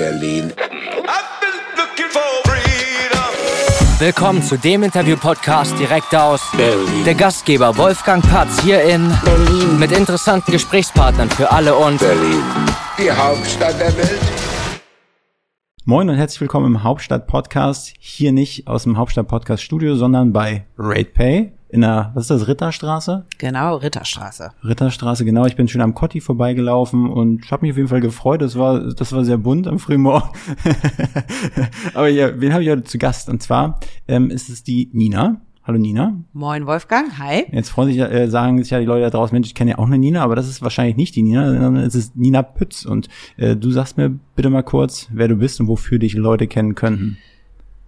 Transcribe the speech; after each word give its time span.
Berlin. 0.00 0.50
Willkommen 3.98 4.42
zu 4.42 4.56
dem 4.56 4.82
Interview-Podcast 4.82 5.78
direkt 5.78 6.14
aus 6.14 6.40
Berlin. 6.56 7.04
der 7.04 7.14
Gastgeber 7.14 7.76
Wolfgang 7.76 8.26
Patz 8.26 8.62
hier 8.62 8.82
in 8.82 9.12
Berlin. 9.22 9.78
mit 9.78 9.92
interessanten 9.92 10.52
Gesprächspartnern 10.52 11.28
für 11.28 11.52
alle 11.52 11.74
und 11.74 12.00
Berlin. 12.00 12.42
Die 12.96 13.12
Hauptstadt 13.12 13.78
der 13.78 13.94
Welt. 13.98 14.20
Moin 15.84 16.08
und 16.08 16.16
herzlich 16.16 16.40
willkommen 16.40 16.76
im 16.76 16.82
Hauptstadt-Podcast. 16.82 17.92
Hier 17.98 18.32
nicht 18.32 18.68
aus 18.68 18.84
dem 18.84 18.96
Hauptstadt-Podcast-Studio, 18.96 19.96
sondern 19.96 20.32
bei 20.32 20.64
RatePay 20.78 21.52
in 21.72 21.82
der, 21.82 22.10
was 22.14 22.24
ist 22.24 22.30
das, 22.30 22.48
Ritterstraße? 22.48 23.26
Genau, 23.38 23.76
Ritterstraße. 23.76 24.50
Ritterstraße, 24.64 25.24
genau. 25.24 25.46
Ich 25.46 25.56
bin 25.56 25.68
schön 25.68 25.80
am 25.80 25.94
Kotti 25.94 26.20
vorbeigelaufen 26.20 27.08
und 27.08 27.48
habe 27.50 27.62
mich 27.62 27.72
auf 27.72 27.76
jeden 27.76 27.88
Fall 27.88 28.00
gefreut. 28.00 28.42
Das 28.42 28.58
war, 28.58 28.92
das 28.92 29.12
war 29.12 29.24
sehr 29.24 29.38
bunt 29.38 29.68
am 29.68 29.78
frühen 29.78 30.00
Morgen. 30.00 30.28
Aber 31.94 32.08
ja, 32.08 32.40
wen 32.40 32.52
habe 32.52 32.64
ich 32.64 32.70
heute 32.70 32.84
zu 32.84 32.98
Gast? 32.98 33.28
Und 33.28 33.42
zwar 33.42 33.78
ähm, 34.08 34.30
ist 34.30 34.48
es 34.48 34.64
die 34.64 34.90
Nina. 34.92 35.40
Hallo 35.62 35.78
Nina. 35.78 36.16
Moin 36.32 36.66
Wolfgang, 36.66 37.18
hi. 37.18 37.44
Jetzt 37.52 37.68
freuen 37.68 37.90
sich, 37.90 38.00
äh, 38.00 38.28
sagen 38.28 38.58
sich 38.60 38.70
ja 38.70 38.80
die 38.80 38.86
Leute 38.86 39.02
da 39.02 39.10
draußen, 39.10 39.32
Mensch, 39.32 39.46
ich 39.46 39.54
kenne 39.54 39.72
ja 39.72 39.78
auch 39.78 39.86
eine 39.86 39.98
Nina, 39.98 40.22
aber 40.22 40.34
das 40.34 40.48
ist 40.48 40.62
wahrscheinlich 40.62 40.96
nicht 40.96 41.14
die 41.14 41.22
Nina, 41.22 41.46
sondern 41.46 41.76
es 41.76 41.94
ist 41.94 42.16
Nina 42.16 42.42
Pütz. 42.42 42.84
Und 42.84 43.08
äh, 43.36 43.54
du 43.54 43.70
sagst 43.70 43.96
mir 43.96 44.10
bitte 44.34 44.50
mal 44.50 44.62
kurz, 44.62 45.08
wer 45.12 45.28
du 45.28 45.36
bist 45.36 45.60
und 45.60 45.68
wofür 45.68 46.00
dich 46.00 46.14
Leute 46.14 46.48
kennen 46.48 46.74
könnten. 46.74 47.18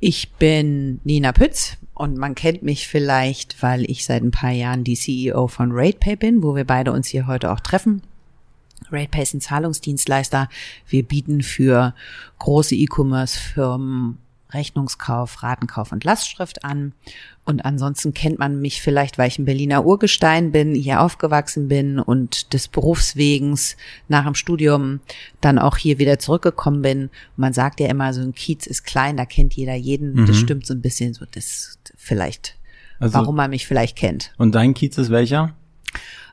Ich 0.04 0.32
bin 0.32 1.00
Nina 1.04 1.30
Pütz 1.30 1.76
und 1.94 2.16
man 2.16 2.34
kennt 2.34 2.64
mich 2.64 2.88
vielleicht, 2.88 3.62
weil 3.62 3.88
ich 3.88 4.04
seit 4.04 4.24
ein 4.24 4.32
paar 4.32 4.50
Jahren 4.50 4.82
die 4.82 4.96
CEO 4.96 5.46
von 5.46 5.70
RatePay 5.70 6.16
bin, 6.16 6.42
wo 6.42 6.56
wir 6.56 6.64
beide 6.64 6.90
uns 6.90 7.06
hier 7.06 7.28
heute 7.28 7.52
auch 7.52 7.60
treffen. 7.60 8.02
RatePay 8.90 9.22
ist 9.22 9.34
ein 9.34 9.40
Zahlungsdienstleister. 9.40 10.48
Wir 10.88 11.04
bieten 11.04 11.42
für 11.42 11.94
große 12.40 12.74
E-Commerce-Firmen 12.74 14.18
Rechnungskauf, 14.54 15.42
Ratenkauf 15.42 15.92
und 15.92 16.04
Lastschrift 16.04 16.64
an. 16.64 16.92
Und 17.44 17.64
ansonsten 17.64 18.14
kennt 18.14 18.38
man 18.38 18.60
mich 18.60 18.80
vielleicht, 18.82 19.18
weil 19.18 19.28
ich 19.28 19.38
ein 19.38 19.44
Berliner 19.44 19.84
Urgestein 19.84 20.52
bin, 20.52 20.74
hier 20.74 21.00
aufgewachsen 21.00 21.68
bin 21.68 21.98
und 21.98 22.52
des 22.52 22.68
Berufswegens 22.68 23.76
nach 24.08 24.24
dem 24.24 24.34
Studium 24.34 25.00
dann 25.40 25.58
auch 25.58 25.76
hier 25.76 25.98
wieder 25.98 26.18
zurückgekommen 26.18 26.82
bin. 26.82 27.02
Und 27.04 27.10
man 27.36 27.52
sagt 27.52 27.80
ja 27.80 27.88
immer, 27.88 28.12
so 28.14 28.20
ein 28.20 28.34
Kiez 28.34 28.66
ist 28.66 28.84
klein, 28.84 29.16
da 29.16 29.24
kennt 29.24 29.54
jeder 29.54 29.74
jeden. 29.74 30.26
Das 30.26 30.36
stimmt 30.38 30.66
so 30.66 30.74
ein 30.74 30.82
bisschen 30.82 31.14
so, 31.14 31.24
das 31.30 31.78
vielleicht, 31.96 32.56
Also- 33.00 33.14
warum 33.14 33.36
man 33.36 33.50
mich 33.50 33.66
vielleicht 33.66 33.96
kennt. 33.96 34.32
Und 34.38 34.54
dein 34.54 34.74
Kiez 34.74 34.96
ist 34.98 35.10
welcher? 35.10 35.54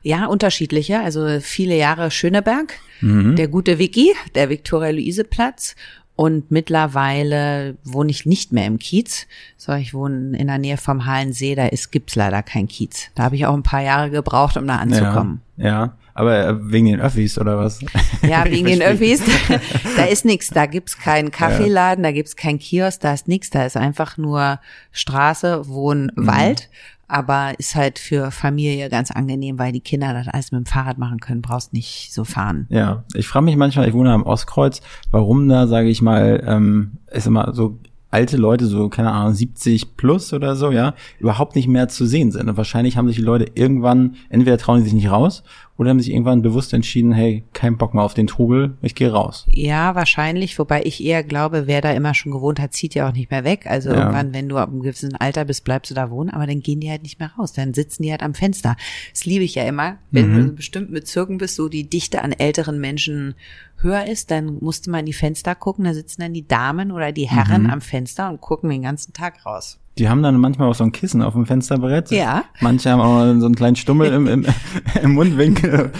Ja, 0.02 0.24
unterschiedliche. 0.26 1.00
Also 1.00 1.40
viele 1.40 1.76
Jahre 1.76 2.10
Schöneberg, 2.10 2.72
Mhm. 3.02 3.36
der 3.36 3.48
gute 3.48 3.78
Vicky, 3.78 4.14
der 4.34 4.48
Viktoria-Luise-Platz. 4.48 5.74
Und 6.20 6.50
mittlerweile 6.50 7.78
wohne 7.82 8.10
ich 8.10 8.26
nicht 8.26 8.52
mehr 8.52 8.66
im 8.66 8.78
Kiez, 8.78 9.26
sondern 9.56 9.80
ich 9.80 9.94
wohne 9.94 10.36
in 10.36 10.48
der 10.48 10.58
Nähe 10.58 10.76
vom 10.76 11.06
Halensee. 11.06 11.54
Da 11.54 11.64
ist, 11.68 11.92
gibt's 11.92 12.14
leider 12.14 12.42
kein 12.42 12.68
Kiez. 12.68 13.06
Da 13.14 13.22
habe 13.22 13.36
ich 13.36 13.46
auch 13.46 13.54
ein 13.54 13.62
paar 13.62 13.80
Jahre 13.80 14.10
gebraucht, 14.10 14.58
um 14.58 14.66
da 14.66 14.76
anzukommen. 14.76 15.40
Ja, 15.56 15.66
ja. 15.66 15.96
aber 16.12 16.46
äh, 16.46 16.70
wegen 16.70 16.88
den 16.88 17.00
Öffis 17.00 17.38
oder 17.38 17.56
was? 17.56 17.80
Ja, 18.20 18.44
wegen 18.50 18.66
den. 18.66 18.82
Öffis. 18.82 19.22
da 19.96 20.04
ist 20.04 20.26
nichts. 20.26 20.48
Da 20.48 20.66
gibt's 20.66 20.98
keinen 20.98 21.30
Kaffeeladen, 21.30 22.04
da 22.04 22.12
gibt's 22.12 22.36
kein 22.36 22.58
Kiosk, 22.58 23.00
da 23.00 23.14
ist 23.14 23.26
nichts. 23.26 23.48
Da 23.48 23.64
ist 23.64 23.78
einfach 23.78 24.18
nur 24.18 24.60
Straße, 24.92 25.68
Wohn, 25.68 26.12
Mhm. 26.14 26.26
Wald. 26.26 26.68
Aber 27.10 27.54
ist 27.58 27.74
halt 27.74 27.98
für 27.98 28.30
Familie 28.30 28.88
ganz 28.88 29.10
angenehm, 29.10 29.58
weil 29.58 29.72
die 29.72 29.80
Kinder 29.80 30.12
das 30.12 30.28
alles 30.28 30.52
mit 30.52 30.60
dem 30.60 30.66
Fahrrad 30.66 30.98
machen 30.98 31.18
können. 31.20 31.42
Brauchst 31.42 31.72
nicht 31.72 32.12
so 32.12 32.24
fahren. 32.24 32.66
Ja, 32.70 33.04
ich 33.14 33.26
frage 33.26 33.44
mich 33.44 33.56
manchmal, 33.56 33.88
ich 33.88 33.94
wohne 33.94 34.12
am 34.12 34.22
Ostkreuz, 34.22 34.80
warum 35.10 35.48
da, 35.48 35.66
sage 35.66 35.88
ich 35.88 36.02
mal, 36.02 36.42
ähm, 36.46 36.98
ist 37.10 37.26
immer 37.26 37.52
so 37.52 37.78
alte 38.10 38.36
Leute, 38.36 38.66
so, 38.66 38.88
keine 38.88 39.12
Ahnung, 39.12 39.34
70 39.34 39.96
plus 39.96 40.32
oder 40.32 40.56
so, 40.56 40.70
ja, 40.70 40.94
überhaupt 41.18 41.54
nicht 41.54 41.68
mehr 41.68 41.88
zu 41.88 42.06
sehen 42.06 42.32
sind. 42.32 42.48
Und 42.48 42.56
wahrscheinlich 42.56 42.96
haben 42.96 43.06
sich 43.06 43.16
die 43.16 43.22
Leute 43.22 43.46
irgendwann, 43.54 44.16
entweder 44.28 44.58
trauen 44.58 44.78
die 44.78 44.84
sich 44.84 44.92
nicht 44.92 45.10
raus 45.10 45.42
oder 45.80 45.88
haben 45.88 45.98
sich 45.98 46.12
irgendwann 46.12 46.42
bewusst 46.42 46.74
entschieden, 46.74 47.10
hey, 47.12 47.42
kein 47.54 47.78
Bock 47.78 47.94
mehr 47.94 48.04
auf 48.04 48.12
den 48.12 48.26
Trubel, 48.26 48.76
ich 48.82 48.94
gehe 48.94 49.10
raus. 49.10 49.46
Ja, 49.50 49.94
wahrscheinlich, 49.94 50.58
wobei 50.58 50.82
ich 50.84 51.02
eher 51.02 51.24
glaube, 51.24 51.66
wer 51.66 51.80
da 51.80 51.90
immer 51.92 52.12
schon 52.12 52.32
gewohnt 52.32 52.60
hat, 52.60 52.74
zieht 52.74 52.94
ja 52.94 53.08
auch 53.08 53.14
nicht 53.14 53.30
mehr 53.30 53.44
weg. 53.44 53.66
Also 53.66 53.88
Ja. 53.88 53.96
irgendwann, 54.00 54.34
wenn 54.34 54.50
du 54.50 54.58
ab 54.58 54.68
einem 54.68 54.82
gewissen 54.82 55.16
Alter 55.16 55.46
bist, 55.46 55.64
bleibst 55.64 55.90
du 55.90 55.94
da 55.94 56.10
wohnen, 56.10 56.28
aber 56.28 56.46
dann 56.46 56.60
gehen 56.60 56.80
die 56.80 56.90
halt 56.90 57.02
nicht 57.02 57.18
mehr 57.18 57.30
raus. 57.38 57.54
Dann 57.54 57.72
sitzen 57.72 58.02
die 58.02 58.10
halt 58.10 58.22
am 58.22 58.34
Fenster. 58.34 58.76
Das 59.14 59.24
liebe 59.24 59.42
ich 59.42 59.54
ja 59.54 59.64
immer. 59.64 59.96
Wenn 60.10 60.34
du 60.34 60.40
in 60.40 60.54
bestimmten 60.54 60.92
Bezirken 60.92 61.38
bist, 61.38 61.58
wo 61.58 61.68
die 61.68 61.88
Dichte 61.88 62.22
an 62.22 62.32
älteren 62.32 62.78
Menschen 62.78 63.34
höher 63.78 64.04
ist, 64.06 64.30
dann 64.30 64.58
musst 64.60 64.86
du 64.86 64.90
mal 64.90 64.98
in 64.98 65.06
die 65.06 65.14
Fenster 65.14 65.54
gucken, 65.54 65.86
da 65.86 65.94
sitzen 65.94 66.20
dann 66.20 66.34
die 66.34 66.46
Damen 66.46 66.92
oder 66.92 67.10
die 67.12 67.26
Herren 67.30 67.70
am 67.70 67.80
Fenster 67.80 68.28
und 68.28 68.42
gucken 68.42 68.68
den 68.68 68.82
ganzen 68.82 69.14
Tag 69.14 69.46
raus. 69.46 69.78
Die 70.00 70.08
haben 70.08 70.22
dann 70.22 70.38
manchmal 70.38 70.68
auch 70.68 70.74
so 70.74 70.82
ein 70.82 70.92
Kissen 70.92 71.22
auf 71.22 71.34
dem 71.34 71.46
Fensterbrett. 71.46 72.10
Ja. 72.10 72.44
Manche 72.60 72.90
haben 72.90 73.00
auch 73.00 73.40
so 73.40 73.46
einen 73.46 73.54
kleinen 73.54 73.76
Stummel 73.76 74.12
im, 74.12 74.26
im, 74.26 74.46
im 75.02 75.12
Mundwinkel. 75.12 75.92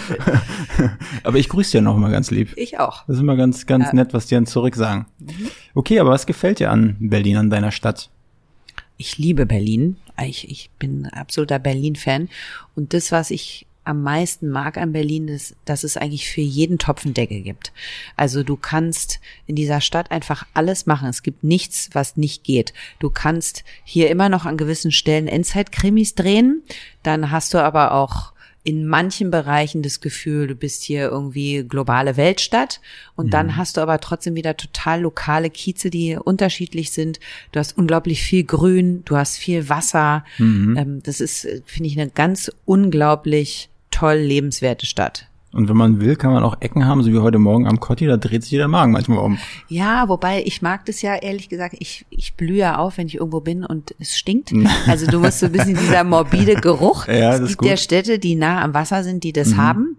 aber 1.23 1.37
ich 1.37 1.47
grüße 1.47 1.71
dir 1.77 1.81
noch 1.81 1.95
mal 1.95 2.11
ganz 2.11 2.31
lieb. 2.31 2.51
Ich 2.57 2.79
auch. 2.79 3.05
Das 3.05 3.15
ist 3.15 3.21
immer 3.21 3.37
ganz, 3.37 3.65
ganz 3.65 3.93
nett, 3.93 4.13
was 4.13 4.27
die 4.27 4.35
dann 4.35 4.45
zurück 4.45 4.75
sagen. 4.75 5.05
Okay, 5.73 5.99
aber 5.99 6.09
was 6.09 6.25
gefällt 6.25 6.59
dir 6.59 6.71
an 6.71 6.97
Berlin, 6.99 7.37
an 7.37 7.49
deiner 7.49 7.71
Stadt? 7.71 8.09
ich 9.01 9.17
liebe 9.17 9.45
Berlin. 9.45 9.97
Ich, 10.23 10.49
ich 10.49 10.69
bin 10.77 11.07
absoluter 11.07 11.57
Berlin-Fan. 11.57 12.29
Und 12.75 12.93
das, 12.93 13.11
was 13.11 13.31
ich 13.31 13.65
am 13.83 14.03
meisten 14.03 14.49
mag 14.49 14.77
an 14.77 14.93
Berlin, 14.93 15.27
ist, 15.27 15.55
dass 15.65 15.83
es 15.83 15.97
eigentlich 15.97 16.29
für 16.29 16.41
jeden 16.41 16.77
Topf 16.77 17.03
einen 17.03 17.13
Deckel 17.13 17.41
gibt. 17.41 17.71
Also 18.15 18.43
du 18.43 18.55
kannst 18.55 19.19
in 19.47 19.55
dieser 19.55 19.81
Stadt 19.81 20.11
einfach 20.11 20.45
alles 20.53 20.85
machen. 20.85 21.09
Es 21.09 21.23
gibt 21.23 21.43
nichts, 21.43 21.89
was 21.93 22.15
nicht 22.15 22.43
geht. 22.43 22.73
Du 22.99 23.09
kannst 23.09 23.63
hier 23.83 24.09
immer 24.09 24.29
noch 24.29 24.45
an 24.45 24.57
gewissen 24.57 24.91
Stellen 24.91 25.27
Endzeit-Krimis 25.27 26.15
drehen. 26.15 26.61
Dann 27.01 27.31
hast 27.31 27.53
du 27.53 27.57
aber 27.57 27.93
auch 27.93 28.33
in 28.63 28.85
manchen 28.85 29.31
Bereichen 29.31 29.81
das 29.81 30.01
Gefühl, 30.01 30.45
du 30.45 30.55
bist 30.55 30.83
hier 30.83 31.09
irgendwie 31.09 31.63
globale 31.67 32.15
Weltstadt 32.15 32.79
und 33.15 33.33
dann 33.33 33.57
hast 33.57 33.77
du 33.77 33.81
aber 33.81 33.99
trotzdem 33.99 34.35
wieder 34.35 34.55
total 34.55 35.01
lokale 35.01 35.49
Kieze, 35.49 35.89
die 35.89 36.15
unterschiedlich 36.15 36.91
sind. 36.91 37.19
Du 37.51 37.59
hast 37.59 37.75
unglaublich 37.75 38.21
viel 38.21 38.43
Grün, 38.43 39.03
du 39.05 39.15
hast 39.15 39.37
viel 39.37 39.67
Wasser. 39.67 40.25
Ähm, 40.77 41.01
das 41.03 41.21
ist, 41.21 41.45
äh, 41.45 41.61
finde 41.65 41.89
ich, 41.89 41.99
eine 41.99 42.11
ganz 42.11 42.51
unglaublich 42.65 43.70
toll 43.91 44.15
lebenswerte 44.15 44.85
Stadt. 44.85 45.27
Und 45.53 45.67
wenn 45.67 45.75
man 45.75 45.99
will, 45.99 46.15
kann 46.15 46.31
man 46.31 46.43
auch 46.43 46.61
Ecken 46.61 46.85
haben, 46.85 47.03
so 47.03 47.11
wie 47.11 47.19
heute 47.19 47.37
Morgen 47.37 47.67
am 47.67 47.81
Kotti, 47.81 48.07
da 48.07 48.15
dreht 48.15 48.43
sich 48.43 48.51
der 48.51 48.69
Magen 48.69 48.93
manchmal 48.93 49.17
um. 49.17 49.37
Ja, 49.67 50.07
wobei 50.07 50.43
ich 50.45 50.61
mag 50.61 50.85
das 50.85 51.01
ja 51.01 51.15
ehrlich 51.15 51.49
gesagt, 51.49 51.75
ich, 51.77 52.05
ich 52.09 52.35
blühe 52.35 52.59
ja 52.59 52.77
auf, 52.77 52.97
wenn 52.97 53.07
ich 53.07 53.15
irgendwo 53.15 53.41
bin 53.41 53.65
und 53.65 53.93
es 53.99 54.17
stinkt. 54.17 54.53
Also 54.87 55.07
du 55.07 55.19
musst 55.19 55.39
so 55.39 55.47
ein 55.47 55.51
bisschen 55.51 55.75
dieser 55.75 56.05
morbide 56.05 56.55
Geruch. 56.61 57.05
Ja, 57.07 57.31
das 57.31 57.35
es 57.35 57.41
ist 57.41 57.47
gibt 57.49 57.57
gut. 57.59 57.65
Mhm. 57.65 57.69
ja 57.71 57.77
Städte, 57.77 58.17
die 58.17 58.35
nah 58.35 58.61
am 58.63 58.73
Wasser 58.73 59.03
sind, 59.03 59.25
die 59.25 59.33
das 59.33 59.55
haben. 59.57 59.97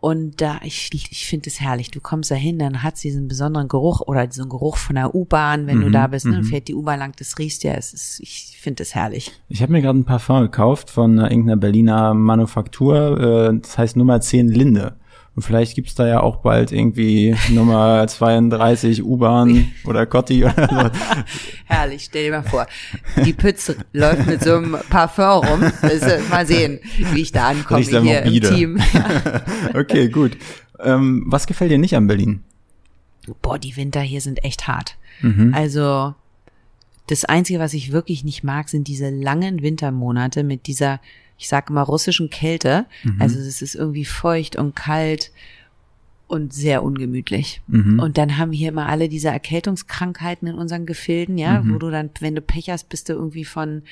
Und 0.00 0.40
da, 0.40 0.60
ich, 0.62 0.90
ich 0.92 1.26
finde 1.26 1.48
es 1.50 1.60
herrlich. 1.60 1.90
Du 1.90 2.00
kommst 2.00 2.30
da 2.30 2.34
hin, 2.36 2.58
dann 2.58 2.82
hat 2.82 3.02
diesen 3.02 3.26
besonderen 3.26 3.66
Geruch 3.68 4.00
oder 4.00 4.26
diesen 4.26 4.48
Geruch 4.48 4.76
von 4.76 4.94
der 4.94 5.14
U-Bahn, 5.14 5.66
wenn 5.66 5.78
Mhm, 5.78 5.82
du 5.82 5.90
da 5.90 6.06
bist, 6.06 6.26
ne, 6.26 6.32
dann 6.32 6.44
fährt 6.44 6.68
die 6.68 6.74
U-Bahn 6.74 6.98
lang, 7.00 7.12
das 7.18 7.36
riecht 7.38 7.64
ja, 7.64 7.72
es 7.74 7.92
ist, 7.92 8.20
ich 8.20 8.56
finde 8.60 8.84
es 8.84 8.94
herrlich. 8.94 9.32
Ich 9.48 9.60
habe 9.60 9.72
mir 9.72 9.82
gerade 9.82 9.98
ein 9.98 10.04
Parfum 10.04 10.40
gekauft 10.42 10.90
von 10.90 11.18
äh, 11.18 11.22
irgendeiner 11.28 11.56
Berliner 11.56 12.14
Manufaktur, 12.14 13.50
äh, 13.50 13.58
das 13.60 13.76
heißt 13.76 13.96
Nummer 13.96 14.20
10 14.20 14.48
Linde. 14.48 14.94
Und 15.38 15.42
vielleicht 15.42 15.76
gibt's 15.76 15.94
da 15.94 16.08
ja 16.08 16.20
auch 16.20 16.38
bald 16.38 16.72
irgendwie 16.72 17.36
Nummer 17.50 18.04
32 18.04 19.04
U-Bahn 19.04 19.70
oder 19.84 20.04
Kotti 20.04 20.44
oder 20.44 20.68
so. 20.68 21.00
Herrlich, 21.66 22.06
stell 22.06 22.24
dir 22.24 22.32
mal 22.32 22.42
vor. 22.42 22.66
Die 23.24 23.32
Pütze 23.32 23.76
läuft 23.92 24.26
mit 24.26 24.42
so 24.42 24.56
einem 24.56 24.76
Parfum 24.90 25.46
rum. 25.46 25.62
Ist, 25.62 26.28
mal 26.28 26.44
sehen, 26.44 26.80
wie 27.12 27.20
ich 27.22 27.30
da 27.30 27.50
ankomme 27.50 27.84
sehr 27.84 28.02
hier 28.02 28.22
morbide. 28.22 28.48
im 28.48 28.54
Team. 28.54 28.78
Okay, 29.74 30.08
gut. 30.08 30.36
Ähm, 30.80 31.22
was 31.28 31.46
gefällt 31.46 31.70
dir 31.70 31.78
nicht 31.78 31.94
an 31.94 32.08
Berlin? 32.08 32.42
boah, 33.40 33.60
die 33.60 33.76
Winter 33.76 34.00
hier 34.00 34.20
sind 34.20 34.42
echt 34.42 34.66
hart. 34.66 34.96
Mhm. 35.22 35.54
Also 35.54 36.16
das 37.06 37.24
Einzige, 37.24 37.60
was 37.60 37.74
ich 37.74 37.92
wirklich 37.92 38.24
nicht 38.24 38.42
mag, 38.42 38.68
sind 38.68 38.88
diese 38.88 39.08
langen 39.08 39.62
Wintermonate 39.62 40.42
mit 40.42 40.66
dieser, 40.66 41.00
ich 41.38 41.48
sage 41.48 41.72
mal, 41.72 41.82
russischen 41.82 42.30
Kälte. 42.30 42.86
Mhm. 43.04 43.22
Also 43.22 43.38
es 43.38 43.62
ist 43.62 43.74
irgendwie 43.74 44.04
feucht 44.04 44.56
und 44.56 44.74
kalt 44.76 45.30
und 46.26 46.52
sehr 46.52 46.82
ungemütlich. 46.82 47.62
Mhm. 47.68 48.00
Und 48.00 48.18
dann 48.18 48.36
haben 48.36 48.50
wir 48.50 48.58
hier 48.58 48.68
immer 48.68 48.88
alle 48.88 49.08
diese 49.08 49.28
Erkältungskrankheiten 49.28 50.46
in 50.48 50.56
unseren 50.56 50.84
Gefilden, 50.84 51.38
ja, 51.38 51.62
Mhm. 51.62 51.74
wo 51.74 51.78
du 51.78 51.90
dann, 51.90 52.10
wenn 52.20 52.34
du 52.34 52.42
Pech 52.42 52.68
hast, 52.70 52.88
bist 52.90 53.08
du 53.08 53.14
irgendwie 53.14 53.44
von 53.46 53.82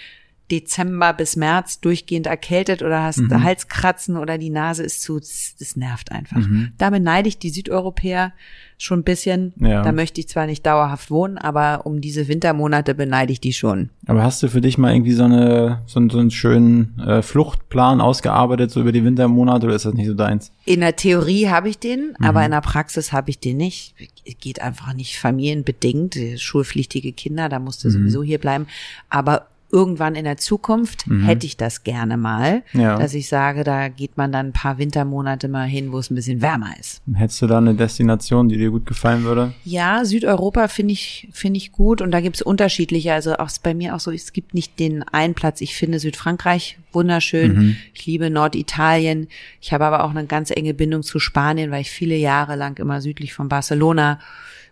Dezember 0.50 1.12
bis 1.12 1.34
März 1.36 1.80
durchgehend 1.80 2.26
erkältet 2.26 2.82
oder 2.82 3.02
hast 3.02 3.18
Mhm. 3.18 3.42
Halskratzen 3.42 4.16
oder 4.16 4.38
die 4.38 4.50
Nase 4.50 4.82
ist 4.84 5.02
zu, 5.02 5.18
das, 5.18 5.54
nervt 5.76 6.12
einfach. 6.12 6.36
Mhm. 6.36 6.72
Da 6.78 6.90
beneide 6.90 7.28
ich 7.28 7.38
die 7.38 7.50
Südeuropäer 7.50 8.32
schon 8.78 9.00
ein 9.00 9.04
bisschen. 9.04 9.54
Ja. 9.58 9.82
Da 9.82 9.90
möchte 9.90 10.20
ich 10.20 10.28
zwar 10.28 10.46
nicht 10.46 10.64
dauerhaft 10.66 11.10
wohnen, 11.10 11.38
aber 11.38 11.86
um 11.86 12.00
diese 12.00 12.28
Wintermonate 12.28 12.94
beneide 12.94 13.32
ich 13.32 13.40
die 13.40 13.54
schon. 13.54 13.88
Aber 14.06 14.22
hast 14.22 14.42
du 14.42 14.48
für 14.48 14.60
dich 14.60 14.76
mal 14.78 14.92
irgendwie 14.94 15.12
so 15.14 15.24
eine 15.24 15.82
so, 15.86 15.98
einen- 15.98 16.10
so 16.10 16.18
einen 16.18 16.30
schönen 16.30 16.98
äh, 17.00 17.22
Fluchtplan 17.22 18.00
ausgearbeitet 18.00 18.70
so 18.70 18.80
über 18.82 18.92
die 18.92 19.02
Wintermonate 19.02 19.66
oder 19.66 19.74
ist 19.76 19.86
das 19.86 19.94
nicht 19.94 20.06
so 20.06 20.14
deins? 20.14 20.52
In 20.66 20.80
der 20.80 20.94
Theorie 20.94 21.48
habe 21.48 21.68
ich 21.70 21.78
den, 21.78 22.14
Mhm. 22.18 22.24
aber 22.26 22.44
in 22.44 22.50
der 22.52 22.60
Praxis 22.60 23.12
habe 23.12 23.30
ich 23.30 23.38
den 23.38 23.56
nicht. 23.56 23.94
Geht 24.40 24.60
einfach 24.60 24.92
nicht 24.92 25.18
familienbedingt. 25.18 26.16
Schulpflichtige 26.38 27.12
Kinder, 27.12 27.48
da 27.48 27.58
musst 27.58 27.82
du 27.82 27.88
Mhm. 27.88 27.92
sowieso 27.92 28.22
hier 28.22 28.38
bleiben. 28.38 28.66
Aber 29.08 29.46
irgendwann 29.72 30.14
in 30.14 30.24
der 30.24 30.36
Zukunft 30.36 31.06
hätte 31.24 31.44
ich 31.44 31.56
das 31.56 31.82
gerne 31.82 32.16
mal, 32.16 32.62
Mhm. 32.72 32.80
Ja. 32.80 32.98
dass 32.98 33.14
ich 33.14 33.28
sage, 33.28 33.64
da 33.64 33.88
geht 33.88 34.16
man 34.16 34.30
dann 34.30 34.46
ein 34.46 34.52
paar 34.52 34.78
Wintermonate 34.78 35.48
mal 35.48 35.66
hin, 35.66 35.90
wo 35.92 35.98
es 35.98 36.10
ein 36.10 36.14
bisschen 36.14 36.40
wärmer 36.40 36.70
ist. 36.78 37.02
Hättest 37.14 37.42
du 37.42 37.46
da 37.46 37.58
eine 37.58 37.74
Destination, 37.74 38.48
die 38.48 38.56
dir 38.58 38.70
gut 38.70 38.86
gefallen 38.86 39.24
würde? 39.24 39.52
Ja, 39.64 40.04
Südeuropa 40.04 40.68
finde 40.68 40.92
ich, 40.92 41.28
finde 41.32 41.58
ich 41.58 41.72
gut 41.72 42.00
und 42.00 42.12
da 42.12 42.20
gibt 42.20 42.36
es 42.36 42.42
unterschiedliche. 42.42 43.12
Also 43.12 43.34
auch 43.36 43.50
bei 43.62 43.74
mir 43.74 43.94
auch 43.96 44.00
so, 44.00 44.10
es 44.12 44.32
gibt 44.32 44.54
nicht 44.54 44.78
den 44.78 45.02
einen 45.02 45.34
Platz. 45.34 45.60
Ich 45.60 45.74
finde 45.74 45.98
Südfrankreich 45.98 46.78
wunderschön. 46.92 47.76
Ich 47.92 48.06
liebe 48.06 48.30
Norditalien. 48.30 49.28
Ich 49.60 49.72
habe 49.72 49.84
aber 49.84 50.04
auch 50.04 50.10
eine 50.10 50.26
ganz 50.26 50.50
enge 50.50 50.74
Bindung 50.74 51.02
zu 51.02 51.18
Spanien, 51.18 51.70
weil 51.70 51.82
ich 51.82 51.90
viele 51.90 52.16
Jahre 52.16 52.56
lang 52.56 52.78
immer 52.78 53.00
südlich 53.00 53.34
von 53.34 53.48
Barcelona 53.48 54.18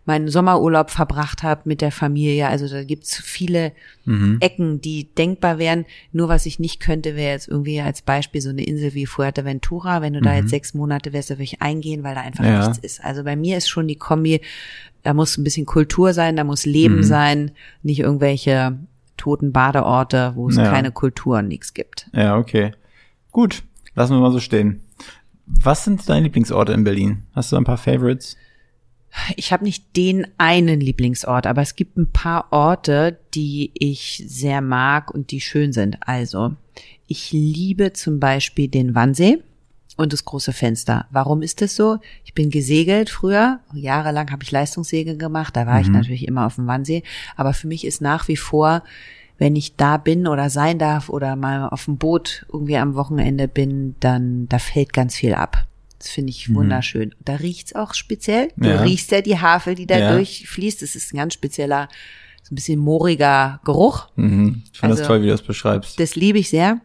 meinen 0.07 0.29
Sommerurlaub 0.29 0.91
verbracht 0.91 1.43
habe 1.43 1.63
mit 1.65 1.81
der 1.81 1.91
Familie. 1.91 2.49
Also 2.49 2.69
da 2.69 2.85
gibt's 2.85 3.17
viele 3.17 3.73
Ecken, 4.41 4.81
die 4.83 5.09
denkbar 5.15 5.59
wären. 5.59 5.87
Nur 6.13 6.29
was 6.29 6.45
ich 6.45 6.59
nicht 6.59 6.79
könnte, 6.81 7.17
wäre 7.17 7.33
jetzt 7.33 7.49
irgendwie 7.49 7.81
als 7.81 8.03
Beispiel 8.03 8.41
so 8.43 8.51
eine 8.51 8.65
Insel 8.65 8.93
wie 8.95 9.07
Fuerteventura. 9.07 10.03
Wenn 10.03 10.13
du 10.13 10.21
da 10.21 10.35
jetzt 10.35 10.51
sechs 10.51 10.75
Monate 10.75 11.13
wärst, 11.15 11.31
da 11.31 11.35
würde 11.35 11.45
ich 11.45 11.63
eingehen, 11.63 12.03
weil 12.03 12.15
da 12.15 12.21
einfach 12.21 12.45
Ja. 12.45 12.67
nichts 12.69 12.79
ist. 12.85 13.03
Also 13.05 13.25
bei 13.25 13.35
mir 13.35 13.57
ist 13.57 13.69
schon 13.69 13.89
die 13.89 13.97
Kombi, 13.97 14.41
da 15.03 15.15
muss 15.15 15.39
ein 15.39 15.45
bisschen 15.45 15.65
Kultur 15.67 16.13
sein, 16.13 16.37
da 16.37 16.45
muss 16.45 16.67
Leben 16.67 17.03
sein, 17.03 17.53
nicht 17.83 18.01
irgendwelche 18.01 18.79
toten 19.17 19.53
Badeorte, 19.53 20.33
wo 20.35 20.49
es 20.49 20.57
Ja. 20.57 20.71
keine 20.71 20.91
Kultur 20.93 21.39
und 21.39 21.49
nichts 21.49 21.73
gibt. 21.73 22.09
Ja, 22.13 22.37
okay. 22.37 22.73
Gut, 23.33 23.63
lassen 23.95 24.15
wir 24.17 24.21
mal 24.21 24.33
so 24.33 24.41
stehen. 24.41 24.83
Was 25.47 25.85
sind 25.85 26.07
deine 26.09 26.25
Lieblingsorte 26.25 26.73
in 26.73 26.85
Berlin? 26.85 27.23
Hast 27.35 27.53
du 27.53 27.57
ein 27.57 27.65
paar 27.65 27.77
Favorites? 27.79 28.37
Ich 29.37 29.53
habe 29.53 29.65
nicht 29.65 29.97
den 29.97 30.27
einen 30.39 30.81
Lieblingsort, 30.81 31.47
aber 31.47 31.63
es 31.63 31.77
gibt 31.77 31.97
ein 31.97 32.11
paar 32.11 32.53
Orte, 32.53 33.19
die 33.35 33.71
ich 33.75 34.25
sehr 34.27 34.61
mag 34.61 35.13
und 35.13 35.31
die 35.31 35.41
schön 35.41 35.73
sind. 35.73 35.99
Also, 36.01 36.55
ich 37.07 37.33
liebe 37.33 37.93
zum 37.93 38.19
Beispiel 38.19 38.69
den 38.69 38.95
Wannsee 38.95 39.39
und 39.97 40.13
das 40.13 40.25
große 40.25 40.53
Fenster. 40.53 41.07
Warum 41.11 41.43
ist 41.43 41.61
das 41.61 41.77
so? 41.77 41.99
Ich 42.25 42.35
bin 42.35 42.51
gesegelt 42.51 43.11
früher. 43.11 43.61
Jahrelang 43.73 44.31
habe 44.31 44.43
ich 44.43 44.51
Leistungssegeln 44.51 45.19
gemacht. 45.19 45.57
Da 45.57 45.67
war 45.67 45.81
ich 45.81 45.89
natürlich 45.89 46.27
immer 46.27 46.47
auf 46.47 46.57
dem 46.57 46.67
Wannsee. 46.67 47.03
Aber 47.37 47.55
für 47.55 47.69
mich 47.69 47.87
ist 47.87 48.01
nach 48.01 48.27
wie 48.29 48.37
vor, 48.37 48.83
wenn 49.39 49.57
ich 49.57 49.77
da 49.77 49.97
bin 49.97 50.27
oder 50.27 50.51
sein 50.51 50.79
darf 50.79 51.09
oder 51.09 51.37
mal 51.37 51.69
auf 51.69 51.85
dem 51.85 51.99
Boot 51.99 52.47
irgendwie 52.53 52.77
am 52.77 52.95
Wochenende 52.95 53.49
bin, 53.49 53.95
dann 54.01 54.49
da 54.49 54.59
fällt 54.59 54.93
ganz 54.93 55.15
viel 55.15 55.35
ab. 55.35 55.67
Das 56.05 56.13
finde 56.13 56.31
ich 56.31 56.53
wunderschön. 56.55 57.15
Da 57.25 57.37
riecht's 57.37 57.75
auch 57.75 57.95
speziell. 57.95 58.49
Du 58.57 58.69
Ja. 58.69 58.83
riechst 58.83 59.11
ja 59.11 59.23
die 59.23 59.39
Havel, 59.39 59.75
die 59.75 59.87
da 59.87 59.99
Ja. 59.99 60.13
durchfließt. 60.13 60.83
Das 60.83 60.95
ist 60.97 61.15
ein 61.15 61.17
ganz 61.17 61.33
spezieller, 61.33 61.89
so 62.43 62.53
ein 62.53 62.57
bisschen 62.57 62.79
mooriger 62.79 63.61
Geruch. 63.65 64.09
Mhm. 64.17 64.63
Ich 64.71 64.79
finde 64.81 64.93
das 64.93 65.01
Also- 65.01 65.09
toll, 65.09 65.23
wie 65.23 65.27
du 65.27 65.33
das 65.33 65.41
beschreibst. 65.43 65.99
Das 65.99 66.15
liebe 66.15 66.39
ich 66.39 66.51
sehr. 66.51 66.79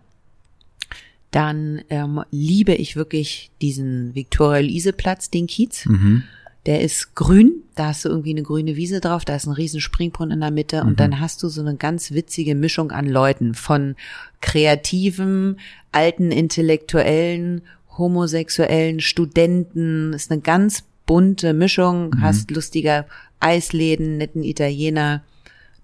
Dann 1.32 1.82
ähm, 1.90 2.24
liebe 2.32 2.74
ich 2.74 2.96
wirklich 2.96 3.52
diesen 3.62 4.16
Viktoria-Luise-Platz, 4.16 5.30
den 5.30 5.48
Kiez. 5.48 5.86
Mhm. 5.86 6.24
Der 6.66 6.82
ist 6.82 7.14
grün, 7.16 7.64
da 7.76 7.88
hast 7.88 8.06
du 8.06 8.10
irgendwie 8.10 8.32
eine 8.32 8.44
grüne 8.44 8.76
Wiese 8.78 9.00
drauf, 9.00 9.26
da 9.26 9.36
ist 9.36 9.46
ein 9.48 9.54
riesen 9.54 9.80
Springbrunnen 9.82 10.34
in 10.34 10.40
der 10.42 10.52
Mitte 10.52 10.84
und 10.84 11.00
dann 11.00 11.20
hast 11.20 11.42
du 11.44 11.48
so 11.50 11.62
eine 11.62 11.76
ganz 11.76 12.12
witzige 12.12 12.54
Mischung 12.54 12.92
an 12.92 13.08
Leuten, 13.08 13.54
von 13.54 13.96
kreativen, 14.42 15.60
alten 15.92 16.32
Intellektuellen, 16.32 17.62
homosexuellen, 18.00 19.00
Studenten, 19.00 20.14
ist 20.14 20.32
eine 20.32 20.42
ganz 20.42 20.84
bunte 21.06 21.54
Mischung, 21.54 22.20
hast 22.22 22.52
lustige 22.52 23.06
Eisläden, 23.40 24.18
netten 24.18 24.44
Italiener. 24.44 25.24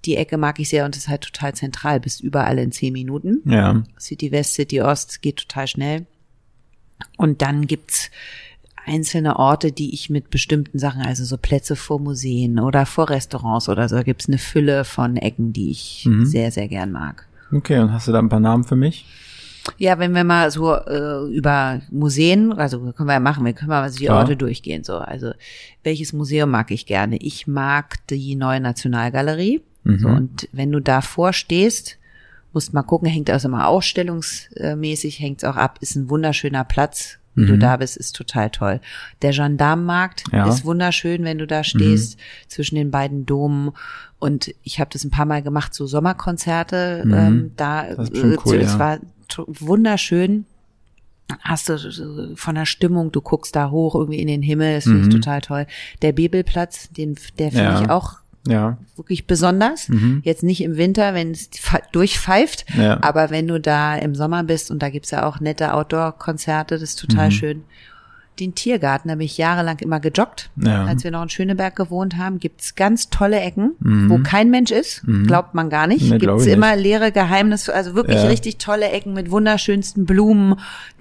Die 0.05 0.17
Ecke 0.17 0.37
mag 0.37 0.59
ich 0.59 0.69
sehr 0.69 0.85
und 0.85 0.95
ist 0.95 1.07
halt 1.07 1.21
total 1.21 1.53
zentral, 1.53 1.99
bist 1.99 2.21
überall 2.21 2.59
in 2.59 2.71
zehn 2.71 2.93
Minuten. 2.93 3.41
Ja. 3.45 3.83
City 3.99 4.31
West, 4.31 4.53
City 4.53 4.81
Ost 4.81 5.21
geht 5.21 5.37
total 5.37 5.67
schnell. 5.67 6.05
Und 7.17 7.41
dann 7.41 7.67
gibt's 7.67 8.11
einzelne 8.85 9.37
Orte, 9.37 9.71
die 9.71 9.93
ich 9.93 10.09
mit 10.09 10.29
bestimmten 10.29 10.77
Sachen, 10.77 11.01
also 11.01 11.25
so 11.25 11.37
Plätze 11.37 11.75
vor 11.75 11.99
Museen 11.99 12.59
oder 12.59 12.85
vor 12.85 13.09
Restaurants 13.09 13.67
oder 13.67 13.89
so, 13.89 13.95
da 13.95 14.03
gibt's 14.03 14.27
eine 14.27 14.37
Fülle 14.37 14.85
von 14.85 15.17
Ecken, 15.17 15.53
die 15.53 15.71
ich 15.71 16.07
sehr, 16.23 16.51
sehr 16.51 16.67
gern 16.67 16.91
mag. 16.91 17.27
Okay, 17.51 17.79
und 17.79 17.91
hast 17.91 18.07
du 18.07 18.11
da 18.11 18.19
ein 18.19 18.29
paar 18.29 18.39
Namen 18.39 18.63
für 18.63 18.75
mich? 18.75 19.05
Ja, 19.77 19.97
wenn 19.99 20.13
wir 20.13 20.23
mal 20.23 20.51
so 20.51 20.73
äh, 20.75 21.27
über 21.35 21.81
Museen, 21.91 22.53
also 22.53 22.79
können 22.93 23.07
wir 23.09 23.13
ja 23.13 23.19
machen, 23.19 23.45
wir 23.45 23.53
können 23.53 23.69
mal 23.69 23.89
so 23.89 23.97
die. 23.99 24.09
Orte 24.09 24.35
durchgehen. 24.37 24.83
So, 24.83 24.97
also 24.97 25.31
welches 25.83 26.13
Museum 26.13 26.51
mag 26.51 26.71
ich 26.71 26.85
gerne? 26.85 27.17
Ich 27.17 27.47
mag 27.47 27.95
die 28.07 28.35
neue 28.35 28.59
Nationalgalerie. 28.59 29.61
So, 29.83 30.07
und 30.07 30.47
wenn 30.51 30.71
du 30.71 30.79
davor 30.79 31.31
stehst, 31.31 31.99
musst 32.53 32.73
mal 32.73 32.81
gucken, 32.81 33.07
hängt 33.07 33.29
also 33.29 33.47
immer 33.47 33.67
ausstellungsmäßig, 33.67 35.19
hängt's 35.19 35.43
auch 35.43 35.57
ab, 35.57 35.77
ist 35.81 35.95
ein 35.95 36.09
wunderschöner 36.09 36.63
Platz. 36.63 37.17
Wie 37.37 37.45
du 37.47 37.57
da 37.57 37.75
bist, 37.75 37.97
ist 37.97 38.15
total 38.15 38.49
toll. 38.49 38.79
Der 39.21 39.31
Gendarmenmarkt 39.31 40.23
Ja. 40.31 40.47
ist 40.47 40.63
wunderschön, 40.63 41.25
wenn 41.25 41.37
du 41.37 41.45
da 41.45 41.65
stehst, 41.65 42.17
zwischen 42.47 42.75
den 42.75 42.91
beiden 42.91 43.25
Domen. 43.25 43.71
Und 44.19 44.55
ich 44.63 44.79
habe 44.79 44.89
das 44.93 45.03
ein 45.03 45.11
paar 45.11 45.25
Mal 45.25 45.41
gemacht, 45.43 45.73
so 45.73 45.85
Sommerkonzerte. 45.85 47.03
Ähm, 47.03 47.51
da 47.57 47.83
Das 47.93 48.05
ist 48.05 48.11
bestimmt 48.13 48.33
äh, 48.35 48.37
cool, 48.45 48.55
es 48.55 48.71
ja. 48.73 48.79
war 48.79 48.99
to- 48.99 49.05
wunderschön. 49.47 50.45
Hast 51.41 51.69
du 51.69 52.35
von 52.35 52.55
der 52.55 52.65
Stimmung, 52.67 53.11
du 53.11 53.19
guckst 53.21 53.55
da 53.55 53.71
hoch 53.71 53.95
irgendwie 53.95 54.19
in 54.19 54.27
den 54.27 54.43
Himmel, 54.43 54.75
das 54.75 54.83
finde 54.83 55.01
ich 55.01 55.09
total 55.09 55.41
toll. 55.41 55.65
Der 56.03 56.11
Bebelplatz, 56.11 56.89
den, 56.91 57.15
der 57.39 57.49
finde 57.51 57.63
Ja. 57.65 57.81
ich 57.81 57.89
auch 57.89 58.13
Ja. 58.47 58.77
wirklich 58.95 59.25
besonders. 59.25 59.89
Jetzt 60.21 60.43
nicht 60.43 60.61
im 60.61 60.77
Winter, 60.77 61.15
wenn 61.15 61.31
es 61.31 61.49
durchpfeift, 61.91 62.65
Ja. 62.77 62.99
aber 63.01 63.31
wenn 63.31 63.47
du 63.47 63.59
da 63.59 63.95
im 63.95 64.13
Sommer 64.13 64.43
bist 64.43 64.69
und 64.69 64.83
da 64.83 64.89
gibt's 64.91 65.09
ja 65.09 65.25
auch 65.25 65.39
nette 65.39 65.73
Outdoor-Konzerte, 65.73 66.75
das 66.75 66.83
ist 66.83 66.99
total 66.99 67.31
schön. 67.31 67.63
Den 68.39 68.53
Tiergarten, 68.53 69.07
da 69.09 69.15
bin 69.15 69.25
ich 69.25 69.37
jahrelang 69.37 69.79
immer 69.79 69.99
gejoggt. 69.99 70.49
Ja. 70.57 70.85
Als 70.85 71.03
wir 71.03 71.11
noch 71.11 71.23
in 71.23 71.29
Schöneberg 71.29 71.75
gewohnt 71.75 72.17
haben, 72.17 72.39
gibt's 72.39 72.75
ganz 72.75 73.09
tolle 73.09 73.39
Ecken, 73.39 73.71
wo 73.79 74.17
kein 74.19 74.49
Mensch 74.49 74.71
ist. 74.71 75.03
Glaubt 75.25 75.53
man 75.53 75.69
gar 75.69 75.87
nicht. 75.87 76.09
Nee, 76.09 76.17
gibt's 76.17 76.45
immer 76.45 76.75
leere 76.75 77.11
Geheimnisse, 77.11 77.73
also 77.73 77.95
wirklich 77.95 78.17
Ja. 78.17 78.27
richtig 78.27 78.57
tolle 78.57 78.89
Ecken 78.89 79.13
mit 79.13 79.31
wunderschönsten 79.31 80.05
Blumen, 80.05 80.55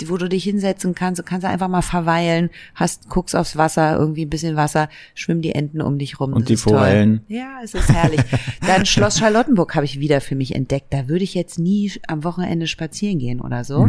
wo 0.07 0.17
du 0.17 0.29
dich 0.29 0.45
hinsetzen 0.45 0.95
kannst. 0.95 1.19
Du 1.19 1.25
kannst 1.25 1.45
einfach 1.45 1.69
mal 1.69 1.83
verweilen, 1.83 2.51
hast, 2.75 3.09
guckst 3.09 3.35
aufs 3.35 3.57
Wasser, 3.57 3.97
irgendwie 3.99 4.25
ein 4.27 4.31
bisschen 4.31 4.57
Wasser, 4.57 4.89
schwimmen 5.15 5.43
die 5.43 5.55
Enten 5.55 5.81
um 5.83 5.99
dich 5.99 6.21
rum. 6.21 6.33
Und 6.33 6.43
das 6.51 6.61
die 6.61 6.69
toll. 6.69 6.79
Forellen. 6.79 7.21
Ja, 7.29 7.59
es 7.65 7.75
ist 7.75 7.89
herrlich. 7.93 8.21
Dann 8.67 8.87
Schloss 8.87 9.19
Charlottenburg 9.19 9.75
habe 9.75 9.85
ich 9.85 9.99
wieder 9.99 10.21
für 10.21 10.37
mich 10.37 10.55
entdeckt. 10.55 10.93
Da 10.95 11.09
würde 11.09 11.25
ich 11.25 11.35
jetzt 11.35 11.59
nie 11.59 11.91
am 12.07 12.23
Wochenende 12.25 12.67
spazieren 12.67 13.19
gehen 13.19 13.41
oder 13.41 13.65
so. 13.65 13.89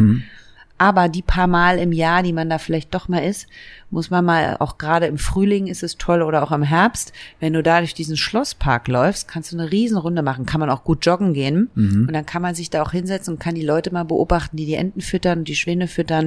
Aber 0.78 1.08
die 1.08 1.22
paar 1.22 1.46
Mal 1.46 1.78
im 1.78 1.92
Jahr, 1.92 2.22
die 2.22 2.34
man 2.34 2.50
da 2.50 2.58
vielleicht 2.58 2.94
doch 2.94 3.08
mal 3.08 3.20
ist, 3.20 3.46
muss 3.90 4.10
man 4.10 4.24
mal, 4.24 4.56
auch 4.58 4.76
gerade 4.76 5.06
im 5.06 5.16
Frühling 5.16 5.68
ist 5.68 5.82
es 5.82 5.96
toll 5.96 6.20
oder 6.20 6.42
auch 6.42 6.52
im 6.52 6.62
Herbst, 6.62 7.14
wenn 7.40 7.54
du 7.54 7.62
da 7.62 7.78
durch 7.78 7.94
diesen 7.94 8.16
Schlosspark 8.16 8.86
läufst, 8.88 9.26
kannst 9.26 9.52
du 9.52 9.58
eine 9.58 9.72
Riesenrunde 9.72 10.22
machen. 10.22 10.44
Kann 10.44 10.60
man 10.60 10.68
auch 10.68 10.84
gut 10.84 11.06
joggen 11.06 11.32
gehen. 11.32 11.70
Und 12.06 12.12
dann 12.12 12.26
kann 12.26 12.42
man 12.42 12.54
sich 12.54 12.68
da 12.68 12.82
auch 12.82 12.92
hinsetzen 12.92 13.34
und 13.34 13.40
kann 13.40 13.54
die 13.54 13.64
Leute 13.64 13.90
mal 13.90 14.04
beobachten, 14.04 14.56
die 14.56 14.66
die 14.66 14.74
Enten 14.74 15.00
füttern 15.00 15.38
und 15.40 15.48
die 15.48 15.56
Schwäne 15.56 15.88
füttern, 15.88 16.26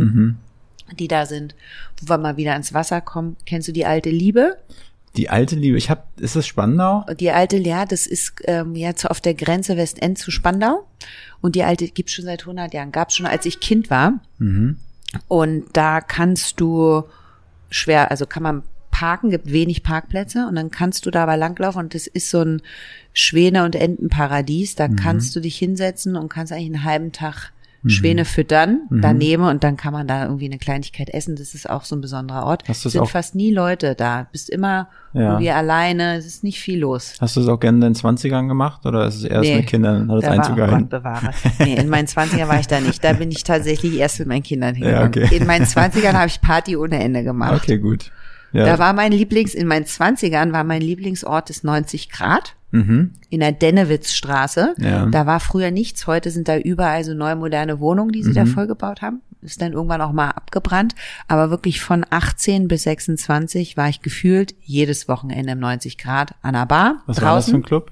die 0.98 1.08
da 1.08 1.28
sind. 1.28 1.54
Wo 2.02 2.10
wir 2.10 2.18
mal 2.18 2.38
wieder 2.38 2.56
ins 2.56 2.74
Wasser 2.74 3.02
kommen. 3.02 3.36
Kennst 3.46 3.68
du 3.68 3.72
die 3.72 3.86
alte 3.86 4.10
Liebe? 4.10 4.58
Die 5.20 5.30
alte 5.30 5.58
Liebe, 5.58 5.78
ich 5.78 5.90
hab, 5.90 6.18
ist 6.22 6.38
das 6.38 6.48
Spandau? 6.48 7.06
Die 7.20 7.30
alte, 7.32 7.58
ja, 7.58 7.86
das 7.86 8.08
ist 8.08 8.36
ähm, 8.46 8.74
jetzt 8.74 9.04
auf 9.04 9.20
der 9.20 9.34
Grenze 9.34 9.76
Westend 9.76 10.18
zu 10.18 10.32
Spandau. 10.32 10.88
Und 11.42 11.56
die 11.56 11.64
alte 11.64 11.90
gibt's 11.90 12.14
schon 12.14 12.24
seit 12.24 12.44
100 12.44 12.74
Jahren. 12.74 12.94
Gab's 12.94 13.18
schon, 13.18 13.26
als 13.26 13.46
ich 13.46 13.60
Kind 13.60 13.90
war. 13.90 14.14
Und 15.28 15.66
da 15.74 16.00
kannst 16.00 16.62
du 16.62 17.04
schwer, 17.70 18.12
also 18.12 18.26
kann 18.26 18.44
man 18.44 18.64
parken, 18.92 19.30
gibt 19.30 19.52
wenig 19.52 19.84
Parkplätze 19.84 20.48
und 20.48 20.56
dann 20.56 20.72
kannst 20.72 21.06
du 21.06 21.12
da 21.12 21.24
aber 21.24 21.36
langlaufen 21.36 21.80
und 21.80 21.96
das 21.96 22.08
ist 22.08 22.30
so 22.30 22.40
ein 22.40 22.62
Schwäne- 23.12 23.66
und 23.66 23.76
Entenparadies. 23.76 24.76
Da 24.76 24.88
kannst 24.88 25.36
du 25.36 25.42
dich 25.42 25.58
hinsetzen 25.58 26.16
und 26.16 26.30
kannst 26.30 26.54
eigentlich 26.54 26.76
einen 26.76 26.86
halben 26.86 27.12
Tag 27.12 27.52
Schwäne 27.88 28.26
füttern 28.26 28.82
daneben 28.90 29.44
und 29.44 29.64
dann 29.64 29.78
kann 29.78 29.94
man 29.94 30.06
da 30.08 30.24
irgendwie 30.26 30.46
eine 30.46 30.58
Kleinigkeit 30.58 31.10
essen. 31.10 31.36
Das 31.38 31.54
ist 31.54 31.70
auch 31.70 31.84
so 31.86 31.96
ein 31.96 32.02
besonderer 32.02 32.46
Ort. 32.46 32.64
Hast 32.68 32.80
Es 32.80 32.86
es 32.88 32.92
sind 32.94 33.02
auch- 33.02 33.10
fast 33.10 33.36
nie 33.36 33.52
Leute 33.54 33.96
da. 33.96 34.28
Bist 34.32 34.50
immer 34.50 34.90
Ja. 35.14 35.22
irgendwie 35.32 35.50
alleine. 35.52 36.16
Es 36.18 36.26
ist 36.26 36.44
nicht 36.44 36.60
viel 36.60 36.80
los. 36.80 37.16
Hast 37.22 37.36
du 37.38 37.42
es 37.42 37.48
auch 37.48 37.60
gerne 37.60 37.78
in 37.78 37.82
den 37.82 37.96
20ern 37.96 38.48
gemacht 38.48 38.86
oder 38.86 39.06
ist 39.08 39.16
es 39.16 39.24
erst 39.24 39.50
Nee. 39.50 39.56
mit 39.58 39.68
Kindern? 39.68 40.12
Hat 40.12 40.24
Da 40.24 40.38
war, 40.38 40.52
oh 40.52 40.56
Gott 40.76 40.90
bewahre. 40.90 41.30
Nee, 41.60 41.76
in 41.76 41.88
meinen 41.90 42.08
20ern 42.08 42.48
war 42.48 42.60
ich 42.60 42.68
da 42.68 42.80
nicht. 42.82 43.04
Da 43.04 43.14
bin 43.14 43.32
ich 43.32 43.44
tatsächlich 43.44 43.96
erst 43.98 44.20
mit 44.20 44.28
meinen 44.28 44.44
Kindern 44.44 44.76
hingegangen. 44.76 45.08
okay. 45.08 45.36
In 45.36 45.48
meinen 45.48 45.66
20ern 45.66 46.14
habe 46.14 46.28
ich 46.28 46.42
Party 46.42 46.76
ohne 46.76 47.00
Ende 47.02 47.24
gemacht. 47.24 47.54
Okay, 47.64 47.78
gut. 47.78 48.12
Ja. 48.52 48.66
Da 48.66 48.80
war 48.80 48.94
mein 48.94 49.12
Lieblings, 49.12 49.54
in 49.54 49.68
meinen 49.68 49.86
20ern 49.86 50.52
war 50.52 50.64
mein 50.64 50.82
Lieblingsort 50.82 51.50
ist 51.50 51.64
90 51.64 52.10
Grad 52.10 52.56
mhm. 52.72 53.12
in 53.30 53.40
der 53.42 53.52
Dennewitzstraße. 53.52 54.76
Ja. 54.78 55.06
Da 55.06 55.26
war 55.26 55.40
früher 55.40 55.72
nichts. 55.72 56.08
Heute 56.08 56.32
sind 56.32 56.48
da 56.48 56.58
überall 56.58 57.04
so 57.04 57.14
neue 57.14 57.36
moderne 57.36 57.80
Wohnungen, 57.80 58.12
die 58.12 58.24
sie 58.24 58.32
Mhm. 58.32 58.36
da 58.36 58.46
vollgebaut 58.46 59.02
haben. 59.02 59.22
Ist 59.42 59.62
dann 59.62 59.74
irgendwann 59.74 60.02
auch 60.02 60.12
mal 60.12 60.32
abgebrannt. 60.32 60.96
Aber 61.28 61.50
wirklich 61.50 61.82
von 61.82 62.06
18 62.10 62.68
bis 62.68 62.84
26 62.84 63.78
war 63.78 63.88
ich 63.88 64.02
gefühlt 64.02 64.54
jedes 64.62 65.08
Wochenende 65.08 65.54
im 65.54 65.60
90 65.60 65.98
Grad 65.98 66.34
an 66.42 66.54
der 66.54 66.66
Bar. 66.66 67.04
Was 67.06 67.22
war 67.22 67.36
das 67.36 67.46
für 67.46 67.52
draußen. 67.52 67.56
ein 67.56 67.64
Club? 67.64 67.92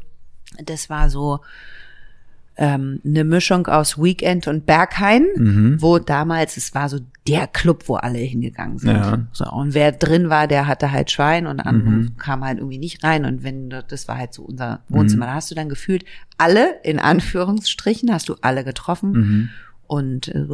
Das 0.63 0.89
war 0.89 1.09
so 1.09 1.39
ähm, 2.57 2.99
eine 3.05 3.23
Mischung 3.23 3.67
aus 3.67 3.97
Weekend 4.01 4.47
und 4.47 4.65
Berghain, 4.65 5.25
Mhm. 5.35 5.77
wo 5.79 5.99
damals, 5.99 6.57
es 6.57 6.73
war 6.73 6.89
so 6.89 6.99
der 7.27 7.45
Club, 7.47 7.83
wo 7.87 7.95
alle 7.95 8.17
hingegangen 8.19 8.79
sind. 8.79 8.91
Ja. 8.95 9.17
Mhm. 9.17 9.27
So, 9.31 9.45
und 9.51 9.73
wer 9.73 9.91
drin 9.91 10.29
war, 10.29 10.47
der 10.47 10.65
hatte 10.65 10.91
halt 10.91 11.11
Schwein 11.11 11.45
und 11.45 11.59
andere 11.59 12.07
kam 12.17 12.43
halt 12.43 12.57
irgendwie 12.57 12.79
nicht 12.79 13.03
rein. 13.03 13.25
Und 13.25 13.43
wenn, 13.43 13.69
das 13.69 14.07
war 14.07 14.17
halt 14.17 14.33
so 14.33 14.43
unser 14.43 14.79
Wohnzimmer. 14.89 15.25
Mhm. 15.25 15.29
Da 15.29 15.35
hast 15.35 15.51
du 15.51 15.55
dann 15.55 15.69
gefühlt 15.69 16.03
alle, 16.37 16.75
in 16.83 16.99
Anführungsstrichen, 16.99 18.11
hast 18.11 18.29
du 18.29 18.35
alle 18.41 18.63
getroffen. 18.63 19.11
Mhm. 19.11 19.49
Und 19.85 20.27
äh, 20.29 20.45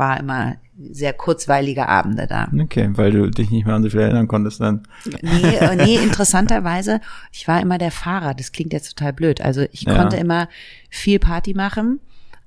war 0.00 0.18
immer 0.18 0.56
sehr 0.90 1.12
kurzweilige 1.12 1.88
Abende 1.88 2.26
da. 2.26 2.48
Okay, 2.58 2.88
weil 2.94 3.10
du 3.12 3.30
dich 3.30 3.50
nicht 3.50 3.66
mehr 3.66 3.74
an 3.76 3.82
so 3.82 3.90
viel 3.90 4.00
erinnern 4.00 4.26
konntest 4.26 4.60
dann. 4.60 4.82
Nee, 5.20 5.56
äh, 5.56 5.76
nee, 5.76 5.96
interessanterweise, 6.02 7.00
ich 7.32 7.46
war 7.46 7.60
immer 7.60 7.76
der 7.78 7.90
Fahrer. 7.90 8.32
Das 8.34 8.50
klingt 8.50 8.72
jetzt 8.72 8.96
total 8.96 9.12
blöd. 9.12 9.42
Also 9.42 9.60
ich 9.72 9.82
Ja. 9.82 9.94
konnte 9.94 10.16
immer 10.16 10.48
viel 10.88 11.18
Party 11.18 11.52
machen, 11.52 12.00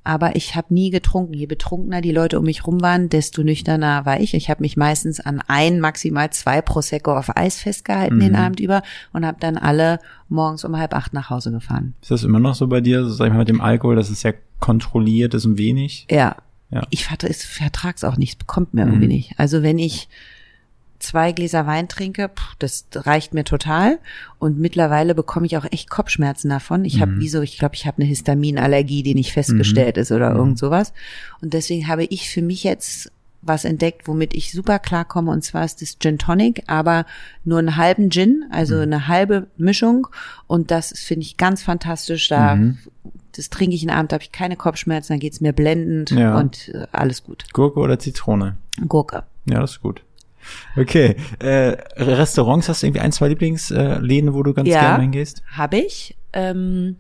aber 0.04 0.36
ich 0.36 0.56
habe 0.56 0.74
nie 0.74 0.90
getrunken. 0.90 1.34
Je 1.36 1.46
betrunkener 1.46 2.02
die 2.02 2.12
Leute 2.12 2.40
um 2.40 2.46
mich 2.46 2.66
rum 2.66 2.82
waren, 2.82 3.08
desto 3.08 3.44
nüchterner 3.44 4.04
war 4.08 4.20
ich. 4.20 4.34
Ich 4.34 4.50
habe 4.50 4.62
mich 4.62 4.78
meistens 4.78 5.20
an 5.20 5.40
ein, 5.48 5.80
maximal 5.80 6.32
zwei 6.32 6.62
Prosecco 6.64 7.16
auf 7.16 7.38
Eis 7.38 7.60
festgehalten 7.60 8.20
den 8.20 8.36
Abend 8.36 8.60
über 8.60 8.82
und 9.14 9.26
habe 9.28 9.38
dann 9.40 9.58
alle 9.58 10.00
morgens 10.28 10.66
um 10.66 10.76
halb 10.76 10.96
acht 10.96 11.14
nach 11.14 11.30
Hause 11.30 11.52
gefahren. 11.52 11.94
Ist 12.02 12.10
das 12.10 12.24
immer 12.24 12.40
noch 12.40 12.56
so 12.56 12.66
bei 12.68 12.82
dir, 12.82 13.04
so 13.04 13.12
sag 13.12 13.28
ich 13.28 13.32
mal, 13.34 13.40
mit 13.40 13.50
dem 13.50 13.62
Alkohol, 13.62 13.96
dass 13.96 14.10
es 14.10 14.22
sehr 14.22 14.34
kontrolliert 14.60 15.36
ist 15.36 15.46
und 15.46 15.60
wenig? 15.60 16.08
Ja. 16.10 16.36
Ja. 16.74 16.80
Mhm. 16.82 16.88
Ich 16.90 17.06
vertrag's 17.06 18.04
auch 18.04 18.18
nicht, 18.18 18.40
bekommt 18.40 18.74
mir 18.74 18.86
irgendwie 18.86 19.08
nicht. 19.08 19.34
Also 19.38 19.62
wenn 19.64 19.78
ich 19.80 20.08
zwei 21.00 21.34
Gläser 21.34 21.68
Wein 21.68 21.90
trinke, 21.90 22.30
pff, 22.30 22.56
das 22.60 22.86
reicht 22.96 23.34
mir 23.34 23.44
total. 23.44 24.00
Und 24.40 24.58
mittlerweile 24.60 25.14
bekomme 25.16 25.46
ich 25.46 25.58
auch 25.58 25.66
echt 25.70 25.90
Kopfschmerzen 25.90 26.50
davon. 26.50 26.86
Ich 26.86 26.96
Mhm. 26.98 27.02
habe 27.02 27.20
wie 27.20 27.28
so, 27.30 27.42
ich 27.42 27.58
glaube, 27.58 27.76
ich 27.76 27.86
habe 27.86 27.98
eine 27.98 28.06
Histaminallergie, 28.08 29.04
die 29.04 29.14
nicht 29.14 29.34
festgestellt 29.34 29.98
ist 29.98 30.12
Mhm. 30.12 30.16
oder 30.16 30.32
irgend 30.34 30.58
sowas. 30.58 30.94
Und 31.42 31.54
deswegen 31.54 31.88
habe 31.88 32.06
ich 32.06 32.30
für 32.30 32.42
mich 32.42 32.64
jetzt 32.64 33.12
was 33.46 33.66
entdeckt, 33.66 34.08
womit 34.08 34.34
ich 34.34 34.54
super 34.54 34.80
klarkomme, 34.80 35.30
und 35.30 35.44
zwar 35.44 35.66
ist 35.66 35.82
das 35.82 36.00
Gin 36.00 36.18
Tonic, 36.18 36.64
aber 36.68 37.06
nur 37.44 37.60
einen 37.60 37.76
halben 37.76 38.10
Gin, 38.10 38.46
also 38.52 38.76
Mhm. 38.78 38.82
eine 38.84 39.08
halbe 39.10 39.48
Mischung. 39.58 40.08
Und 40.48 40.72
das 40.72 40.94
ist, 40.94 41.04
finde 41.04 41.26
ich 41.26 41.36
ganz 41.36 41.62
fantastisch. 41.62 42.30
Da 42.30 42.56
Mhm. 42.56 42.78
Das 43.34 43.50
trinke 43.50 43.76
ich 43.76 43.82
einen 43.88 43.98
Abend, 43.98 44.14
habe 44.14 44.24
ich 44.24 44.32
keine 44.32 44.56
Kopfschmerzen, 44.56 45.14
dann 45.14 45.20
geht's 45.20 45.42
mir 45.42 45.54
blendend 45.54 46.12
Ja. 46.12 46.38
und 46.38 46.70
äh, 46.70 46.88
alles 46.92 47.24
gut. 47.24 47.46
Gurke 47.54 47.80
oder 47.80 48.00
Zitrone? 48.00 48.58
Gurke. 48.88 49.24
Ja, 49.46 49.60
das 49.60 49.72
ist 49.72 49.82
gut. 49.82 50.02
Okay, 50.76 51.16
äh, 51.40 51.78
Restaurants, 51.96 52.68
hast 52.68 52.84
du 52.84 52.88
irgendwie 52.88 53.00
ein, 53.02 53.12
zwei 53.14 53.30
Lieblingsläden, 53.30 54.34
wo 54.34 54.44
du 54.44 54.54
ganz 54.54 54.68
Ja. 54.70 54.82
gerne 54.82 55.02
hingehst? 55.04 55.42
Habe 55.52 55.78
ich. 55.78 56.16
Ähm, 56.34 56.98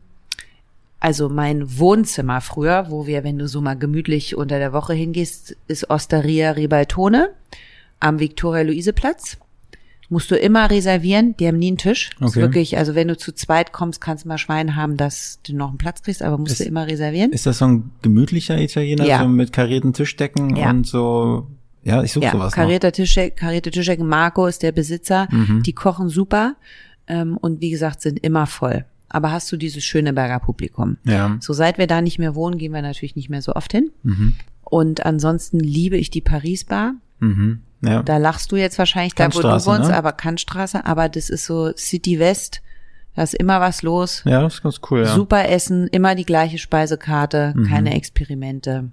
also 0.99 1.27
mein 1.27 1.77
Wohnzimmer 1.79 2.39
früher, 2.39 2.85
wo 2.89 3.05
wir, 3.07 3.25
wenn 3.25 3.37
du 3.37 3.47
so 3.49 3.59
mal 3.59 3.73
gemütlich 3.77 4.37
unter 4.37 4.59
der 4.59 4.71
Woche 4.71 4.93
hingehst, 4.93 5.57
ist 5.67 5.89
Osteria 5.89 6.51
Ribaltone 6.51 7.31
am 7.99 8.19
Viktoria-Luise-Platz. 8.19 9.37
Musst 10.09 10.29
du 10.31 10.35
immer 10.35 10.69
reservieren, 10.69 11.35
die 11.37 11.47
haben 11.47 11.57
nie 11.57 11.69
einen 11.69 11.77
Tisch. 11.77 12.09
Ist 12.19 12.21
Okay. 12.21 12.41
wirklich, 12.41 12.77
also 12.77 12.93
wenn 12.93 13.07
du 13.07 13.17
zu 13.17 13.31
zweit 13.33 13.71
kommst, 13.71 14.01
kannst 14.01 14.25
du 14.25 14.27
mal 14.29 14.37
Schwein 14.37 14.75
haben, 14.75 14.97
dass 14.97 15.39
du 15.43 15.55
noch 15.55 15.69
einen 15.69 15.77
Platz 15.77 16.01
kriegst, 16.03 16.21
aber 16.21 16.37
musst 16.37 16.53
Ist- 16.53 16.61
du 16.61 16.65
immer 16.65 16.85
reservieren. 16.87 17.31
Ist 17.31 17.45
das 17.45 17.57
so 17.59 17.65
ein 17.65 17.91
gemütlicher 18.01 18.59
Italiener, 18.59 19.05
Ja. 19.05 19.19
so 19.19 19.27
mit 19.27 19.53
karierten 19.53 19.93
Tischdecken 19.93 20.55
Ja. 20.55 20.69
und 20.69 20.85
so? 20.85 21.47
Ja, 21.83 22.03
ich 22.03 22.11
suche 22.13 22.25
Ja, 22.25 22.31
sowas 22.31 22.53
karierter 22.53 22.91
Tischdeck, 22.91 23.35
karierte 23.37 23.71
Tischdecken. 23.71 24.07
Marco 24.07 24.45
ist 24.45 24.61
der 24.63 24.71
Besitzer. 24.71 25.27
Mhm. 25.31 25.63
Die 25.63 25.73
kochen 25.73 26.09
super 26.09 26.55
ähm, 27.07 27.37
und 27.37 27.59
wie 27.61 27.71
gesagt 27.71 28.01
sind 28.01 28.19
immer 28.23 28.45
voll. 28.45 28.85
Aber 29.09 29.31
hast 29.31 29.51
du 29.51 29.57
dieses 29.57 29.83
Schöneberger 29.83 30.39
Publikum? 30.39 30.97
Ja. 31.05 31.37
So 31.39 31.53
seit 31.53 31.77
wir 31.77 31.87
da 31.87 32.01
nicht 32.01 32.19
mehr 32.19 32.35
wohnen, 32.35 32.57
gehen 32.57 32.71
wir 32.73 32.81
natürlich 32.81 33.15
nicht 33.15 33.29
mehr 33.29 33.41
so 33.41 33.53
oft 33.53 33.71
hin. 33.71 33.91
Mhm. 34.03 34.33
Und 34.63 35.05
ansonsten 35.05 35.59
liebe 35.59 35.97
ich 35.97 36.09
die 36.09 36.21
Paris 36.21 36.63
Bar. 36.63 36.93
Mhm. 37.19 37.59
Ja. 37.83 38.01
Da 38.01 38.17
lachst 38.17 38.51
du 38.51 38.55
jetzt 38.55 38.79
wahrscheinlich 38.79 39.13
da, 39.13 39.33
wo 39.33 39.41
du 39.41 39.47
wohnst, 39.49 39.89
ne? 39.89 39.95
aber 39.95 40.13
Kantstraße. 40.13 40.85
Aber 40.85 41.09
das 41.09 41.29
ist 41.29 41.45
so 41.45 41.71
City 41.75 42.17
West. 42.19 42.61
Da 43.15 43.23
ist 43.23 43.35
immer 43.35 43.59
was 43.59 43.83
los. 43.83 44.23
ja, 44.25 44.41
das 44.41 44.55
ist 44.55 44.63
ganz 44.63 44.79
cool, 44.89 45.01
ja. 45.01 45.13
Super 45.13 45.47
Essen, 45.49 45.87
immer 45.87 46.15
die 46.15 46.25
gleiche 46.25 46.57
Speisekarte, 46.57 47.53
Mhm. 47.55 47.67
keine 47.67 47.93
Experimente. 47.93 48.91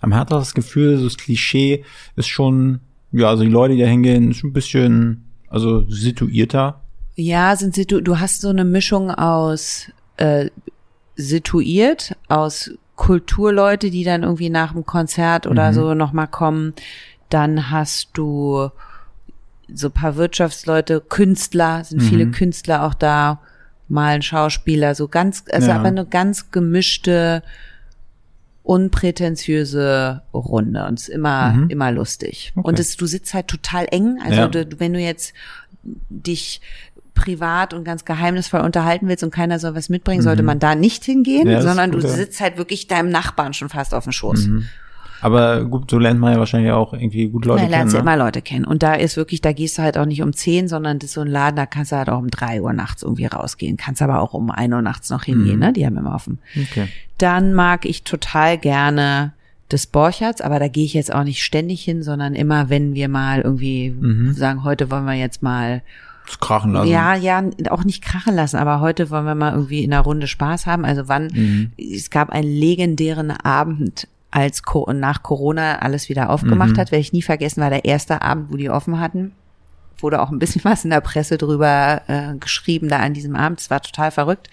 Man 0.00 0.14
hat 0.14 0.30
das 0.30 0.54
Gefühl, 0.54 0.96
so 0.96 1.04
das 1.04 1.16
Klischee 1.18 1.84
ist 2.16 2.28
schon, 2.28 2.80
ja, 3.12 3.28
also 3.28 3.42
die 3.42 3.50
Leute, 3.50 3.74
die 3.74 3.80
da 3.80 3.86
hingehen, 3.88 4.30
ist 4.30 4.44
ein 4.44 4.52
bisschen, 4.52 5.24
also 5.50 5.84
situierter. 5.90 6.80
Ja, 7.16 7.56
sind 7.56 7.74
sie, 7.74 7.84
du, 7.84 8.20
hast 8.20 8.40
so 8.40 8.48
eine 8.48 8.64
Mischung 8.64 9.10
aus 9.10 9.90
äh, 10.16 10.50
situiert, 11.16 12.16
aus 12.28 12.70
Kulturleute, 12.96 13.90
die 13.90 14.04
dann 14.04 14.22
irgendwie 14.22 14.50
nach 14.50 14.72
dem 14.72 14.86
Konzert 14.86 15.46
oder 15.46 15.72
so 15.74 15.94
nochmal 15.94 16.28
kommen. 16.28 16.74
Dann 17.28 17.70
hast 17.70 18.10
du 18.14 18.70
so 19.72 19.90
paar 19.90 20.16
Wirtschaftsleute, 20.16 21.00
Künstler, 21.00 21.84
sind 21.84 22.02
viele 22.02 22.30
Künstler 22.30 22.84
auch 22.84 22.94
da, 22.94 23.40
malen 23.88 24.22
Schauspieler, 24.22 24.94
so 24.94 25.08
ganz, 25.08 25.44
also 25.50 25.68
Ja. 25.68 25.76
aber 25.76 25.88
eine 25.88 26.06
ganz 26.06 26.50
gemischte, 26.50 27.42
unprätentiöse 28.62 30.22
Runde 30.34 30.84
und 30.86 31.00
ist 31.00 31.08
immer, 31.08 31.66
immer 31.68 31.90
lustig. 31.90 32.52
Okay. 32.54 32.66
Und 32.68 32.78
es, 32.78 32.96
du 32.96 33.06
sitzt 33.06 33.34
halt 33.34 33.48
total 33.48 33.86
eng. 33.90 34.18
Also 34.22 34.40
Ja. 34.40 34.48
du, 34.48 34.66
wenn 34.78 34.92
du 34.92 35.00
jetzt 35.00 35.32
dich 35.82 36.60
privat 37.14 37.74
und 37.74 37.84
ganz 37.84 38.04
geheimnisvoll 38.04 38.60
unterhalten 38.60 39.08
willst 39.08 39.24
und 39.24 39.30
keiner 39.32 39.58
soll 39.58 39.74
was 39.74 39.88
mitbringen, 39.88 40.22
sollte 40.22 40.42
man 40.42 40.58
da 40.60 40.74
nicht 40.74 41.04
hingehen, 41.04 41.44
Mhm. 41.44 41.50
Ja, 41.50 41.62
sondern 41.62 41.90
du. 41.92 41.98
Mhm. 41.98 42.06
sitzt 42.08 42.40
halt 42.40 42.58
wirklich 42.58 42.86
deinem 42.86 43.10
Nachbarn 43.10 43.54
schon 43.54 43.68
fast 43.68 43.92
auf 43.94 44.04
dem 44.04 44.12
Schoß. 44.12 44.48
Aber 45.20 45.64
gut, 45.64 45.90
so 45.90 45.98
lernt 45.98 46.20
man 46.20 46.32
ja 46.32 46.38
wahrscheinlich 46.38 46.72
auch 46.72 46.92
irgendwie 46.92 47.28
gut 47.28 47.44
Leute 47.44 47.58
Da 47.58 47.62
kennen. 47.64 47.70
lernst 47.72 47.94
du 47.94 47.98
Ne? 47.98 48.02
immer 48.02 48.16
Leute 48.16 48.42
kennen. 48.42 48.64
Und 48.64 48.82
da 48.82 48.94
ist 48.94 49.16
wirklich, 49.16 49.40
da 49.40 49.52
gehst 49.52 49.78
du 49.78 49.82
halt 49.82 49.98
auch 49.98 50.06
nicht 50.06 50.22
um 50.22 50.32
zehn, 50.32 50.68
sondern 50.68 50.98
das 50.98 51.08
ist 51.10 51.14
so 51.14 51.20
ein 51.22 51.26
Laden, 51.28 51.56
da 51.56 51.66
kannst 51.66 51.92
du 51.92 51.96
halt 51.96 52.08
auch 52.08 52.18
um 52.18 52.28
drei 52.30 52.60
Uhr 52.62 52.72
nachts 52.72 53.02
irgendwie 53.02 53.26
rausgehen. 53.26 53.76
Kannst 53.76 54.00
aber 54.02 54.20
auch 54.20 54.34
um 54.34 54.50
ein 54.50 54.72
Uhr 54.72 54.82
nachts 54.82 55.10
noch 55.10 55.24
hingehen, 55.24 55.54
Mhm. 55.56 55.60
ne? 55.60 55.72
Die 55.72 55.84
haben 55.86 55.96
immer 55.96 56.14
offen. 56.14 56.38
Okay. 56.56 56.88
Dann 57.18 57.54
mag 57.54 57.84
ich 57.84 58.04
total 58.04 58.58
gerne 58.58 59.32
des 59.72 59.86
Borcherts, 59.86 60.40
aber 60.40 60.58
da 60.58 60.68
gehe 60.68 60.84
ich 60.84 60.94
jetzt 60.94 61.12
auch 61.12 61.24
nicht 61.24 61.42
ständig 61.42 61.82
hin, 61.82 62.02
sondern 62.02 62.34
immer, 62.34 62.70
wenn 62.70 62.94
wir 62.94 63.08
mal 63.08 63.40
irgendwie 63.42 63.90
Mhm. 63.90 64.32
sagen, 64.32 64.64
heute 64.64 64.90
wollen 64.90 65.04
wir 65.04 65.14
jetzt 65.14 65.42
mal 65.42 65.82
Das 66.26 66.40
Krachen 66.40 66.72
lassen. 66.72 66.88
ja, 66.88 67.14
ja, 67.14 67.42
auch 67.70 67.84
nicht 67.84 68.02
krachen 68.02 68.34
lassen, 68.34 68.56
aber 68.56 68.80
heute 68.80 69.10
wollen 69.10 69.24
wir 69.26 69.34
mal 69.34 69.52
irgendwie 69.52 69.82
in 69.84 69.92
einer 69.92 70.02
Runde 70.02 70.26
Spaß 70.26 70.66
haben. 70.66 70.84
Also 70.86 71.08
wann, 71.08 71.26
Mhm. 71.34 71.72
es 71.76 72.08
gab 72.10 72.30
einen 72.30 72.48
legendären 72.50 73.30
Abend, 73.30 74.08
als 74.30 74.62
Co 74.62 74.90
nach 74.92 75.22
Corona 75.22 75.78
alles 75.78 76.08
wieder 76.08 76.30
aufgemacht 76.30 76.72
Mhm. 76.76 76.78
hat, 76.80 76.90
werde 76.92 77.00
ich 77.00 77.12
nie 77.12 77.22
vergessen, 77.22 77.60
war 77.62 77.70
der 77.70 77.84
erste 77.84 78.20
Abend, 78.22 78.52
wo 78.52 78.56
die 78.56 78.68
offen 78.70 79.00
hatten. 79.00 79.32
Wurde 80.00 80.20
auch 80.22 80.30
ein 80.30 80.38
bisschen 80.38 80.62
was 80.64 80.84
in 80.84 80.90
der 80.90 81.00
Presse 81.00 81.38
drüber 81.38 82.02
äh, 82.06 82.36
geschrieben 82.38 82.88
da 82.88 82.98
an 82.98 83.14
diesem 83.14 83.34
Abend. 83.34 83.60
Es 83.60 83.70
war 83.70 83.80
total 83.80 84.10
verrückt. 84.10 84.48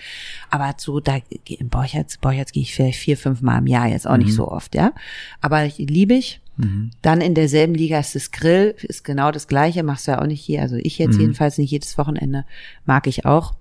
Aber 0.50 0.74
so, 0.77 1.00
da 1.00 1.17
in 1.46 1.70
Borchertz, 1.70 2.17
Borchertz 2.17 2.51
gehe 2.51 2.63
ich 2.63 2.74
vielleicht 2.74 3.00
vier, 3.00 3.17
fünf 3.17 3.41
Mal 3.41 3.58
im 3.60 3.67
Jahr, 3.67 3.88
jetzt 3.88 4.08
auch 4.08 4.13
Mhm. 4.17 4.24
nicht 4.24 4.34
so 4.34 4.48
oft, 4.50 4.74
ja. 4.75 4.91
Aber 5.41 5.65
ich, 5.65 5.77
liebe 5.77 6.13
ich. 6.13 6.41
Dann 7.01 7.20
in 7.20 7.34
derselben 7.36 7.75
Liga 7.75 8.00
ist 8.00 8.15
das 8.15 8.32
Grill, 8.32 8.75
ist 8.82 9.03
genau 9.03 9.29
das 9.32 9.50
gleiche, 9.50 9.84
machst 9.84 10.08
du 10.08 10.12
ja 10.13 10.22
auch 10.22 10.25
nicht 10.25 10.39
hier, 10.41 10.62
also 10.62 10.77
ich 10.77 10.98
Mhm. 11.00 11.05
jetzt 11.05 11.20
jedenfalls 11.20 11.58
nicht 11.58 11.70
jedes 11.72 11.98
Wochenende, 11.98 12.46
mag 12.86 13.08
ich 13.08 13.25
auch. 13.25 13.55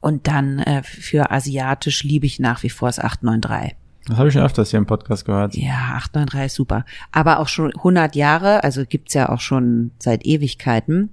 Und 0.00 0.28
dann 0.28 0.60
äh, 0.60 0.84
für 0.84 1.32
asiatisch 1.32 2.04
liebe 2.04 2.24
ich 2.24 2.38
nach 2.38 2.62
wie 2.62 2.70
vor 2.70 2.88
das 2.88 3.00
893. 3.00 3.76
Das 4.06 4.16
habe 4.18 4.28
ich 4.28 4.34
schon 4.34 4.42
öfters 4.42 4.70
hier 4.70 4.78
im 4.78 4.86
Podcast 4.86 5.24
gehört. 5.24 5.54
Ja, 5.54 5.92
893 5.94 6.46
ist 6.46 6.54
super. 6.54 6.84
Aber 7.12 7.38
auch 7.38 7.48
schon 7.48 7.72
100 7.76 8.14
Jahre, 8.16 8.64
also 8.64 8.84
gibt's 8.88 9.14
ja 9.14 9.28
auch 9.28 9.40
schon 9.40 9.92
seit 9.98 10.24
Ewigkeiten. 10.26 11.10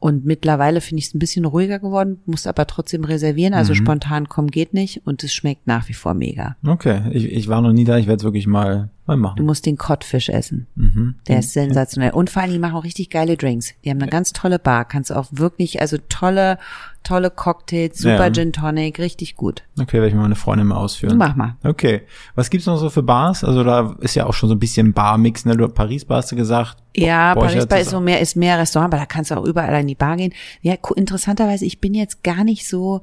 Und 0.00 0.26
mittlerweile 0.26 0.82
finde 0.82 0.98
ich 0.98 1.06
es 1.06 1.14
ein 1.14 1.18
bisschen 1.18 1.46
ruhiger 1.46 1.78
geworden, 1.78 2.18
muss 2.26 2.46
aber 2.46 2.66
trotzdem 2.66 3.04
reservieren. 3.04 3.54
Also 3.54 3.74
spontan 3.74 4.28
kommen 4.28 4.50
geht 4.50 4.74
nicht 4.74 5.00
und 5.06 5.24
es 5.24 5.32
schmeckt 5.32 5.66
nach 5.66 5.88
wie 5.88 5.94
vor 5.94 6.12
mega. 6.12 6.56
Okay, 6.66 7.00
ich, 7.12 7.24
ich 7.32 7.48
war 7.48 7.62
noch 7.62 7.72
nie 7.72 7.84
da, 7.84 7.96
ich 7.96 8.06
werde 8.06 8.18
es 8.18 8.22
wirklich 8.24 8.46
mal, 8.46 8.90
mal 9.06 9.14
Du 9.16 9.22
machen. 9.22 9.46
musst 9.46 9.64
den 9.64 9.78
Codfish 9.78 10.28
essen. 10.28 10.66
Mhm. 10.74 11.14
Der 11.26 11.38
ist 11.38 11.54
sensationell. 11.54 12.10
Und 12.10 12.28
vor 12.28 12.42
allem, 12.42 12.52
die 12.52 12.58
machen 12.58 12.74
auch 12.74 12.84
richtig 12.84 13.08
geile 13.08 13.38
Drinks. 13.38 13.72
Die 13.82 13.88
haben 13.88 14.02
eine 14.02 14.10
ganz 14.10 14.34
tolle 14.34 14.58
Bar. 14.58 14.84
Kannst 14.84 15.08
du 15.08 15.14
auch 15.14 15.28
wirklich, 15.30 15.80
also 15.80 15.96
tolle, 16.10 16.58
tolle 17.04 17.30
Cocktails, 17.30 17.98
super 17.98 18.26
Ja. 18.26 18.32
Gin 18.32 18.52
Tonic, 18.52 18.98
richtig 18.98 19.36
gut. 19.36 19.62
Okay, 19.78 19.94
werde 19.94 20.08
ich 20.08 20.14
mal 20.14 20.22
meine 20.22 20.34
Freundin 20.34 20.66
mal 20.66 20.76
ausführen. 20.76 21.16
Mach 21.16 21.36
mal. 21.36 21.56
Okay. 21.62 22.02
Was 22.34 22.50
gibt's 22.50 22.66
noch 22.66 22.76
so 22.76 22.90
für 22.90 23.02
Bars? 23.02 23.44
Also 23.44 23.62
da 23.62 23.94
ist 24.00 24.16
ja 24.16 24.26
auch 24.26 24.34
schon 24.34 24.48
so 24.48 24.54
ein 24.54 24.58
bisschen 24.58 24.92
Barmix, 24.92 25.44
ne? 25.44 25.56
Du 25.56 25.68
Paris 25.68 26.04
Bar 26.04 26.18
hast 26.18 26.32
du 26.32 26.36
gesagt. 26.36 26.78
Ja, 26.96 27.34
Paris 27.34 27.66
Bar 27.66 27.80
ist 27.80 27.90
so 27.90 28.00
mehr, 28.00 28.20
ist 28.20 28.34
mehr 28.34 28.58
Restaurant, 28.58 28.92
aber 28.92 29.00
da 29.00 29.06
kannst 29.06 29.30
du 29.30 29.36
auch 29.36 29.44
überall 29.44 29.80
in 29.80 29.86
die 29.86 29.94
Bar 29.94 30.16
gehen. 30.16 30.32
Ja, 30.62 30.74
interessanterweise, 30.96 31.64
ich 31.64 31.80
bin 31.80 31.94
jetzt 31.94 32.24
gar 32.24 32.42
nicht 32.42 32.68
so 32.68 33.02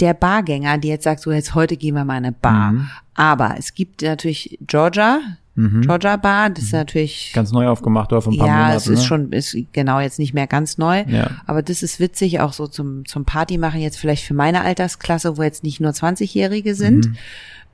der 0.00 0.14
Bargänger, 0.14 0.78
die 0.78 0.88
jetzt 0.88 1.04
sagt, 1.04 1.20
so 1.20 1.32
jetzt 1.32 1.54
heute 1.54 1.76
gehen 1.76 1.94
wir 1.94 2.04
mal 2.04 2.18
in 2.18 2.26
eine 2.26 2.32
Bar. 2.32 2.72
Mhm. 2.72 2.90
Aber 3.14 3.54
es 3.58 3.74
gibt 3.74 4.02
natürlich 4.02 4.58
Georgia, 4.66 5.20
Georgia 5.56 6.16
Bar, 6.16 6.50
das 6.50 6.64
ist 6.64 6.72
natürlich 6.72 7.30
Ganz 7.32 7.52
neu 7.52 7.68
aufgemacht 7.68 8.12
oder 8.12 8.26
ein 8.26 8.36
paar 8.36 8.46
ja, 8.48 8.54
Monaten. 8.54 8.76
es 8.76 8.86
ist 8.88 8.98
ne? 9.00 9.04
schon, 9.06 9.32
ist 9.32 9.56
genau 9.72 10.00
jetzt 10.00 10.18
nicht 10.18 10.34
mehr 10.34 10.48
ganz 10.48 10.78
neu. 10.78 11.04
Ja. 11.06 11.30
Aber 11.46 11.62
das 11.62 11.82
ist 11.84 12.00
witzig, 12.00 12.40
auch 12.40 12.52
so 12.52 12.66
zum, 12.66 13.04
zum 13.06 13.24
Party 13.24 13.56
machen 13.56 13.80
jetzt 13.80 13.96
vielleicht 13.98 14.24
für 14.24 14.34
meine 14.34 14.62
Altersklasse, 14.62 15.36
wo 15.36 15.42
jetzt 15.44 15.62
nicht 15.62 15.80
nur 15.80 15.92
20-Jährige 15.92 16.74
sind. 16.74 17.06
Mhm. 17.06 17.16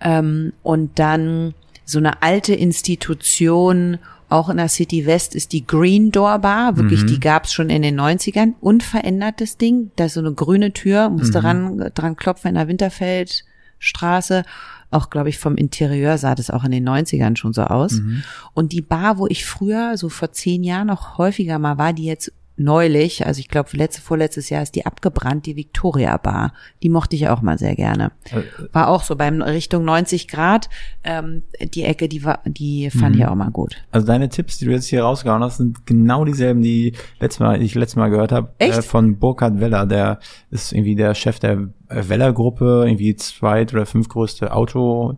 Ähm, 0.03 0.53
und 0.63 0.99
dann 0.99 1.55
so 1.87 1.99
eine 1.99 2.23
alte 2.23 2.55
Institution, 2.55 3.99
auch 4.29 4.49
in 4.51 4.59
der 4.59 4.69
City 4.69 5.07
West 5.07 5.35
ist 5.35 5.53
die 5.53 5.67
Green 5.67 6.13
Door 6.13 6.39
Bar. 6.41 6.77
Wirklich, 6.77 7.03
Mhm. 7.03 7.07
die 7.09 7.21
gab's 7.21 7.53
schon 7.53 7.71
in 7.71 7.83
den 7.83 7.99
90ern. 7.99 8.55
Unverändertes 8.61 9.57
Ding. 9.57 9.91
Da 9.97 10.05
ist 10.05 10.15
so 10.15 10.21
eine 10.21 10.33
grüne 10.35 10.73
Tür, 10.73 11.09
musste 11.09 11.41
Mhm. 11.41 11.47
ran, 11.47 11.91
dran 11.95 12.17
klopfen 12.17 12.49
in 12.51 12.55
der 12.57 12.69
Winterfeldstraße. 12.69 14.45
Auch, 14.91 15.11
glaube 15.11 15.29
ich, 15.29 15.39
vom 15.39 15.57
Interieur 15.57 16.19
sah 16.19 16.35
das 16.35 16.51
auch 16.51 16.65
in 16.65 16.73
den 16.73 16.89
90ern 16.89 17.37
schon 17.37 17.53
so 17.53 17.63
aus. 17.63 17.93
Mhm. 17.93 18.23
Und 18.55 18.73
die 18.73 18.83
Bar, 18.83 19.19
wo 19.19 19.27
ich 19.27 19.45
früher, 19.45 19.97
so 19.97 20.09
vor 20.09 20.33
zehn 20.33 20.65
Jahren 20.65 20.89
noch 20.89 21.19
häufiger 21.19 21.59
mal 21.59 21.79
war, 21.79 21.93
die 21.93 22.05
jetzt 22.05 22.33
neulich, 22.61 23.27
also 23.27 23.41
ich 23.41 23.49
glaube 23.49 23.71
letzte, 23.73 24.03
vorletztes 24.03 24.51
Jahr 24.51 24.63
ist 24.63 24.75
die 24.75 24.85
abgebrannt, 24.87 25.47
die 25.47 25.57
Victoria 25.57 26.17
Bar. 26.19 26.53
Die 26.83 26.89
mochte 26.91 27.17
ich 27.17 27.29
auch 27.29 27.41
mal 27.43 27.59
sehr 27.59 27.75
gerne. 27.75 28.13
Äh, 28.31 28.43
War 28.73 28.89
auch 28.89 29.03
so 29.03 29.17
beim 29.17 29.41
Richtung 29.43 29.85
90 29.85 30.29
Grad. 30.29 30.69
Ähm, 31.03 31.43
die 31.75 31.85
Ecke, 31.85 32.09
die 32.09 32.25
war, 32.25 32.41
die 32.45 32.91
fand 32.91 33.15
Mhm. 33.17 33.21
ich 33.23 33.27
auch 33.27 33.35
mal 33.35 33.51
gut. 33.51 33.77
Also 33.91 34.07
deine 34.07 34.29
Tipps, 34.29 34.59
die 34.59 34.67
du 34.67 34.73
jetzt 34.73 34.87
hier 34.87 35.03
rausgehauen 35.03 35.43
hast, 35.43 35.57
sind 35.57 35.87
genau 35.87 36.25
dieselben, 36.25 36.61
die 36.63 36.93
letztes 37.19 37.41
Mal, 37.41 37.59
die 37.59 37.65
ich 37.65 37.75
letztes 37.75 37.97
Mal 37.97 38.11
gehört 38.11 38.33
habe. 38.33 38.53
Echt? 38.59 38.79
Äh, 38.79 38.83
von 38.83 39.19
Burkhard 39.19 39.61
Weller, 39.61 39.87
der 39.87 40.19
ist 40.51 40.73
irgendwie 40.73 40.95
der 40.97 41.15
Chef 41.15 41.39
der 41.41 41.69
äh, 41.89 42.09
Weller-Gruppe, 42.09 42.85
irgendwie 42.87 43.17
zweit- 43.17 43.73
oder 43.73 43.87
fünftgrößte 43.87 44.53
Auto, 44.53 45.17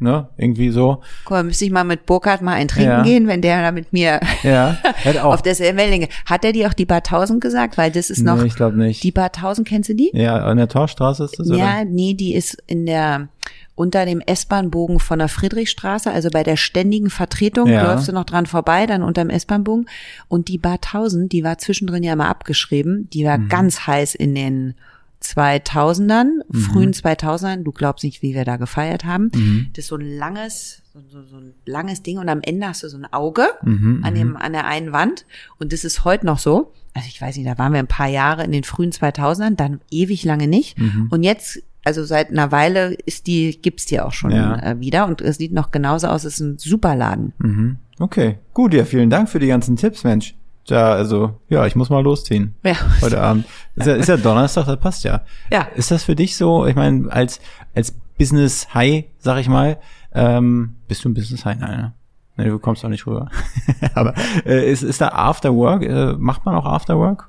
ne? 0.00 0.28
Irgendwie 0.36 0.70
so. 0.70 1.02
Guck 1.24 1.30
mal, 1.32 1.44
müsste 1.44 1.64
ich 1.64 1.70
mal 1.70 1.84
mit 1.84 2.06
Burkhard 2.06 2.42
mal 2.42 2.54
ein 2.54 2.68
Trinken 2.68 2.90
Ja. 2.90 3.02
gehen, 3.02 3.26
wenn 3.28 3.42
der 3.42 3.62
da 3.62 3.72
mit 3.72 3.92
mir 3.92 4.20
Ja, 4.42 4.78
auch. 5.22 5.34
auf 5.34 5.42
derselben 5.42 5.78
Wellenlänge. 5.78 6.08
Hat 6.26 6.44
er 6.44 6.52
dir 6.52 6.68
auch 6.68 6.74
die 6.74 6.86
Bar 6.86 6.98
1000 6.98 7.40
gesagt? 7.40 7.76
Weil 7.78 7.90
das 7.90 8.10
ist 8.10 8.22
noch, 8.22 8.36
nee, 8.40 8.46
ich 8.46 8.54
glaube 8.54 8.76
nicht. 8.76 9.02
die 9.02 9.12
Bar 9.12 9.26
1000, 9.26 9.66
kennst 9.66 9.88
du 9.88 9.94
die? 9.94 10.10
ja, 10.14 10.36
an 10.44 10.56
der 10.56 10.68
Torstraße 10.68 11.24
ist 11.24 11.38
das, 11.38 11.48
Ja, 11.48 11.54
oder? 11.54 11.84
nee, 11.84 12.14
die 12.14 12.34
ist 12.34 12.56
in 12.66 12.86
der 12.86 13.28
unter 13.74 14.04
dem 14.04 14.20
S-Bahn-Bogen 14.20 14.98
von 14.98 15.20
der 15.20 15.28
Friedrichstraße, 15.28 16.10
also 16.10 16.30
bei 16.32 16.42
der 16.42 16.56
ständigen 16.56 17.10
Vertretung, 17.10 17.68
Ja. 17.68 17.92
läufst 17.92 18.08
du 18.08 18.12
noch 18.12 18.24
dran 18.24 18.46
vorbei, 18.46 18.86
dann 18.86 19.04
unter 19.04 19.22
dem 19.24 19.30
S-Bahn-Bogen. 19.30 19.86
Und 20.26 20.48
die 20.48 20.58
Bar 20.58 20.80
1000, 20.80 21.30
die 21.32 21.44
war 21.44 21.58
zwischendrin 21.58 22.02
ja 22.02 22.16
mal 22.16 22.28
abgeschrieben, 22.28 23.08
die 23.12 23.24
war 23.24 23.38
Mhm. 23.38 23.48
ganz 23.48 23.86
heiß 23.86 24.16
in 24.16 24.34
den 24.34 24.74
2000ern, 25.22 26.40
Mhm. 26.48 26.58
frühen 26.58 26.92
2000ern. 26.92 27.64
Du 27.64 27.72
glaubst 27.72 28.04
nicht, 28.04 28.22
wie 28.22 28.34
wir 28.34 28.44
da 28.44 28.56
gefeiert 28.56 29.04
haben. 29.04 29.30
Mhm. 29.34 29.66
Das 29.74 29.84
ist 29.84 29.88
so 29.88 29.96
ein 29.96 30.16
langes, 30.18 30.82
so, 30.92 31.00
so, 31.00 31.22
so 31.22 31.36
ein 31.36 31.54
langes 31.66 32.02
Ding 32.02 32.18
und 32.18 32.28
am 32.28 32.40
Ende 32.42 32.66
hast 32.68 32.82
du 32.82 32.88
so 32.88 32.96
ein 32.98 33.06
Auge 33.12 33.46
Mhm, 33.62 34.00
an 34.04 34.14
dem, 34.14 34.36
an 34.36 34.52
der 34.52 34.66
einen 34.66 34.92
Wand. 34.92 35.26
Und 35.58 35.72
das 35.72 35.84
ist 35.84 36.04
heute 36.04 36.26
noch 36.26 36.38
so. 36.38 36.72
Also 36.94 37.08
ich 37.08 37.20
weiß 37.20 37.36
nicht, 37.36 37.48
da 37.48 37.58
waren 37.58 37.72
wir 37.72 37.78
ein 37.78 37.86
paar 37.86 38.08
Jahre 38.08 38.44
in 38.44 38.52
den 38.52 38.64
frühen 38.64 38.90
2000ern, 38.92 39.54
dann 39.56 39.80
ewig 39.90 40.24
lange 40.24 40.48
nicht. 40.48 40.78
Mhm. 40.78 41.08
Und 41.10 41.22
jetzt, 41.22 41.62
also 41.84 42.04
seit 42.04 42.30
einer 42.30 42.50
Weile 42.50 42.94
ist 43.06 43.26
die, 43.26 43.60
gibt's 43.60 43.86
die 43.86 44.00
auch 44.00 44.12
schon 44.12 44.30
Ja. 44.32 44.58
äh, 44.60 44.80
wieder 44.80 45.06
und 45.06 45.20
es 45.20 45.38
sieht 45.38 45.52
noch 45.52 45.70
genauso 45.70 46.08
aus. 46.08 46.24
Es 46.24 46.34
ist 46.34 46.40
ein 46.40 46.58
super 46.58 46.96
Laden. 46.96 47.32
Mhm. 47.38 47.76
Okay, 48.00 48.38
gut, 48.54 48.74
ja, 48.74 48.84
vielen 48.84 49.10
Dank 49.10 49.28
für 49.28 49.38
die 49.40 49.48
ganzen 49.48 49.76
Tipps, 49.76 50.04
Mensch. 50.04 50.34
Ja, 50.68 50.92
also, 50.92 51.34
ja, 51.48 51.66
ich 51.66 51.76
muss 51.76 51.90
mal 51.90 52.02
losziehen. 52.02 52.54
Ja. 52.62 52.74
Heute 53.00 53.20
Abend. 53.20 53.46
Ist 53.76 53.86
ja, 53.86 53.94
ist 53.94 54.08
ja 54.08 54.16
Donnerstag, 54.16 54.66
das 54.66 54.78
passt 54.78 55.04
ja. 55.04 55.22
Ja. 55.50 55.68
Ist 55.74 55.90
das 55.90 56.04
für 56.04 56.14
dich 56.14 56.36
so, 56.36 56.66
ich 56.66 56.76
meine, 56.76 57.10
als, 57.10 57.40
als 57.74 57.92
Business 58.18 58.74
High, 58.74 59.04
sag 59.18 59.38
ich 59.38 59.48
mal, 59.48 59.78
ähm, 60.14 60.74
bist 60.88 61.04
du 61.04 61.08
ein 61.08 61.14
Business 61.14 61.44
High? 61.44 61.58
Nein, 61.58 61.78
ne? 61.78 61.92
Nee, 62.36 62.44
du 62.44 62.58
kommst 62.58 62.84
auch 62.84 62.88
nicht 62.88 63.06
rüber. 63.06 63.30
Aber 63.94 64.14
äh, 64.46 64.70
ist, 64.70 64.82
ist 64.82 65.00
da 65.00 65.08
After 65.08 65.54
Work? 65.54 65.82
Äh, 65.82 66.12
macht 66.18 66.44
man 66.46 66.54
auch 66.54 66.66
After 66.66 66.96
Work? 66.98 67.28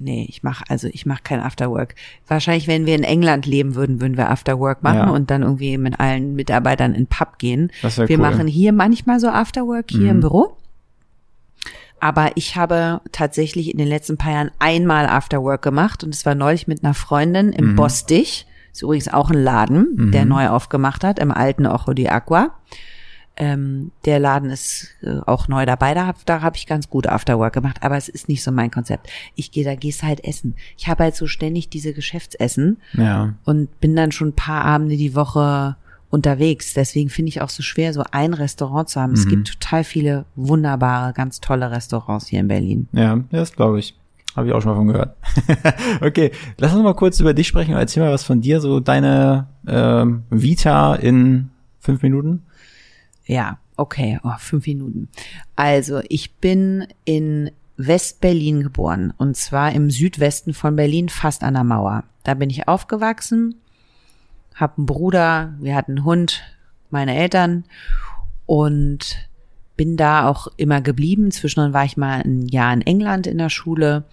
Nee, 0.00 0.26
ich 0.28 0.42
mache 0.42 0.64
also 0.68 0.88
ich 0.90 1.06
mache 1.06 1.22
kein 1.22 1.40
Afterwork. 1.40 1.94
Wahrscheinlich, 2.26 2.66
wenn 2.66 2.84
wir 2.84 2.96
in 2.96 3.04
England 3.04 3.46
leben 3.46 3.74
würden, 3.76 4.00
würden 4.00 4.16
wir 4.16 4.28
Afterwork 4.30 4.82
machen 4.82 4.98
Ja. 4.98 5.10
und 5.10 5.30
dann 5.30 5.42
irgendwie 5.42 5.78
mit 5.78 6.00
allen 6.00 6.34
Mitarbeitern 6.34 6.94
in 6.94 7.06
Pub 7.06 7.38
gehen. 7.38 7.70
Das 7.80 7.96
wir 7.96 8.10
cool. 8.10 8.16
Mhm. 8.16 8.22
machen 8.22 8.46
hier 8.48 8.72
manchmal 8.72 9.20
so 9.20 9.28
Afterwork 9.28 9.86
hier 9.90 10.10
im 10.10 10.20
Büro. 10.20 10.56
Aber 12.04 12.32
ich 12.34 12.56
habe 12.56 13.00
tatsächlich 13.12 13.70
in 13.72 13.78
den 13.78 13.88
letzten 13.88 14.18
paar 14.18 14.32
Jahren 14.32 14.50
einmal 14.58 15.06
Afterwork 15.06 15.62
gemacht 15.62 16.04
und 16.04 16.14
es 16.14 16.26
war 16.26 16.34
neulich 16.34 16.66
mit 16.68 16.84
einer 16.84 16.92
Freundin 16.92 17.50
im 17.50 17.70
Mhm. 17.72 17.76
Bostich. 17.76 18.46
Ist 18.72 18.82
übrigens 18.82 19.08
auch 19.08 19.30
ein 19.30 19.42
Laden, 19.42 20.10
der 20.12 20.26
neu 20.26 20.48
aufgemacht 20.48 21.02
hat, 21.02 21.18
im 21.18 21.30
alten 21.30 21.64
Ojo 21.66 21.94
di 21.94 22.08
Aqua. 22.10 22.50
Ähm, 23.36 23.90
der 24.04 24.18
Laden 24.18 24.50
ist 24.50 24.88
äh, 25.02 25.18
auch 25.26 25.48
neu 25.48 25.64
dabei. 25.64 25.94
Da 25.94 26.06
habe 26.06 26.18
da 26.26 26.42
hab 26.42 26.56
ich 26.56 26.66
ganz 26.66 26.90
gut 26.90 27.06
Afterwork 27.06 27.54
gemacht, 27.54 27.78
aber 27.80 27.96
es 27.96 28.08
ist 28.10 28.28
nicht 28.28 28.42
so 28.44 28.52
mein 28.52 28.70
Konzept. 28.70 29.08
Ich 29.34 29.50
gehe, 29.50 29.64
da 29.64 29.74
gehst 29.74 30.02
halt 30.02 30.22
essen. 30.24 30.54
Ich 30.76 30.86
habe 30.88 31.04
halt 31.04 31.16
so 31.16 31.26
ständig 31.26 31.70
diese 31.70 31.94
Geschäftsessen 31.94 32.76
Ja. 32.92 33.32
und 33.44 33.80
bin 33.80 33.96
dann 33.96 34.12
schon 34.12 34.28
ein 34.28 34.36
paar 34.36 34.64
Abende 34.64 34.96
die 34.96 35.14
Woche 35.14 35.76
unterwegs. 36.10 36.74
Deswegen 36.74 37.10
finde 37.10 37.30
ich 37.30 37.40
auch 37.40 37.50
so 37.50 37.62
schwer, 37.62 37.92
so 37.92 38.04
ein 38.10 38.34
Restaurant 38.34 38.88
zu 38.88 39.00
haben. 39.00 39.12
Mhm. 39.12 39.18
Es 39.18 39.28
gibt 39.28 39.48
total 39.48 39.84
viele 39.84 40.24
wunderbare, 40.36 41.12
ganz 41.12 41.40
tolle 41.40 41.70
Restaurants 41.70 42.26
hier 42.26 42.40
in 42.40 42.48
Berlin. 42.48 42.88
Ja, 42.92 43.20
das 43.30 43.52
glaube 43.52 43.78
ich. 43.78 43.94
Habe 44.36 44.48
ich 44.48 44.52
auch 44.52 44.60
schon 44.60 44.72
mal 44.72 44.76
von 44.76 44.86
gehört. 44.88 45.16
okay, 46.00 46.32
lass 46.58 46.74
uns 46.74 46.82
mal 46.82 46.94
kurz 46.94 47.20
über 47.20 47.34
dich 47.34 47.46
sprechen. 47.46 47.74
Erzähl 47.74 48.02
mal 48.02 48.12
was 48.12 48.24
von 48.24 48.40
dir, 48.40 48.60
so 48.60 48.80
deine 48.80 49.46
ähm, 49.66 50.24
Vita 50.28 50.96
in 50.96 51.50
fünf 51.78 52.02
Minuten. 52.02 52.42
Ja, 53.26 53.58
okay, 53.76 54.18
oh, 54.24 54.32
fünf 54.38 54.66
Minuten. 54.66 55.08
Also, 55.54 56.00
ich 56.08 56.34
bin 56.36 56.86
in 57.04 57.52
West-Berlin 57.76 58.62
geboren 58.62 59.12
und 59.16 59.36
zwar 59.36 59.72
im 59.72 59.90
Südwesten 59.90 60.52
von 60.52 60.76
Berlin, 60.76 61.08
fast 61.08 61.42
an 61.42 61.54
der 61.54 61.64
Mauer. 61.64 62.04
Da 62.24 62.34
bin 62.34 62.50
ich 62.50 62.68
aufgewachsen, 62.68 63.56
hab 64.54 64.78
einen 64.78 64.86
Bruder, 64.86 65.54
wir 65.58 65.74
hatten 65.74 65.92
einen 65.92 66.04
Hund, 66.04 66.42
meine 66.90 67.16
Eltern 67.16 67.64
und 68.46 69.28
bin 69.76 69.96
da 69.96 70.28
auch 70.28 70.48
immer 70.56 70.80
geblieben. 70.80 71.30
Zwischendrin 71.30 71.72
war 71.72 71.84
ich 71.84 71.96
mal 71.96 72.20
ein 72.20 72.46
Jahr 72.46 72.72
in 72.72 72.82
England 72.82 73.26
in 73.26 73.38
der 73.38 73.50
Schule 73.50 74.04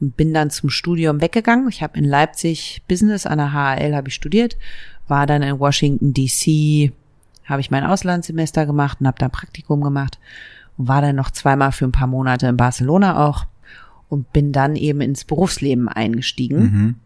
und 0.00 0.16
bin 0.16 0.34
dann 0.34 0.50
zum 0.50 0.68
Studium 0.68 1.20
weggegangen. 1.20 1.68
Ich 1.68 1.82
habe 1.82 1.98
in 1.98 2.04
Leipzig 2.04 2.82
Business 2.86 3.26
an 3.26 3.38
der 3.38 3.52
HAL 3.52 3.94
habe 3.94 4.08
ich 4.08 4.14
studiert, 4.14 4.58
war 5.08 5.26
dann 5.26 5.42
in 5.42 5.58
Washington 5.58 6.12
DC, 6.12 6.92
habe 7.46 7.60
ich 7.60 7.70
mein 7.70 7.84
Auslandssemester 7.84 8.66
gemacht 8.66 8.98
und 9.00 9.06
habe 9.06 9.18
da 9.18 9.28
Praktikum 9.28 9.80
gemacht 9.80 10.18
und 10.76 10.88
war 10.88 11.00
dann 11.00 11.16
noch 11.16 11.30
zweimal 11.30 11.72
für 11.72 11.86
ein 11.86 11.92
paar 11.92 12.08
Monate 12.08 12.46
in 12.48 12.56
Barcelona 12.58 13.26
auch 13.26 13.46
und 14.08 14.32
bin 14.32 14.52
dann 14.52 14.76
eben 14.76 15.00
ins 15.00 15.24
Berufsleben 15.24 15.88
eingestiegen. 15.88 17.00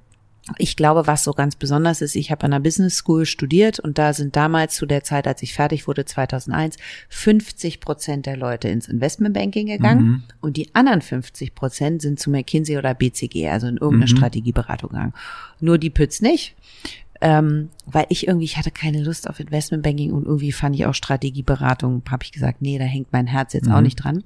Ich 0.59 0.75
glaube, 0.77 1.07
was 1.07 1.23
so 1.23 1.33
ganz 1.33 1.55
besonders 1.55 2.01
ist, 2.01 2.17
ich 2.17 2.31
habe 2.31 2.45
an 2.45 2.51
der 2.51 2.61
Business 2.61 2.97
School 2.97 3.27
studiert 3.27 3.79
und 3.79 3.99
da 3.99 4.13
sind 4.13 4.37
damals 4.37 4.75
zu 4.75 4.87
der 4.87 5.05
Zeit, 5.05 5.27
als 5.27 5.43
ich 5.43 5.55
fertig 5.55 5.87
wurde, 5.87 6.05
2001, 6.05 6.77
50 7.09 7.81
Prozent 7.81 8.27
der 8.27 8.37
Leute 8.37 8.69
ins 8.69 8.89
Investmentbanking 8.89 9.67
gegangen 9.67 10.25
und 10.41 10.57
die 10.57 10.75
anderen 10.75 11.03
50 11.03 11.55
Prozent 11.55 12.03
sind 12.03 12.19
zu 12.19 12.31
McKinsey 12.31 12.79
oder 12.79 12.95
BCG, 12.95 13.49
also 13.49 13.67
in 13.67 13.77
irgendeine 13.77 14.09
Strategieberatung 14.09 14.91
gegangen. 14.91 15.15
Nur 15.61 15.79
die 15.79 15.91
Pütz 15.91 16.21
nicht 16.21 16.57
ähm, 17.21 17.69
weil 17.87 18.07
ich 18.09 18.27
irgendwie, 18.27 18.47
ich 18.47 18.57
hatte 18.57 18.71
keine 18.71 19.03
Lust 19.03 19.29
auf 19.29 19.41
Investmentbanking 19.41 20.13
und 20.13 20.25
irgendwie 20.25 20.53
fand 20.53 20.75
ich 20.75 20.87
auch 20.87 20.95
Strategieberatung, 20.95 22.03
habe 22.11 22.25
ich 22.25 22.33
gesagt, 22.33 22.63
nee, 22.63 22.79
da 22.79 22.85
hängt 22.85 23.13
mein 23.13 23.27
Herz 23.27 23.53
jetzt 23.53 23.71
auch 23.71 23.83
nicht 23.83 23.97
dran. 23.97 24.25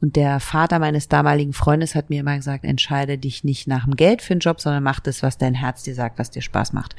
Und 0.00 0.16
der 0.16 0.40
Vater 0.40 0.78
meines 0.78 1.08
damaligen 1.08 1.52
Freundes 1.52 1.94
hat 1.94 2.10
mir 2.10 2.20
immer 2.20 2.36
gesagt, 2.36 2.64
entscheide 2.64 3.18
dich 3.18 3.44
nicht 3.44 3.66
nach 3.68 3.84
dem 3.84 3.96
Geld 3.96 4.22
für 4.22 4.32
einen 4.32 4.40
Job, 4.40 4.60
sondern 4.60 4.82
mach 4.82 5.00
das, 5.00 5.22
was 5.22 5.36
dein 5.36 5.54
Herz 5.54 5.82
dir 5.82 5.94
sagt, 5.94 6.18
was 6.18 6.30
dir 6.30 6.42
Spaß 6.42 6.72
macht. 6.72 6.96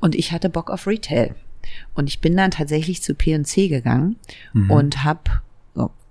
Und 0.00 0.14
ich 0.14 0.32
hatte 0.32 0.48
Bock 0.48 0.70
auf 0.70 0.86
Retail. 0.86 1.34
Und 1.94 2.08
ich 2.08 2.20
bin 2.20 2.36
dann 2.36 2.50
tatsächlich 2.50 3.02
zu 3.02 3.14
P&C 3.14 3.68
gegangen 3.68 4.16
und 4.70 5.04
habe 5.04 5.20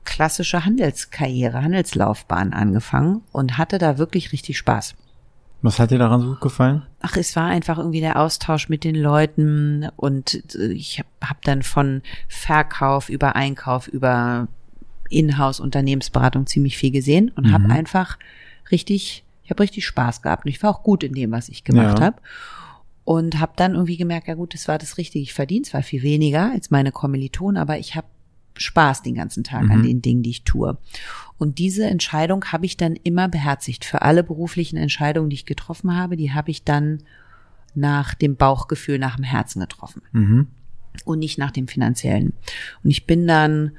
klassische 0.05 0.65
Handelskarriere, 0.65 1.61
Handelslaufbahn 1.61 2.53
angefangen 2.53 3.21
und 3.31 3.57
hatte 3.57 3.77
da 3.77 3.97
wirklich 3.97 4.31
richtig 4.31 4.57
Spaß. 4.57 4.95
Was 5.61 5.77
hat 5.77 5.91
dir 5.91 5.99
daran 5.99 6.21
so 6.21 6.29
gut 6.29 6.41
gefallen? 6.41 6.83
Ach, 7.01 7.17
es 7.17 7.35
war 7.35 7.45
einfach 7.45 7.77
irgendwie 7.77 7.99
der 7.99 8.19
Austausch 8.19 8.69
mit 8.69 8.83
den 8.83 8.95
Leuten 8.95 9.89
und 9.97 10.55
äh, 10.55 10.71
ich 10.71 10.99
habe 10.99 11.09
hab 11.21 11.41
dann 11.43 11.63
von 11.63 12.01
Verkauf 12.27 13.09
über 13.09 13.35
Einkauf 13.35 13.87
über 13.87 14.47
Inhouse-Unternehmensberatung 15.09 16.47
ziemlich 16.47 16.77
viel 16.77 16.91
gesehen 16.91 17.31
und 17.35 17.47
mhm. 17.47 17.53
habe 17.53 17.69
einfach 17.69 18.17
richtig, 18.71 19.23
ich 19.43 19.49
habe 19.49 19.63
richtig 19.63 19.85
Spaß 19.85 20.21
gehabt 20.21 20.45
und 20.45 20.51
ich 20.51 20.61
war 20.61 20.69
auch 20.69 20.83
gut 20.83 21.03
in 21.03 21.13
dem, 21.13 21.31
was 21.31 21.49
ich 21.49 21.63
gemacht 21.63 21.99
ja. 21.99 22.05
habe 22.05 22.17
und 23.09 23.39
habe 23.39 23.53
dann 23.55 23.73
irgendwie 23.73 23.97
gemerkt, 23.97 24.27
ja 24.27 24.35
gut, 24.35 24.53
das 24.53 24.67
war 24.67 24.77
das 24.77 24.97
Richtige. 24.97 25.23
Ich 25.23 25.33
verdiene 25.33 25.63
zwar 25.63 25.81
viel 25.81 26.03
weniger 26.03 26.51
als 26.51 26.69
meine 26.69 26.91
Kommilitonen, 26.91 27.57
aber 27.57 27.79
ich 27.79 27.95
habe 27.95 28.07
Spaß 28.55 29.01
den 29.01 29.15
ganzen 29.15 29.43
Tag 29.43 29.63
mhm. 29.63 29.71
an 29.71 29.83
den 29.83 30.01
Dingen, 30.01 30.21
die 30.21 30.29
ich 30.29 30.43
tue. 30.43 30.77
Und 31.37 31.57
diese 31.57 31.85
Entscheidung 31.85 32.45
habe 32.45 32.65
ich 32.65 32.77
dann 32.77 32.95
immer 32.95 33.27
beherzigt. 33.27 33.85
Für 33.85 34.01
alle 34.01 34.23
beruflichen 34.23 34.77
Entscheidungen, 34.77 35.29
die 35.29 35.37
ich 35.37 35.45
getroffen 35.45 35.95
habe, 35.95 36.17
die 36.17 36.33
habe 36.33 36.51
ich 36.51 36.63
dann 36.63 37.03
nach 37.73 38.13
dem 38.13 38.35
Bauchgefühl, 38.35 38.99
nach 38.99 39.15
dem 39.15 39.23
Herzen 39.23 39.61
getroffen. 39.61 40.01
Mhm. 40.11 40.47
Und 41.05 41.19
nicht 41.19 41.37
nach 41.37 41.51
dem 41.51 41.67
finanziellen. 41.67 42.33
Und 42.83 42.89
ich 42.91 43.05
bin 43.07 43.25
dann 43.25 43.71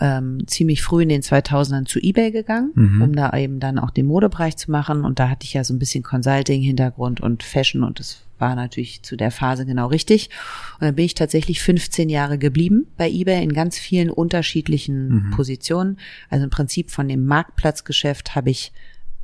ähm, 0.00 0.46
ziemlich 0.46 0.82
früh 0.82 1.02
in 1.02 1.08
den 1.08 1.22
2000ern 1.22 1.86
zu 1.86 1.98
eBay 2.00 2.32
gegangen, 2.32 2.72
mhm. 2.74 3.02
um 3.02 3.14
da 3.14 3.36
eben 3.36 3.60
dann 3.60 3.78
auch 3.78 3.90
den 3.90 4.06
Modebereich 4.06 4.56
zu 4.56 4.70
machen. 4.70 5.04
Und 5.04 5.18
da 5.18 5.28
hatte 5.28 5.44
ich 5.44 5.54
ja 5.54 5.64
so 5.64 5.74
ein 5.74 5.78
bisschen 5.78 6.02
Consulting-Hintergrund 6.02 7.20
und 7.20 7.42
Fashion 7.42 7.84
und 7.84 7.98
das 7.98 8.22
war 8.38 8.56
natürlich 8.56 9.02
zu 9.02 9.16
der 9.16 9.30
Phase 9.30 9.64
genau 9.64 9.86
richtig. 9.86 10.28
Und 10.74 10.82
dann 10.82 10.96
bin 10.96 11.04
ich 11.04 11.14
tatsächlich 11.14 11.62
15 11.62 12.08
Jahre 12.08 12.38
geblieben 12.38 12.88
bei 12.96 13.08
eBay 13.08 13.42
in 13.42 13.52
ganz 13.52 13.78
vielen 13.78 14.10
unterschiedlichen 14.10 15.08
mhm. 15.08 15.30
Positionen. 15.30 15.98
Also 16.28 16.44
im 16.44 16.50
Prinzip 16.50 16.90
von 16.90 17.06
dem 17.06 17.24
Marktplatzgeschäft 17.24 18.34
habe 18.34 18.50
ich 18.50 18.72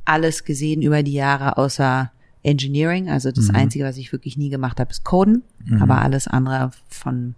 alles 0.05 0.45
gesehen 0.45 0.81
über 0.81 1.03
die 1.03 1.13
Jahre 1.13 1.57
außer 1.57 2.11
Engineering. 2.41 3.09
Also 3.09 3.31
das 3.31 3.49
mhm. 3.49 3.55
Einzige, 3.55 3.83
was 3.83 3.97
ich 3.97 4.13
wirklich 4.13 4.37
nie 4.37 4.49
gemacht 4.49 4.79
habe, 4.79 4.91
ist 4.91 5.03
Coden. 5.03 5.43
Mhm. 5.65 5.81
Aber 5.81 6.01
alles 6.01 6.27
andere 6.27 6.71
von 6.87 7.35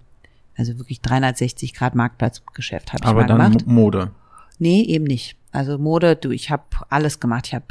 also 0.58 0.78
wirklich 0.78 1.02
360 1.02 1.74
Grad 1.74 1.96
Marktplatzgeschäft 1.96 2.94
habe 2.94 3.04
ich 3.04 3.08
Aber 3.08 3.22
mal 3.22 3.28
gemacht. 3.28 3.56
Aber 3.56 3.60
dann 3.60 3.74
Mode. 3.74 4.12
Nee, 4.60 4.84
eben 4.84 5.06
nicht. 5.06 5.38
Also 5.52 5.78
Mode, 5.78 6.16
du, 6.16 6.32
ich 6.32 6.50
habe 6.50 6.64
alles 6.90 7.20
gemacht. 7.20 7.48
Ich 7.48 7.54
habe 7.54 7.66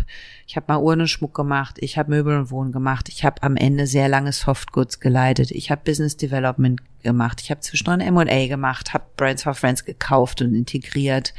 ich 0.46 0.56
hab 0.56 0.68
mal 0.68 0.78
Urnenschmuck 0.78 1.32
gemacht, 1.32 1.76
ich 1.80 1.96
habe 1.96 2.10
Möbel 2.10 2.36
und 2.36 2.50
Wohnen 2.50 2.72
gemacht, 2.72 3.08
ich 3.08 3.24
habe 3.24 3.42
am 3.42 3.56
Ende 3.56 3.86
sehr 3.86 4.08
lange 4.08 4.32
Softgoods 4.32 4.98
geleitet, 4.98 5.52
ich 5.52 5.70
habe 5.70 5.82
Business 5.84 6.16
Development 6.16 6.80
gemacht, 7.02 7.40
ich 7.40 7.50
habe 7.50 7.60
zwischendrin 7.60 8.00
M&A 8.00 8.48
gemacht, 8.48 8.92
habe 8.92 9.04
Brands 9.16 9.44
for 9.44 9.54
Friends 9.54 9.84
gekauft 9.84 10.42
und 10.42 10.54
integriert, 10.54 11.34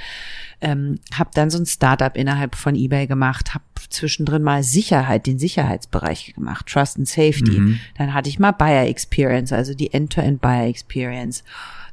ähm, 0.61 0.99
habe 1.13 1.29
dann 1.33 1.49
so 1.49 1.59
ein 1.59 1.65
Startup 1.65 2.15
innerhalb 2.15 2.55
von 2.55 2.75
eBay 2.75 3.05
gemacht, 3.05 3.53
habe 3.53 3.65
zwischendrin 3.89 4.43
mal 4.43 4.63
Sicherheit, 4.63 5.27
den 5.27 5.37
Sicherheitsbereich 5.37 6.33
gemacht, 6.33 6.67
Trust 6.67 6.97
and 6.97 7.07
Safety. 7.07 7.59
Mhm. 7.59 7.79
Dann 7.97 8.13
hatte 8.13 8.29
ich 8.29 8.39
mal 8.39 8.51
Buyer 8.51 8.87
Experience, 8.87 9.51
also 9.51 9.73
die 9.73 9.93
End-to-End 9.93 10.39
Buyer 10.39 10.67
Experience. 10.67 11.43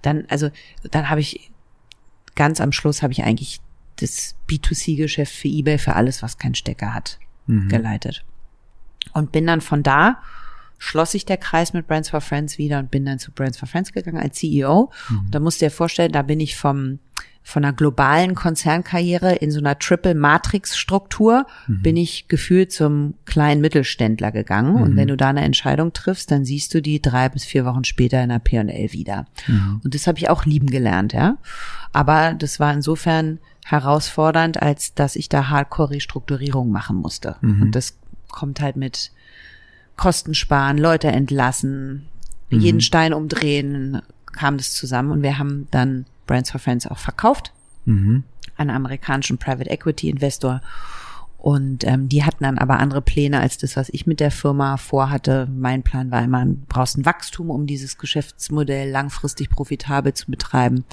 Dann, 0.02 0.24
also 0.28 0.50
dann 0.90 1.10
habe 1.10 1.20
ich 1.20 1.50
ganz 2.36 2.60
am 2.60 2.70
Schluss 2.70 3.02
habe 3.02 3.12
ich 3.12 3.24
eigentlich 3.24 3.60
das 4.00 4.36
B2C-Geschäft 4.48 5.32
für 5.32 5.48
eBay 5.48 5.78
für 5.78 5.94
alles, 5.94 6.22
was 6.22 6.38
keinen 6.38 6.54
Stecker 6.54 6.94
hat, 6.94 7.18
mhm. 7.46 7.68
geleitet. 7.68 8.24
Und 9.12 9.32
bin 9.32 9.46
dann 9.46 9.60
von 9.60 9.82
da 9.82 10.18
schloss 10.78 11.10
sich 11.10 11.26
der 11.26 11.36
Kreis 11.36 11.72
mit 11.72 11.86
Brands 11.86 12.10
for 12.10 12.20
Friends 12.20 12.56
wieder 12.56 12.78
und 12.78 12.90
bin 12.90 13.04
dann 13.04 13.18
zu 13.18 13.32
Brands 13.32 13.58
for 13.58 13.68
Friends 13.68 13.92
gegangen 13.92 14.18
als 14.18 14.36
CEO. 14.36 14.92
Mhm. 15.10 15.18
Und 15.18 15.34
da 15.34 15.40
musst 15.40 15.60
du 15.60 15.66
dir 15.66 15.70
vorstellen, 15.70 16.12
da 16.12 16.22
bin 16.22 16.40
ich 16.40 16.56
vom 16.56 17.00
von 17.48 17.64
einer 17.64 17.72
globalen 17.72 18.34
Konzernkarriere 18.34 19.36
in 19.36 19.50
so 19.50 19.58
einer 19.58 19.78
Triple 19.78 20.14
Matrix 20.14 20.76
Struktur 20.76 21.46
mhm. 21.66 21.80
bin 21.80 21.96
ich 21.96 22.28
gefühlt 22.28 22.72
zum 22.72 23.14
kleinen 23.24 23.62
Mittelständler 23.62 24.32
gegangen. 24.32 24.74
Mhm. 24.74 24.82
Und 24.82 24.96
wenn 24.96 25.08
du 25.08 25.16
da 25.16 25.30
eine 25.30 25.40
Entscheidung 25.40 25.94
triffst, 25.94 26.30
dann 26.30 26.44
siehst 26.44 26.74
du 26.74 26.82
die 26.82 27.00
drei 27.00 27.30
bis 27.30 27.46
vier 27.46 27.64
Wochen 27.64 27.84
später 27.84 28.22
in 28.22 28.28
der 28.28 28.38
P&L 28.38 28.92
wieder. 28.92 29.24
Mhm. 29.46 29.80
Und 29.82 29.94
das 29.94 30.06
habe 30.06 30.18
ich 30.18 30.28
auch 30.28 30.44
lieben 30.44 30.66
gelernt, 30.66 31.14
ja. 31.14 31.38
Aber 31.94 32.34
das 32.34 32.60
war 32.60 32.74
insofern 32.74 33.38
herausfordernd, 33.70 34.62
als 34.62 34.94
dass 34.94 35.14
ich 35.14 35.28
da 35.28 35.48
Hardcore-Restrukturierung 35.48 36.70
machen 36.70 36.96
musste. 36.96 37.36
Mhm. 37.42 37.62
Und 37.62 37.74
das 37.74 37.98
kommt 38.30 38.60
halt 38.60 38.76
mit 38.76 39.12
Kosten 39.96 40.34
sparen, 40.34 40.78
Leute 40.78 41.08
entlassen, 41.08 42.06
mhm. 42.48 42.60
jeden 42.60 42.80
Stein 42.80 43.12
umdrehen, 43.12 44.00
kam 44.26 44.56
das 44.56 44.72
zusammen 44.72 45.10
und 45.10 45.22
wir 45.22 45.38
haben 45.38 45.68
dann 45.70 46.06
Brands 46.26 46.50
for 46.50 46.60
Friends 46.60 46.86
auch 46.86 46.98
verkauft 46.98 47.52
mhm. 47.84 48.24
an 48.56 48.70
amerikanischen 48.70 49.36
Private 49.36 49.68
Equity 49.68 50.08
Investor 50.08 50.62
und 51.38 51.84
ähm, 51.84 52.08
die 52.08 52.24
hatten 52.24 52.42
dann 52.42 52.58
aber 52.58 52.80
andere 52.80 53.00
Pläne 53.00 53.38
als 53.38 53.58
das, 53.58 53.76
was 53.76 53.88
ich 53.90 54.08
mit 54.08 54.18
der 54.18 54.32
Firma 54.32 54.76
vorhatte. 54.76 55.48
Mein 55.48 55.84
Plan 55.84 56.10
war 56.10 56.24
immer, 56.24 56.44
du 56.44 56.58
brauchst 56.68 56.98
ein 56.98 57.06
Wachstum, 57.06 57.48
um 57.50 57.64
dieses 57.64 57.96
Geschäftsmodell 57.96 58.90
langfristig 58.90 59.48
profitabel 59.48 60.12
zu 60.14 60.32
betreiben. 60.32 60.84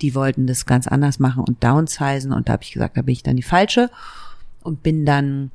Die 0.00 0.14
wollten 0.14 0.46
das 0.46 0.64
ganz 0.64 0.86
anders 0.86 1.18
machen 1.18 1.44
und 1.44 1.62
downsizen. 1.62 2.32
Und 2.32 2.48
da 2.48 2.54
habe 2.54 2.62
ich 2.62 2.72
gesagt, 2.72 2.96
da 2.96 3.02
bin 3.02 3.12
ich 3.12 3.22
dann 3.22 3.36
die 3.36 3.42
falsche 3.42 3.90
und 4.62 4.82
bin 4.82 5.04
dann 5.04 5.50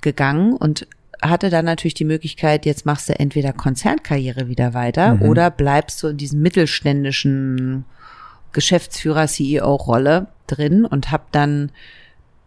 gegangen 0.00 0.54
und 0.56 0.88
hatte 1.22 1.48
dann 1.48 1.64
natürlich 1.64 1.94
die 1.94 2.04
Möglichkeit, 2.04 2.66
jetzt 2.66 2.86
machst 2.86 3.08
du 3.08 3.18
entweder 3.18 3.52
Konzernkarriere 3.52 4.48
wieder 4.48 4.74
weiter 4.74 5.14
mhm. 5.14 5.22
oder 5.22 5.50
bleibst 5.52 6.02
du 6.02 6.08
in 6.08 6.16
diesem 6.16 6.42
mittelständischen 6.42 7.84
Geschäftsführer, 8.52 9.28
CEO-Rolle 9.28 10.26
drin 10.48 10.84
und 10.84 11.12
habe 11.12 11.24
dann 11.30 11.70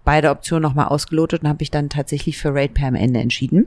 beide 0.07 0.29
Optionen 0.29 0.63
nochmal 0.63 0.87
ausgelotet 0.87 1.43
und 1.43 1.49
habe 1.49 1.63
ich 1.63 1.69
dann 1.69 1.89
tatsächlich 1.89 2.37
für 2.37 2.55
RatePay 2.55 2.85
am 2.85 2.95
Ende 2.95 3.19
entschieden 3.19 3.65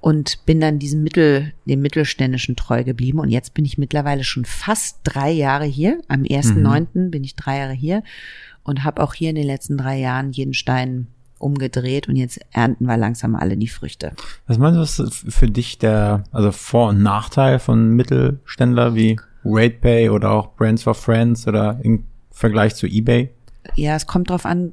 und 0.00 0.46
bin 0.46 0.60
dann 0.60 0.78
diesem 0.78 1.02
Mittel, 1.02 1.52
dem 1.64 1.82
Mittelständischen 1.82 2.54
treu 2.54 2.84
geblieben. 2.84 3.18
Und 3.18 3.30
jetzt 3.30 3.52
bin 3.52 3.64
ich 3.64 3.76
mittlerweile 3.76 4.22
schon 4.22 4.44
fast 4.44 4.98
drei 5.02 5.32
Jahre 5.32 5.64
hier. 5.64 6.00
Am 6.06 6.22
1.9. 6.22 6.86
Mhm. 6.94 7.10
bin 7.10 7.24
ich 7.24 7.34
drei 7.34 7.58
Jahre 7.58 7.72
hier 7.72 8.04
und 8.62 8.84
habe 8.84 9.02
auch 9.02 9.12
hier 9.12 9.30
in 9.30 9.34
den 9.34 9.46
letzten 9.46 9.76
drei 9.76 9.98
Jahren 9.98 10.30
jeden 10.30 10.54
Stein 10.54 11.08
umgedreht 11.40 12.08
und 12.08 12.14
jetzt 12.14 12.38
ernten 12.52 12.84
wir 12.84 12.96
langsam 12.96 13.34
alle 13.34 13.56
die 13.56 13.66
Früchte. 13.66 14.12
Was 14.46 14.56
meinst 14.58 14.76
du, 15.00 15.02
was 15.02 15.24
für 15.34 15.50
dich 15.50 15.78
der, 15.78 16.22
also 16.30 16.52
Vor- 16.52 16.90
und 16.90 17.02
Nachteil 17.02 17.58
von 17.58 17.90
Mittelständler 17.96 18.94
wie 18.94 19.18
RatePay 19.44 20.10
oder 20.10 20.30
auch 20.30 20.54
Brands 20.54 20.84
for 20.84 20.94
Friends 20.94 21.48
oder 21.48 21.80
im 21.82 22.04
Vergleich 22.30 22.76
zu 22.76 22.86
eBay? 22.86 23.30
Ja, 23.74 23.96
es 23.96 24.06
kommt 24.06 24.30
drauf 24.30 24.46
an, 24.46 24.72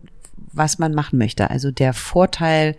was 0.58 0.80
man 0.80 0.94
machen 0.94 1.20
möchte. 1.20 1.50
Also 1.50 1.72
der 1.72 1.94
Vorteil, 1.94 2.76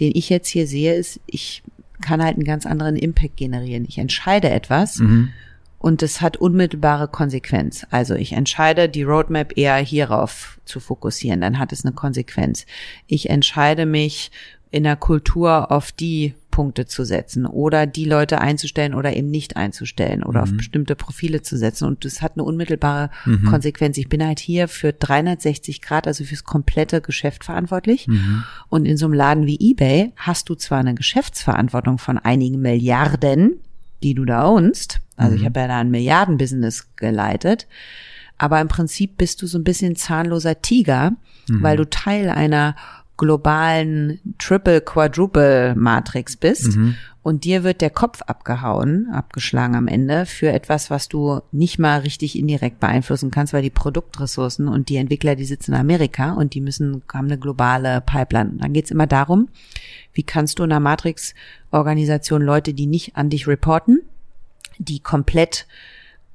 den 0.00 0.12
ich 0.14 0.28
jetzt 0.28 0.48
hier 0.48 0.66
sehe, 0.66 0.94
ist, 0.94 1.20
ich 1.26 1.62
kann 2.00 2.22
halt 2.22 2.36
einen 2.36 2.44
ganz 2.44 2.66
anderen 2.66 2.96
Impact 2.96 3.36
generieren. 3.36 3.84
Ich 3.88 3.98
entscheide 3.98 4.50
etwas 4.50 4.98
mhm. 4.98 5.30
und 5.78 6.02
es 6.02 6.20
hat 6.20 6.36
unmittelbare 6.36 7.08
Konsequenz. 7.08 7.86
Also 7.90 8.14
ich 8.14 8.32
entscheide, 8.32 8.88
die 8.88 9.02
Roadmap 9.02 9.56
eher 9.56 9.76
hierauf 9.76 10.60
zu 10.64 10.80
fokussieren, 10.80 11.40
dann 11.40 11.58
hat 11.58 11.72
es 11.72 11.84
eine 11.84 11.94
Konsequenz. 11.94 12.66
Ich 13.06 13.30
entscheide 13.30 13.86
mich 13.86 14.30
in 14.70 14.84
der 14.84 14.96
Kultur 14.96 15.72
auf 15.72 15.92
die 15.92 16.34
Punkte 16.58 16.86
zu 16.86 17.04
setzen 17.04 17.46
oder 17.46 17.86
die 17.86 18.04
Leute 18.04 18.40
einzustellen 18.40 18.92
oder 18.92 19.14
eben 19.14 19.30
nicht 19.30 19.56
einzustellen 19.56 20.24
oder 20.24 20.40
mhm. 20.40 20.42
auf 20.42 20.56
bestimmte 20.56 20.96
Profile 20.96 21.40
zu 21.40 21.56
setzen. 21.56 21.84
Und 21.84 22.04
das 22.04 22.20
hat 22.20 22.32
eine 22.34 22.42
unmittelbare 22.42 23.10
mhm. 23.26 23.44
Konsequenz. 23.44 23.96
Ich 23.96 24.08
bin 24.08 24.26
halt 24.26 24.40
hier 24.40 24.66
für 24.66 24.92
360 24.92 25.80
Grad, 25.80 26.08
also 26.08 26.24
fürs 26.24 26.42
komplette 26.42 27.00
Geschäft 27.00 27.44
verantwortlich. 27.44 28.08
Mhm. 28.08 28.42
Und 28.68 28.86
in 28.86 28.96
so 28.96 29.06
einem 29.06 29.14
Laden 29.14 29.46
wie 29.46 29.70
eBay 29.70 30.12
hast 30.16 30.48
du 30.48 30.56
zwar 30.56 30.80
eine 30.80 30.96
Geschäftsverantwortung 30.96 31.98
von 31.98 32.18
einigen 32.18 32.60
Milliarden, 32.60 33.60
die 34.02 34.14
du 34.14 34.24
da 34.24 34.48
ownst. 34.48 34.98
Also 35.16 35.36
ich 35.36 35.42
mhm. 35.42 35.46
habe 35.46 35.60
ja 35.60 35.68
da 35.68 35.78
ein 35.78 35.92
Milliardenbusiness 35.92 36.88
geleitet. 36.96 37.68
Aber 38.36 38.60
im 38.60 38.66
Prinzip 38.66 39.16
bist 39.16 39.42
du 39.42 39.46
so 39.46 39.58
ein 39.58 39.64
bisschen 39.64 39.94
zahnloser 39.94 40.60
Tiger, 40.60 41.12
mhm. 41.48 41.62
weil 41.62 41.76
du 41.76 41.88
Teil 41.88 42.30
einer 42.30 42.74
globalen 43.18 44.20
Triple, 44.38 44.80
Quadruple 44.80 45.74
Matrix 45.76 46.36
bist 46.36 46.76
mhm. 46.76 46.94
und 47.22 47.44
dir 47.44 47.64
wird 47.64 47.82
der 47.82 47.90
Kopf 47.90 48.22
abgehauen, 48.22 49.08
abgeschlagen 49.12 49.74
am 49.74 49.88
Ende 49.88 50.24
für 50.24 50.50
etwas, 50.50 50.88
was 50.88 51.08
du 51.08 51.40
nicht 51.52 51.78
mal 51.78 52.00
richtig 52.00 52.38
indirekt 52.38 52.80
beeinflussen 52.80 53.30
kannst, 53.30 53.52
weil 53.52 53.62
die 53.62 53.70
Produktressourcen 53.70 54.68
und 54.68 54.88
die 54.88 54.96
Entwickler, 54.96 55.34
die 55.34 55.44
sitzen 55.44 55.72
in 55.72 55.80
Amerika 55.80 56.32
und 56.32 56.54
die 56.54 56.62
müssen, 56.62 57.02
haben 57.12 57.26
eine 57.26 57.38
globale 57.38 58.00
Pipeline. 58.00 58.52
Dann 58.58 58.72
geht's 58.72 58.92
immer 58.92 59.08
darum, 59.08 59.48
wie 60.14 60.22
kannst 60.22 60.58
du 60.58 60.62
in 60.62 60.72
einer 60.72 60.80
Matrix-Organisation 60.80 62.40
Leute, 62.40 62.72
die 62.72 62.86
nicht 62.86 63.16
an 63.16 63.30
dich 63.30 63.46
reporten, 63.48 64.00
die 64.78 65.00
komplett 65.00 65.66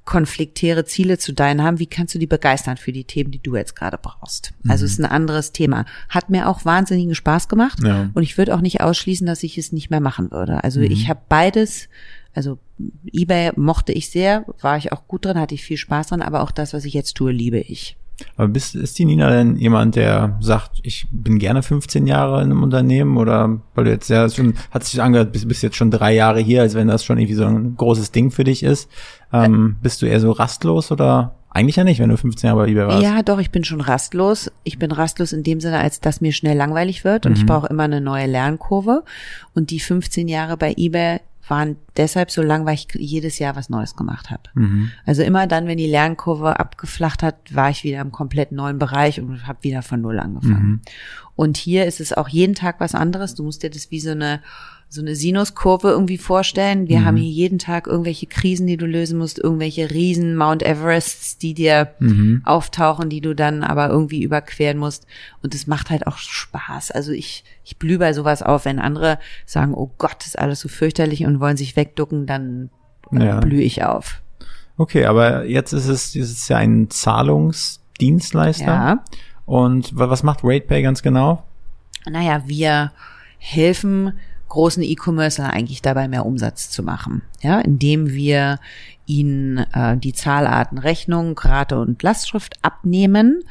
konfliktäre 0.05 0.83
Ziele 0.85 1.17
zu 1.17 1.33
deinen 1.33 1.63
haben, 1.63 1.79
wie 1.79 1.85
kannst 1.85 2.13
du 2.13 2.19
die 2.19 2.27
begeistern 2.27 2.77
für 2.77 2.91
die 2.91 3.05
Themen, 3.05 3.31
die 3.31 3.41
du 3.41 3.55
jetzt 3.55 3.75
gerade 3.75 3.97
brauchst? 4.01 4.53
Mhm. 4.63 4.71
Also 4.71 4.85
ist 4.85 4.99
ein 4.99 5.05
anderes 5.05 5.53
Thema. 5.53 5.85
Hat 6.09 6.29
mir 6.29 6.49
auch 6.49 6.65
wahnsinnigen 6.65 7.15
Spaß 7.15 7.47
gemacht 7.47 7.79
ja. 7.83 8.09
und 8.13 8.23
ich 8.23 8.37
würde 8.37 8.53
auch 8.53 8.61
nicht 8.61 8.81
ausschließen, 8.81 9.25
dass 9.25 9.43
ich 9.43 9.57
es 9.57 9.71
nicht 9.71 9.89
mehr 9.89 10.01
machen 10.01 10.31
würde. 10.31 10.63
Also 10.63 10.81
mhm. 10.81 10.87
ich 10.87 11.07
habe 11.07 11.21
beides, 11.29 11.87
also 12.33 12.59
eBay 13.11 13.51
mochte 13.55 13.93
ich 13.93 14.09
sehr, 14.09 14.45
war 14.61 14.77
ich 14.77 14.91
auch 14.91 15.07
gut 15.07 15.25
drin, 15.25 15.39
hatte 15.39 15.55
ich 15.55 15.63
viel 15.63 15.77
Spaß 15.77 16.07
dran, 16.07 16.21
aber 16.21 16.41
auch 16.41 16.51
das, 16.51 16.73
was 16.73 16.83
ich 16.85 16.93
jetzt 16.93 17.13
tue, 17.13 17.31
liebe 17.31 17.59
ich. 17.59 17.95
Aber 18.35 18.47
bist, 18.47 18.75
ist 18.75 18.97
die 18.99 19.05
Nina 19.05 19.29
denn 19.29 19.57
jemand, 19.57 19.95
der 19.95 20.37
sagt, 20.39 20.79
ich 20.83 21.07
bin 21.11 21.39
gerne 21.39 21.63
15 21.63 22.07
Jahre 22.07 22.41
in 22.41 22.51
einem 22.51 22.63
Unternehmen 22.63 23.17
oder 23.17 23.59
weil 23.75 23.85
du 23.85 23.91
jetzt 23.91 24.09
ja 24.09 24.29
schon, 24.29 24.55
hat 24.71 24.83
sich 24.83 25.01
angehört, 25.01 25.31
bist, 25.31 25.47
bist 25.47 25.63
jetzt 25.63 25.75
schon 25.75 25.91
drei 25.91 26.13
Jahre 26.13 26.39
hier, 26.39 26.61
als 26.61 26.75
wenn 26.75 26.87
das 26.87 27.03
schon 27.03 27.17
irgendwie 27.17 27.35
so 27.35 27.45
ein 27.45 27.75
großes 27.75 28.11
Ding 28.11 28.31
für 28.31 28.43
dich 28.43 28.63
ist. 28.63 28.89
Ähm, 29.31 29.77
bist 29.81 30.01
du 30.01 30.05
eher 30.05 30.19
so 30.19 30.31
rastlos 30.31 30.91
oder 30.91 31.35
eigentlich 31.49 31.75
ja 31.75 31.83
nicht, 31.83 31.99
wenn 31.99 32.09
du 32.09 32.17
15 32.17 32.47
Jahre 32.47 32.63
bei 32.63 32.71
eBay 32.71 32.87
warst? 32.87 33.03
Ja, 33.03 33.21
doch, 33.21 33.39
ich 33.39 33.51
bin 33.51 33.63
schon 33.63 33.81
rastlos. 33.81 34.51
Ich 34.63 34.79
bin 34.79 34.91
rastlos 34.91 35.33
in 35.33 35.43
dem 35.43 35.59
Sinne, 35.59 35.79
als 35.79 35.99
dass 35.99 36.19
mir 36.19 36.33
schnell 36.33 36.57
langweilig 36.57 37.03
wird 37.03 37.27
und 37.27 37.37
ich 37.37 37.45
brauche 37.45 37.67
immer 37.67 37.83
eine 37.83 38.01
neue 38.01 38.25
Lernkurve. 38.25 39.03
Und 39.53 39.69
die 39.69 39.79
15 39.79 40.27
Jahre 40.27 40.57
bei 40.57 40.73
eBay 40.75 41.19
waren 41.47 41.75
deshalb 41.97 42.31
so 42.31 42.41
lang, 42.41 42.65
weil 42.65 42.75
ich 42.75 42.87
jedes 42.93 43.37
Jahr 43.37 43.55
was 43.55 43.69
Neues 43.69 43.95
gemacht 43.95 44.29
habe. 44.31 44.43
Also 45.05 45.23
immer 45.23 45.45
dann, 45.45 45.67
wenn 45.67 45.77
die 45.77 45.87
Lernkurve 45.87 46.59
abgeflacht 46.59 47.21
hat, 47.21 47.53
war 47.53 47.69
ich 47.69 47.83
wieder 47.83 47.99
im 47.99 48.11
komplett 48.11 48.51
neuen 48.51 48.79
Bereich 48.79 49.19
und 49.19 49.45
habe 49.45 49.63
wieder 49.63 49.81
von 49.81 50.01
Null 50.01 50.19
angefangen. 50.19 50.81
Und 51.35 51.57
hier 51.57 51.85
ist 51.85 51.99
es 51.99 52.13
auch 52.13 52.29
jeden 52.29 52.55
Tag 52.55 52.79
was 52.79 52.95
anderes. 52.95 53.35
Du 53.35 53.43
musst 53.43 53.63
dir 53.63 53.69
das 53.69 53.91
wie 53.91 53.99
so 53.99 54.11
eine 54.11 54.41
so 54.93 55.01
eine 55.01 55.15
Sinuskurve 55.15 55.87
irgendwie 55.89 56.19
vorstellen. 56.19 56.87
Wir 56.87 57.03
haben 57.03 57.17
hier 57.17 57.29
jeden 57.31 57.57
Tag 57.57 57.87
irgendwelche 57.87 58.27
Krisen, 58.27 58.67
die 58.67 58.77
du 58.77 58.85
lösen 58.85 59.17
musst, 59.17 59.39
irgendwelche 59.39 59.89
riesen 59.89 60.35
Mount 60.35 60.61
Everests, 60.61 61.37
die 61.39 61.55
dir 61.55 61.93
auftauchen, 62.45 63.09
die 63.09 63.19
du 63.21 63.33
dann 63.33 63.63
aber 63.63 63.89
irgendwie 63.89 64.21
überqueren 64.21 64.77
musst. 64.77 65.07
Und 65.41 65.55
es 65.55 65.65
macht 65.65 65.89
halt 65.89 66.05
auch 66.05 66.17
Spaß. 66.17 66.91
Also 66.91 67.11
ich, 67.11 67.43
ich 67.63 67.77
blühe 67.79 67.97
bei 67.97 68.13
sowas 68.13 68.43
auf. 68.43 68.65
Wenn 68.65 68.77
andere 68.77 69.17
sagen, 69.47 69.73
oh 69.73 69.89
Gott, 69.97 70.25
ist 70.27 70.37
alles 70.37 70.59
so 70.59 70.69
fürchterlich 70.69 71.25
und 71.25 71.39
wollen 71.39 71.57
sich 71.57 71.75
wegducken, 71.75 72.27
dann 72.27 72.69
äh, 73.11 73.25
Ja. 73.25 73.39
blühe 73.39 73.63
ich 73.63 73.83
auf. 73.83 74.21
Okay, 74.77 75.05
aber 75.05 75.45
jetzt 75.45 75.73
ist 75.73 75.87
es, 75.87 76.15
es 76.15 76.31
ist 76.31 76.49
ja 76.49 76.57
ein 76.57 76.89
Zahlungsdienstleister. 76.91 78.65
Ja. 78.65 79.03
Und 79.45 79.97
wa- 79.97 80.09
was 80.09 80.23
macht 80.23 80.41
RatePay 80.43 80.81
ganz 80.83 81.01
genau? 81.01 81.43
naja, 82.05 82.43
wir 82.45 82.91
helfen 83.39 84.13
großen 84.53 84.83
E-Commercer 84.83 85.49
eigentlich 85.49 85.81
dabei, 85.81 86.07
mehr 86.07 86.27
Umsatz 86.27 86.69
zu 86.69 86.83
machen. 86.83 87.23
Ja, 87.41 87.59
indem 87.59 88.11
wir 88.11 88.59
ihnen 89.07 89.57
äh, 89.73 89.97
die 89.97 90.13
Zahlarten 90.13 90.77
Rechnung, 90.77 91.35
Rate 91.39 91.79
und 91.79 92.03
Lastschrift 92.03 92.53
abnehmen 92.61 93.41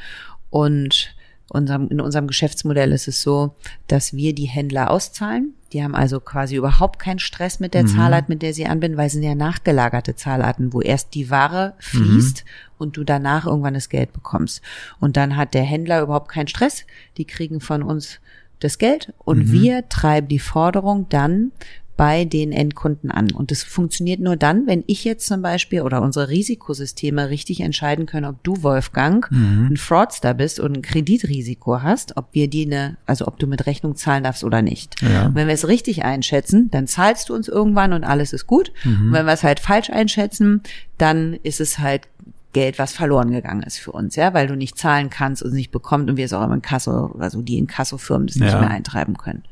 und 0.51 1.17
unserem, 1.49 1.89
in 1.89 2.01
unserem 2.01 2.29
Geschäftsmodell 2.29 2.93
ist 2.93 3.09
es 3.09 3.21
so, 3.21 3.57
dass 3.89 4.15
wir 4.15 4.33
die 4.33 4.47
Händler 4.47 4.93
auszahlen. 4.93 5.55
Die 5.73 5.83
haben 5.83 5.97
also 5.97 6.21
quasi 6.21 6.55
überhaupt 6.55 7.01
keinen 7.01 7.19
Stress 7.19 7.59
mit 7.59 7.75
der 7.75 7.87
Zahlart, 7.87 8.29
mit 8.29 8.43
der 8.43 8.55
sie 8.55 8.67
anbinden, 8.67 8.97
weil 8.97 9.09
es 9.09 9.15
sind 9.15 9.25
ja 9.25 9.35
nachgelagerte 9.35 10.15
Zahlarten, 10.15 10.73
wo 10.73 10.81
erst 10.81 11.15
die 11.15 11.31
Ware 11.31 11.75
fließt 11.81 12.45
und 12.79 12.97
du 12.97 13.03
danach 13.03 13.47
irgendwann 13.47 13.75
das 13.75 13.89
Geld 13.89 14.13
bekommst. 14.13 14.63
Und 15.01 15.17
dann 15.17 15.37
hat 15.37 15.55
der 15.55 15.65
Händler 15.65 16.01
überhaupt 16.03 16.31
keinen 16.31 16.49
Stress. 16.49 16.85
Die 17.17 17.25
kriegen 17.25 17.61
von 17.61 17.83
uns 17.83 18.21
das 18.65 18.79
Geld 18.79 19.13
und 19.19 19.53
wir 19.53 19.89
treiben 19.89 20.29
die 20.29 20.39
Forderung 20.39 21.07
dann 21.09 21.53
bei 21.97 22.25
den 22.25 22.53
Endkunden 22.53 23.11
an. 23.11 23.31
Und 23.31 23.51
das 23.51 23.63
funktioniert 23.63 24.19
nur 24.19 24.37
dann, 24.37 24.67
wenn 24.67 24.83
ich 24.87 25.05
jetzt 25.05 25.27
zum 25.27 25.43
Beispiel 25.43 25.83
oder 25.83 26.03
unsere 26.03 26.31
Risikosysteme 26.31 27.29
richtig 27.29 27.61
entscheiden 27.61 28.07
können, 28.07 28.27
ob 28.27 28.43
du, 28.43 28.63
Wolfgang, 28.63 29.31
ein 29.31 29.77
Fraudster 29.77 30.35
bist 30.35 30.59
und 30.59 30.79
ein 30.79 30.83
Kreditrisiko 30.83 31.83
hast, 31.83 32.17
ob 32.17 32.29
wir 32.33 32.49
die 32.49 32.67
eine, 32.67 32.97
also 33.07 33.27
ob 33.29 33.39
du 33.39 33.47
mit 33.47 33.67
Rechnung 33.67 33.95
zahlen 33.95 34.25
darfst 34.25 34.43
oder 34.43 34.63
nicht. 34.63 35.01
Ja. 35.03 35.27
Und 35.27 35.35
wenn 35.35 35.47
wir 35.47 35.55
es 35.55 35.69
richtig 35.69 36.05
einschätzen, 36.05 36.71
dann 36.71 36.87
zahlst 36.87 37.29
du 37.29 37.35
uns 37.35 37.47
irgendwann 37.47 37.93
und 37.93 38.05
alles 38.05 38.33
ist 38.33 38.47
gut. 38.47 38.73
Und 38.85 39.13
wenn 39.13 39.27
wir 39.27 39.33
es 39.33 39.43
halt 39.43 39.61
falsch 39.61 39.91
einschätzen, 39.91 40.63
dann 40.99 41.35
ist 41.43 41.61
es 41.61 41.79
halt 41.79 42.09
Geld, 42.53 42.79
was 42.79 42.93
verloren 42.93 43.31
gegangen 43.31 43.63
ist 43.63 43.79
für 43.79 43.93
uns, 43.93 44.17
ja, 44.17 44.35
weil 44.35 44.47
du 44.47 44.57
nicht 44.57 44.77
zahlen 44.79 45.09
kannst 45.11 45.43
und 45.43 45.53
nicht 45.55 45.71
bekommt 45.71 46.11
und 46.11 46.17
wir 46.17 46.25
es 46.27 46.33
auch 46.33 46.45
im 46.45 46.53
Inkasso, 46.53 47.15
also 47.19 47.41
die 47.43 47.59
Inkasso-Firmen 47.59 48.27
das 48.27 48.37
nicht 48.37 48.53
Ja. 48.53 48.61
mehr 48.61 48.71
eintreiben 48.71 49.17
können. 49.17 49.43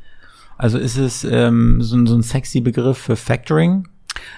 Also 0.59 0.79
ist 0.79 0.97
es 0.99 1.25
ähm, 1.25 1.81
so, 1.83 1.97
ein- 1.97 2.07
so 2.07 2.15
ein 2.15 2.23
sexy 2.23 2.61
Begriff 2.61 2.99
für 2.99 3.17
Factoring? 3.17 3.89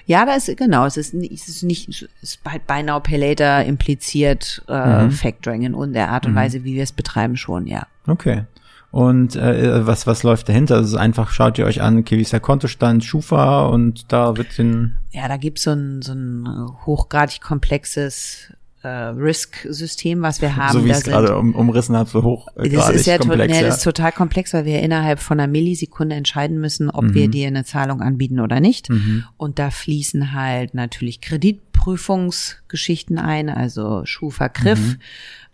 Ja, 0.07 0.25
da 0.25 0.35
ist 0.35 0.55
genau, 0.57 0.87
es 0.87 0.97
ist, 0.97 1.13
nicht- 1.15 1.33
es 1.33 1.49
ist 1.49 1.63
nicht, 1.65 1.89
es 1.89 2.09
ist 2.23 2.45
bei 2.45 2.61
Buy 2.65 2.85
Now 2.85 3.01
Pay 3.01 3.17
Later 3.19 3.65
impliziert 3.65 4.63
äh, 4.69 5.11
Factoring 5.11 5.63
in 5.63 5.93
der 5.93 6.11
Art 6.11 6.27
und 6.27 6.35
Weise, 6.37 6.63
wie 6.63 6.75
wir 6.75 6.85
es 6.85 6.93
betreiben, 6.93 7.37
schon, 7.37 7.67
ja. 7.67 7.87
Okay. 8.07 8.45
Und 8.93 9.35
äh, 9.37 9.85
was 9.87 10.07
was 10.07 10.23
läuft 10.23 10.49
dahinter? 10.51 10.75
Also 10.77 10.85
es 10.89 10.93
ist 10.93 10.99
einfach, 10.99 11.31
schaut 11.33 11.59
ihr 11.59 11.65
euch 11.65 11.81
an, 11.83 11.99
okay, 11.99 12.19
wie 12.19 12.23
ist 12.23 12.33
der 12.35 12.41
Kontostand, 12.41 13.03
Schufa 13.05 13.65
und 13.67 14.13
da 14.13 14.37
wird 14.37 14.57
den 14.59 14.97
Ja, 15.11 15.27
da 15.29 15.39
gibt's 15.39 15.63
so 15.65 15.71
ein, 15.73 16.03
so 16.03 16.13
ein 16.13 16.47
hochgradig 16.87 17.41
komplexes 17.41 18.53
äh, 18.83 18.89
Risk-System, 18.89 20.21
was 20.21 20.43
wir 20.43 20.57
haben. 20.57 20.73
so 20.75 20.85
wie 20.85 20.91
ich 20.91 20.97
es 20.97 21.05
gerade 21.05 21.37
um, 21.39 21.55
umrissen 21.55 21.97
habe, 21.97 22.11
so 22.11 22.23
hoch 22.23 22.49
äh, 22.57 22.69
Das 22.69 22.91
ist 22.91 23.07
ja, 23.07 23.17
to- 23.17 23.29
komplex. 23.29 23.55
ja. 23.57 23.63
das 23.67 23.79
ist 23.79 23.85
total 23.85 24.13
komplex, 24.13 24.53
weil 24.53 24.67
wir 24.67 24.81
innerhalb 24.83 25.21
von 25.21 25.41
einer 25.41 25.51
Millisekunde 25.51 26.15
entscheiden 26.17 26.61
müssen, 26.61 26.91
ob 26.91 27.15
wir 27.15 27.29
dir 27.29 27.47
eine 27.47 27.65
Zahlung 27.65 28.03
anbieten 28.03 28.41
oder 28.41 28.61
nicht. 28.61 28.89
Und 29.39 29.59
da 29.59 29.71
fließen 29.71 30.33
halt 30.35 30.75
natürlich 30.75 31.21
Kreditprüfungsgeschichten 31.23 33.19
ein, 33.19 33.49
also 33.49 34.03
Schufa, 34.05 34.49
Griff. 34.49 34.97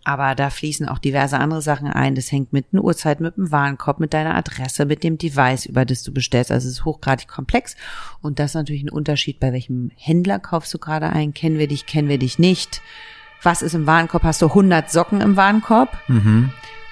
Aber 0.09 0.33
da 0.33 0.49
fließen 0.49 0.89
auch 0.89 0.97
diverse 0.97 1.37
andere 1.37 1.61
Sachen 1.61 1.85
ein. 1.85 2.15
Das 2.15 2.31
hängt 2.31 2.51
mit 2.51 2.65
einer 2.73 2.83
Uhrzeit, 2.83 3.19
mit 3.19 3.37
dem 3.37 3.51
Warenkorb, 3.51 3.99
mit 3.99 4.11
deiner 4.11 4.33
Adresse, 4.33 4.87
mit 4.87 5.03
dem 5.03 5.19
Device, 5.19 5.67
über 5.67 5.85
das 5.85 6.01
du 6.01 6.11
bestellst. 6.11 6.51
Also 6.51 6.67
es 6.67 6.79
ist 6.79 6.85
hochgradig 6.85 7.27
komplex. 7.27 7.75
Und 8.19 8.39
das 8.39 8.51
ist 8.51 8.55
natürlich 8.55 8.81
ein 8.81 8.89
Unterschied, 8.89 9.39
bei 9.39 9.53
welchem 9.53 9.91
Händler 9.95 10.39
kaufst 10.39 10.73
du 10.73 10.79
gerade 10.79 11.11
ein. 11.11 11.35
Kennen 11.35 11.59
wir 11.59 11.67
dich, 11.67 11.85
kennen 11.85 12.09
wir 12.09 12.17
dich 12.17 12.39
nicht. 12.39 12.81
Was 13.43 13.61
ist 13.61 13.75
im 13.75 13.85
Warenkorb? 13.85 14.23
Hast 14.23 14.41
du 14.41 14.47
100 14.47 14.89
Socken 14.89 15.21
im 15.21 15.37
Warenkorb? 15.37 15.95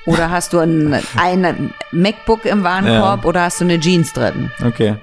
Oder 0.05 0.29
hast 0.29 0.53
du 0.53 0.59
ein, 0.59 0.93
ein 1.17 1.73
MacBook 1.91 2.45
im 2.45 2.63
Warenkorb 2.63 3.25
oder 3.25 3.41
hast 3.45 3.61
du 3.61 3.65
eine 3.65 3.79
Jeans 3.79 4.13
drin? 4.13 4.51
Okay. 4.63 4.95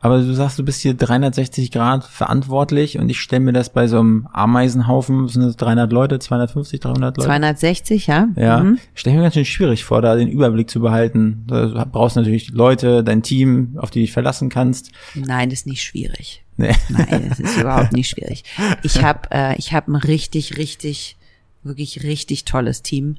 Aber 0.00 0.18
du 0.18 0.32
sagst, 0.32 0.58
du 0.58 0.64
bist 0.64 0.80
hier 0.80 0.94
360 0.94 1.72
Grad 1.72 2.04
verantwortlich 2.04 2.98
und 2.98 3.08
ich 3.08 3.20
stelle 3.20 3.40
mir 3.40 3.52
das 3.52 3.70
bei 3.70 3.88
so 3.88 3.98
einem 3.98 4.28
Ameisenhaufen, 4.32 5.26
sind 5.28 5.42
das 5.42 5.56
300 5.56 5.92
Leute, 5.92 6.18
250, 6.20 6.78
300 6.80 7.16
Leute? 7.16 7.26
260, 7.26 8.06
ja? 8.06 8.28
Ja, 8.36 8.60
Mhm. 8.60 8.78
stelle 8.94 9.16
mir 9.16 9.22
ganz 9.22 9.34
schön 9.34 9.44
schwierig 9.44 9.84
vor, 9.84 10.00
da 10.00 10.14
den 10.14 10.28
Überblick 10.28 10.70
zu 10.70 10.80
behalten. 10.80 11.44
Du 11.48 11.84
brauchst 11.90 12.14
natürlich 12.16 12.50
Leute, 12.50 13.02
dein 13.02 13.22
Team, 13.22 13.76
auf 13.78 13.90
die 13.90 13.98
du 14.00 14.04
dich 14.04 14.12
verlassen 14.12 14.48
kannst. 14.50 14.92
Nein, 15.14 15.50
das 15.50 15.60
ist 15.60 15.66
nicht 15.66 15.82
schwierig. 15.82 16.44
Nee. 16.56 16.74
Nein, 16.88 17.26
das 17.28 17.40
ist 17.40 17.56
überhaupt 17.56 17.92
nicht 17.92 18.08
schwierig. 18.08 18.44
Ich 18.82 19.02
habe 19.02 19.28
äh, 19.32 19.56
ich 19.58 19.72
hab 19.72 19.88
ein 19.88 19.96
richtig, 19.96 20.56
richtig, 20.58 21.16
wirklich 21.64 22.02
richtig 22.04 22.44
tolles 22.44 22.82
Team. 22.82 23.16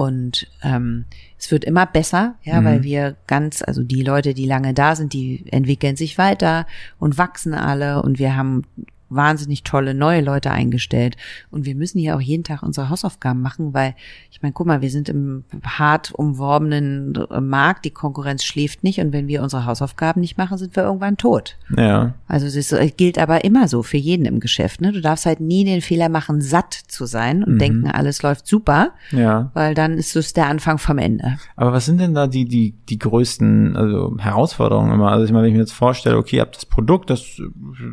Und 0.00 0.46
ähm, 0.62 1.04
es 1.38 1.50
wird 1.50 1.62
immer 1.62 1.84
besser, 1.84 2.36
ja, 2.42 2.64
weil 2.64 2.82
wir 2.82 3.16
ganz, 3.26 3.60
also 3.60 3.82
die 3.82 4.02
Leute, 4.02 4.32
die 4.32 4.46
lange 4.46 4.72
da 4.72 4.96
sind, 4.96 5.12
die 5.12 5.44
entwickeln 5.52 5.94
sich 5.94 6.16
weiter 6.16 6.66
und 6.98 7.18
wachsen 7.18 7.52
alle. 7.52 8.00
Und 8.00 8.18
wir 8.18 8.34
haben 8.34 8.62
wahnsinnig 9.10 9.62
tolle 9.64 9.94
neue 9.94 10.20
Leute 10.22 10.50
eingestellt. 10.50 11.16
Und 11.50 11.66
wir 11.66 11.74
müssen 11.74 11.98
hier 11.98 12.16
auch 12.16 12.20
jeden 12.20 12.44
Tag 12.44 12.62
unsere 12.62 12.88
Hausaufgaben 12.88 13.42
machen, 13.42 13.74
weil 13.74 13.94
ich 14.30 14.40
meine, 14.42 14.52
guck 14.52 14.66
mal, 14.66 14.80
wir 14.80 14.90
sind 14.90 15.08
im 15.08 15.44
hart 15.64 16.12
umworbenen 16.12 17.14
äh, 17.30 17.40
Markt, 17.40 17.84
die 17.84 17.90
Konkurrenz 17.90 18.44
schläft 18.44 18.84
nicht 18.84 19.00
und 19.00 19.12
wenn 19.12 19.28
wir 19.28 19.42
unsere 19.42 19.66
Hausaufgaben 19.66 20.20
nicht 20.20 20.38
machen, 20.38 20.56
sind 20.58 20.76
wir 20.76 20.84
irgendwann 20.84 21.16
tot. 21.16 21.56
Ja. 21.76 22.14
Also 22.26 22.46
es 22.46 22.70
es 22.72 22.96
gilt 22.96 23.18
aber 23.18 23.44
immer 23.44 23.68
so 23.68 23.82
für 23.82 23.96
jeden 23.96 24.24
im 24.24 24.40
Geschäft. 24.40 24.80
Ne? 24.80 24.92
Du 24.92 25.00
darfst 25.00 25.26
halt 25.26 25.40
nie 25.40 25.64
den 25.64 25.80
Fehler 25.80 26.08
machen, 26.08 26.40
satt 26.40 26.72
zu 26.72 27.06
sein 27.06 27.42
und 27.44 27.58
denken, 27.58 27.88
alles 27.88 28.22
läuft 28.22 28.46
super, 28.46 28.92
Ja. 29.10 29.50
weil 29.54 29.74
dann 29.74 29.98
ist 29.98 30.14
es 30.16 30.32
der 30.32 30.46
Anfang 30.46 30.78
vom 30.78 30.98
Ende. 30.98 31.36
Aber 31.56 31.72
was 31.72 31.86
sind 31.86 31.98
denn 32.00 32.14
da 32.14 32.26
die, 32.26 32.44
die, 32.44 32.74
die 32.88 32.98
größten 32.98 33.76
also 33.76 34.16
Herausforderungen 34.18 34.92
immer? 34.92 35.10
Also 35.10 35.24
ich 35.24 35.32
meine, 35.32 35.44
wenn 35.44 35.50
ich 35.50 35.54
mir 35.54 35.60
jetzt 35.60 35.72
vorstelle, 35.72 36.16
okay, 36.16 36.36
ihr 36.36 36.42
habt 36.42 36.56
das 36.56 36.66
Produkt, 36.66 37.10
das 37.10 37.38
äh, 37.38 37.42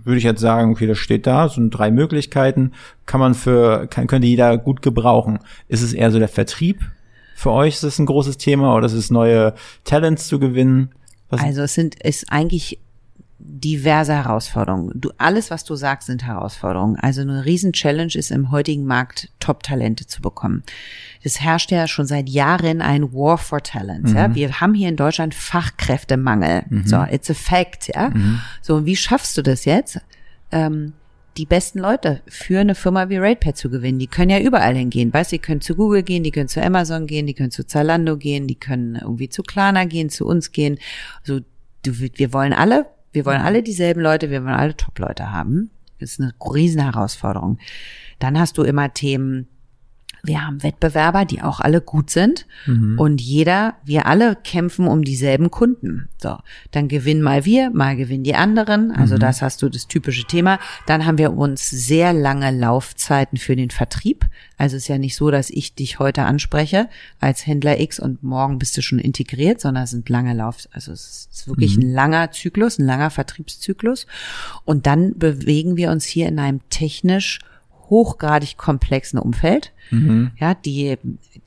würde 0.03 0.17
ich 0.17 0.23
jetzt 0.23 0.41
sagen, 0.41 0.71
okay, 0.71 0.85
das 0.87 0.97
steht 1.07 1.25
da, 1.25 1.47
sind 1.47 1.71
drei 1.71 1.89
Möglichkeiten, 1.89 2.73
kann 3.05 3.21
man 3.21 3.33
für, 3.33 3.87
kann, 3.87 4.07
könnte 4.07 4.27
jeder 4.27 4.57
gut 4.57 4.81
gebrauchen. 4.81 5.39
Ist 5.69 5.81
es 5.81 5.93
eher 5.93 6.11
so 6.11 6.19
der 6.19 6.27
Vertrieb? 6.27 6.81
Für 7.33 7.51
euch 7.51 7.75
ist 7.75 7.83
es 7.83 7.97
ein 7.97 8.05
großes 8.05 8.37
Thema 8.37 8.75
oder 8.75 8.87
ist 8.87 8.93
es 8.93 9.09
neue 9.09 9.53
Talents 9.85 10.27
zu 10.27 10.37
gewinnen? 10.37 10.89
Was, 11.29 11.41
Also 11.41 11.61
es 11.61 11.75
sind 11.75 11.95
ist 12.03 12.29
eigentlich 12.29 12.79
diverse 13.39 14.13
Herausforderungen. 14.15 14.91
Du, 14.95 15.11
alles, 15.17 15.49
was 15.49 15.63
du 15.63 15.75
sagst, 15.75 16.07
sind 16.07 16.25
Herausforderungen. 16.25 16.97
Also 16.97 17.21
eine 17.21 17.45
Riesen-Challenge 17.45 18.13
ist 18.15 18.31
im 18.31 18.51
heutigen 18.51 18.85
Markt 18.85 19.29
Top-Talente 19.39 20.07
zu 20.07 20.21
bekommen. 20.21 20.63
Es 21.23 21.39
herrscht 21.39 21.71
ja 21.71 21.87
schon 21.87 22.05
seit 22.05 22.27
Jahren 22.27 22.81
ein 22.81 23.13
War 23.13 23.37
for 23.37 23.61
Talents. 23.61 24.11
Ja? 24.11 24.35
Wir 24.35 24.59
haben 24.59 24.73
hier 24.73 24.89
in 24.89 24.97
Deutschland 24.97 25.35
Fachkräftemangel. 25.35 26.63
So, 26.83 27.05
it's 27.09 27.29
a 27.29 27.33
fact. 27.33 27.87
Ja? 27.95 28.11
So, 28.61 28.75
und 28.75 28.85
wie 28.85 28.95
schaffst 28.97 29.37
du 29.37 29.41
das 29.41 29.63
jetzt? 29.63 30.01
Ähm, 30.51 30.93
die 31.37 31.45
besten 31.45 31.79
Leute 31.79 32.21
für 32.27 32.59
eine 32.59 32.73
Firma 32.73 33.09
wie 33.09 33.17
RatePad 33.17 33.55
zu 33.55 33.69
gewinnen. 33.69 33.99
Die 33.99 34.07
können 34.07 34.31
ja 34.31 34.39
überall 34.39 34.75
hingehen. 34.75 35.13
Weißt, 35.13 35.31
die 35.31 35.39
können 35.39 35.61
zu 35.61 35.75
Google 35.75 36.03
gehen, 36.03 36.23
die 36.23 36.31
können 36.31 36.47
zu 36.47 36.63
Amazon 36.63 37.05
gehen, 37.05 37.27
die 37.27 37.35
können 37.35 37.51
zu 37.51 37.65
Zalando 37.65 38.17
gehen, 38.17 38.47
die 38.47 38.55
können 38.55 38.95
irgendwie 38.95 39.29
zu 39.29 39.43
Klarna 39.43 39.85
gehen, 39.85 40.09
zu 40.09 40.25
uns 40.25 40.51
gehen. 40.51 40.79
Also 41.21 41.41
du, 41.85 41.99
wir 41.99 42.33
wollen 42.33 42.53
alle, 42.53 42.87
wir 43.13 43.25
wollen 43.25 43.41
alle 43.41 43.61
dieselben 43.61 44.01
Leute, 44.01 44.29
wir 44.31 44.43
wollen 44.43 44.55
alle 44.55 44.75
Top-Leute 44.75 45.31
haben. 45.31 45.69
Das 45.99 46.13
ist 46.13 46.21
eine 46.21 46.33
riesen 46.53 46.81
Herausforderung. 46.81 47.59
Dann 48.19 48.39
hast 48.39 48.57
du 48.57 48.63
immer 48.63 48.93
Themen 48.93 49.47
wir 50.27 50.45
haben 50.45 50.61
Wettbewerber, 50.61 51.25
die 51.25 51.41
auch 51.41 51.59
alle 51.59 51.81
gut 51.81 52.09
sind. 52.09 52.45
Mhm. 52.65 52.99
Und 52.99 53.21
jeder, 53.21 53.75
wir 53.83 54.05
alle 54.05 54.35
kämpfen 54.35 54.87
um 54.87 55.03
dieselben 55.03 55.49
Kunden. 55.49 56.09
So, 56.21 56.37
dann 56.71 56.87
gewinnen 56.87 57.21
mal 57.21 57.45
wir, 57.45 57.69
mal 57.71 57.95
gewinnen 57.95 58.23
die 58.23 58.35
anderen. 58.35 58.91
Also 58.91 59.15
Mhm. 59.15 59.19
das 59.19 59.41
hast 59.41 59.61
du 59.61 59.69
das 59.69 59.87
typische 59.87 60.25
Thema. 60.25 60.59
Dann 60.85 61.05
haben 61.05 61.17
wir 61.17 61.33
uns 61.33 61.69
sehr 61.69 62.13
lange 62.13 62.51
Laufzeiten 62.51 63.37
für 63.37 63.55
den 63.55 63.69
Vertrieb. 63.69 64.25
Also 64.57 64.75
es 64.75 64.83
ist 64.83 64.89
ja 64.89 64.97
nicht 64.97 65.15
so, 65.15 65.31
dass 65.31 65.49
ich 65.49 65.75
dich 65.75 65.99
heute 65.99 66.23
anspreche 66.23 66.89
als 67.19 67.45
Händler 67.45 67.79
X 67.79 67.99
und 67.99 68.23
morgen 68.23 68.59
bist 68.59 68.75
du 68.75 68.81
schon 68.81 68.99
integriert, 68.99 69.61
sondern 69.61 69.83
es 69.83 69.91
sind 69.91 70.09
lange 70.09 70.33
Lauf, 70.33 70.67
also 70.71 70.91
es 70.91 71.29
ist 71.31 71.47
wirklich 71.47 71.77
ein 71.77 71.93
langer 71.93 72.31
Zyklus, 72.31 72.79
ein 72.79 72.85
langer 72.85 73.09
Vertriebszyklus. 73.11 74.07
Und 74.65 74.87
dann 74.87 75.17
bewegen 75.17 75.77
wir 75.77 75.91
uns 75.91 76.05
hier 76.05 76.27
in 76.27 76.39
einem 76.39 76.61
technisch 76.69 77.39
hochgradig 77.89 78.57
komplexen 78.57 79.19
Umfeld. 79.19 79.71
Ja, 80.37 80.53
die, 80.53 80.97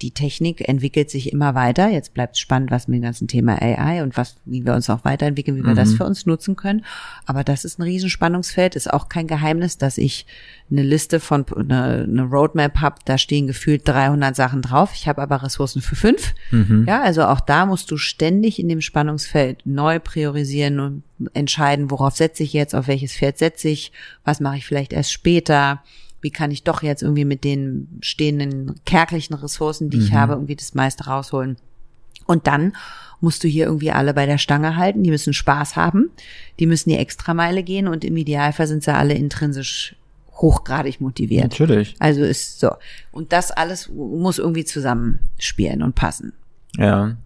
die 0.01 0.13
Technik 0.13 0.67
entwickelt 0.67 1.11
sich 1.11 1.33
immer 1.33 1.55
weiter. 1.55 1.89
Jetzt 1.89 2.15
bleibt 2.15 2.37
es 2.37 2.41
spannend, 2.41 2.71
was 2.71 2.89
mit 2.89 2.97
dem 2.97 3.03
ganzen 3.03 3.29
Thema 3.29 3.61
AI 3.61 4.03
und 4.03 4.17
was, 4.17 4.37
wie 4.47 4.65
wir 4.65 4.75
uns 4.75 4.89
auch 4.89 5.05
weiterentwickeln, 5.05 5.59
wie 5.59 5.63
wir 5.63 5.75
das 5.75 5.93
für 5.95 6.05
uns 6.05 6.25
nutzen 6.25 6.57
können. 6.57 6.85
Aber 7.27 7.45
das 7.45 7.67
ist 7.67 7.79
ein 7.79 7.83
Riesenspannungsfeld. 7.83 8.77
Ist 8.77 8.91
auch 8.91 9.09
kein 9.11 9.27
Geheimnis, 9.27 9.77
dass 9.77 9.99
ich 9.99 10.25
eine 10.71 10.83
Liste 10.83 11.21
von, 11.21 11.45
eine, 11.55 12.07
eine 12.09 12.23
Roadmap 12.23 12.79
habe. 12.81 12.97
Da 13.05 13.19
stehen 13.19 13.47
gefühlt 13.47 13.87
300 13.87 14.35
Sachen 14.35 14.63
drauf. 14.63 14.93
Ich 14.95 15.07
habe 15.07 15.21
aber 15.21 15.43
Ressourcen 15.43 15.83
für 15.83 15.97
fünf. 15.97 16.35
Ja, 16.87 17.03
also 17.03 17.25
auch 17.25 17.41
da 17.41 17.67
musst 17.67 17.91
du 17.91 17.99
ständig 17.99 18.59
in 18.59 18.69
dem 18.69 18.81
Spannungsfeld 18.81 19.67
neu 19.67 19.99
priorisieren 19.99 20.81
und 20.81 21.03
entscheiden, 21.35 21.91
worauf 21.91 22.17
setze 22.17 22.43
ich 22.43 22.55
jetzt, 22.55 22.75
auf 22.75 22.89
welches 22.89 23.13
Pferd 23.13 23.37
setze 23.37 23.69
ich, 23.69 23.93
was 24.25 24.41
mache 24.41 24.57
ich 24.57 24.67
vielleicht 24.67 24.95
erst 24.95 25.13
später 25.13 25.83
wie 26.21 26.31
kann 26.31 26.51
ich 26.51 26.65
doch 26.65 26.83
jetzt 26.83 27.03
irgendwie 27.03 27.25
mit 27.25 27.45
den 27.45 27.99
stehenden 28.01 28.75
kärglichen 28.85 29.35
Ressourcen, 29.35 29.91
die 29.91 29.99
ich 29.99 30.13
habe, 30.13 30.35
irgendwie 30.35 30.57
das 30.57 30.75
meiste 30.75 31.05
rausholen. 31.05 31.57
Und 32.27 32.47
dann 32.47 32.75
musst 33.21 33.45
du 33.45 33.49
hier 33.49 33.67
irgendwie 33.67 33.91
alle 33.91 34.15
bei 34.15 34.27
der 34.27 34.39
Stange 34.39 34.77
halten, 34.77 35.03
die 35.03 35.11
müssen 35.11 35.33
Spaß 35.33 35.77
haben, 35.77 36.11
die 36.59 36.67
müssen 36.67 36.91
die 36.91 36.97
Extrameile 36.97 37.63
gehen 37.63 37.89
und 37.89 38.05
im 38.05 38.17
Idealfall 38.17 38.67
sind 38.67 38.83
sie 38.83 38.95
alle 38.95 39.15
intrinsisch 39.15 39.97
hochgradig 40.33 41.01
motiviert. 41.01 41.45
Natürlich. 41.45 41.97
Also 41.99 42.23
ist 42.23 42.61
so. 42.61 42.71
Und 43.13 43.33
das 43.33 43.51
alles 43.51 43.91
muss 43.91 44.39
irgendwie 44.39 44.65
zusammenspielen 44.65 45.83
und 45.83 45.95
passen. 45.95 46.33
Ja. 46.77 47.17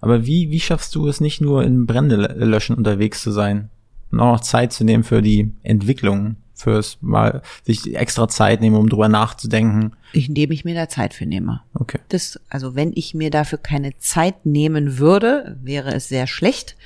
Aber 0.00 0.26
wie, 0.26 0.50
wie 0.50 0.60
schaffst 0.60 0.94
du 0.94 1.08
es 1.08 1.20
nicht 1.20 1.40
nur 1.40 1.64
in 1.64 1.86
Brände 1.86 2.16
löschen 2.16 2.76
unterwegs 2.76 3.22
zu 3.22 3.32
sein? 3.32 3.70
Und 4.10 4.20
auch 4.20 4.32
noch 4.32 4.40
Zeit 4.40 4.72
zu 4.72 4.84
nehmen 4.84 5.04
für 5.04 5.22
die 5.22 5.52
Entwicklung, 5.62 6.36
fürs 6.60 6.98
mal 7.00 7.42
sich 7.64 7.94
extra 7.96 8.28
Zeit 8.28 8.60
nehmen, 8.60 8.76
um 8.76 8.88
drüber 8.88 9.08
nachzudenken. 9.08 9.92
Indem 10.12 10.50
ich 10.50 10.64
mir 10.64 10.74
da 10.74 10.88
Zeit 10.88 11.14
für 11.14 11.24
nehme. 11.26 11.60
Okay. 11.74 11.98
Das, 12.08 12.40
also 12.48 12.74
wenn 12.74 12.90
ich 12.94 13.14
mir 13.14 13.30
dafür 13.30 13.58
keine 13.58 13.96
Zeit 13.98 14.44
nehmen 14.44 14.98
würde, 14.98 15.56
wäre 15.62 15.94
es 15.94 16.08
sehr 16.08 16.26
schlecht, 16.26 16.76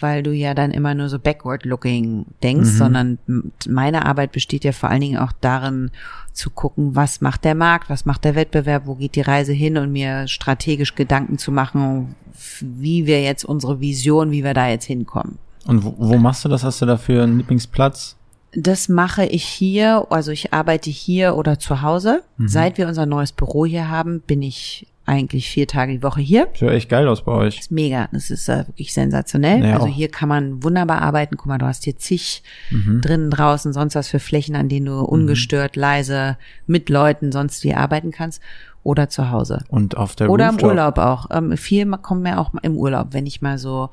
weil 0.00 0.22
du 0.22 0.32
ja 0.32 0.54
dann 0.54 0.70
immer 0.70 0.94
nur 0.94 1.08
so 1.10 1.18
backward-looking 1.18 2.24
denkst, 2.42 2.70
sondern 2.70 3.18
m- 3.28 3.52
meine 3.68 4.06
Arbeit 4.06 4.32
besteht 4.32 4.64
ja 4.64 4.72
vor 4.72 4.88
allen 4.90 5.02
Dingen 5.02 5.18
auch 5.18 5.32
darin, 5.40 5.90
zu 6.32 6.50
gucken, 6.50 6.96
was 6.96 7.20
macht 7.20 7.44
der 7.44 7.54
Markt, 7.54 7.88
was 7.90 8.06
macht 8.06 8.24
der 8.24 8.34
Wettbewerb, 8.34 8.86
wo 8.86 8.96
geht 8.96 9.14
die 9.14 9.20
Reise 9.20 9.52
hin 9.52 9.76
und 9.76 9.92
mir 9.92 10.26
strategisch 10.26 10.96
Gedanken 10.96 11.38
zu 11.38 11.52
machen, 11.52 12.16
wie 12.60 13.06
wir 13.06 13.22
jetzt 13.22 13.44
unsere 13.44 13.80
Vision, 13.80 14.32
wie 14.32 14.42
wir 14.42 14.52
da 14.54 14.68
jetzt 14.68 14.86
hinkommen. 14.86 15.38
Und 15.66 15.84
wo, 15.84 15.94
wo 15.96 16.16
machst 16.18 16.44
du 16.44 16.48
das? 16.48 16.64
Hast 16.64 16.82
du 16.82 16.86
dafür 16.86 17.22
einen 17.22 17.38
Lieblingsplatz? 17.38 18.16
Das 18.56 18.88
mache 18.88 19.24
ich 19.26 19.44
hier, 19.44 20.06
also 20.10 20.30
ich 20.30 20.52
arbeite 20.52 20.90
hier 20.90 21.36
oder 21.36 21.58
zu 21.58 21.82
Hause. 21.82 22.22
Seit 22.38 22.78
wir 22.78 22.86
unser 22.88 23.06
neues 23.06 23.32
Büro 23.32 23.66
hier 23.66 23.88
haben, 23.88 24.20
bin 24.20 24.42
ich 24.42 24.86
eigentlich 25.06 25.50
vier 25.50 25.66
Tage 25.68 25.92
die 25.92 26.02
Woche 26.02 26.20
hier. 26.22 26.48
Sieht 26.58 26.70
echt 26.70 26.88
geil 26.88 27.06
aus 27.08 27.22
bei 27.24 27.32
euch. 27.32 27.58
ist 27.58 27.70
mega. 27.70 28.08
Das 28.12 28.30
ist 28.30 28.48
äh, 28.48 28.66
wirklich 28.68 28.94
sensationell. 28.94 29.62
Ja, 29.62 29.74
also 29.74 29.86
auch. 29.86 29.90
hier 29.94 30.08
kann 30.08 30.28
man 30.30 30.62
wunderbar 30.62 31.02
arbeiten. 31.02 31.36
Guck 31.36 31.46
mal, 31.46 31.58
du 31.58 31.66
hast 31.66 31.84
hier 31.84 31.96
zig 31.96 32.42
Mhm. 32.70 33.00
drinnen, 33.02 33.30
draußen, 33.30 33.72
sonst 33.74 33.94
was 33.96 34.08
für 34.08 34.18
Flächen, 34.20 34.56
an 34.56 34.68
denen 34.70 34.86
du 34.86 35.00
ungestört, 35.00 35.76
leise, 35.76 36.38
mit 36.66 36.88
Leuten 36.88 37.32
sonst 37.32 37.64
wie 37.64 37.74
arbeiten 37.74 38.12
kannst. 38.12 38.40
Oder 38.82 39.08
zu 39.08 39.30
Hause. 39.30 39.64
Und 39.68 39.96
auf 39.96 40.14
der 40.16 40.30
Oder 40.30 40.44
im 40.44 40.50
Rooftop. 40.56 40.70
Urlaub 40.70 40.98
auch. 40.98 41.26
Ähm, 41.30 41.56
viel 41.56 41.86
kommen 41.98 42.22
mir 42.22 42.38
auch 42.38 42.52
im 42.62 42.76
Urlaub. 42.76 43.08
Wenn 43.12 43.26
ich 43.26 43.42
mal 43.42 43.58
so 43.58 43.90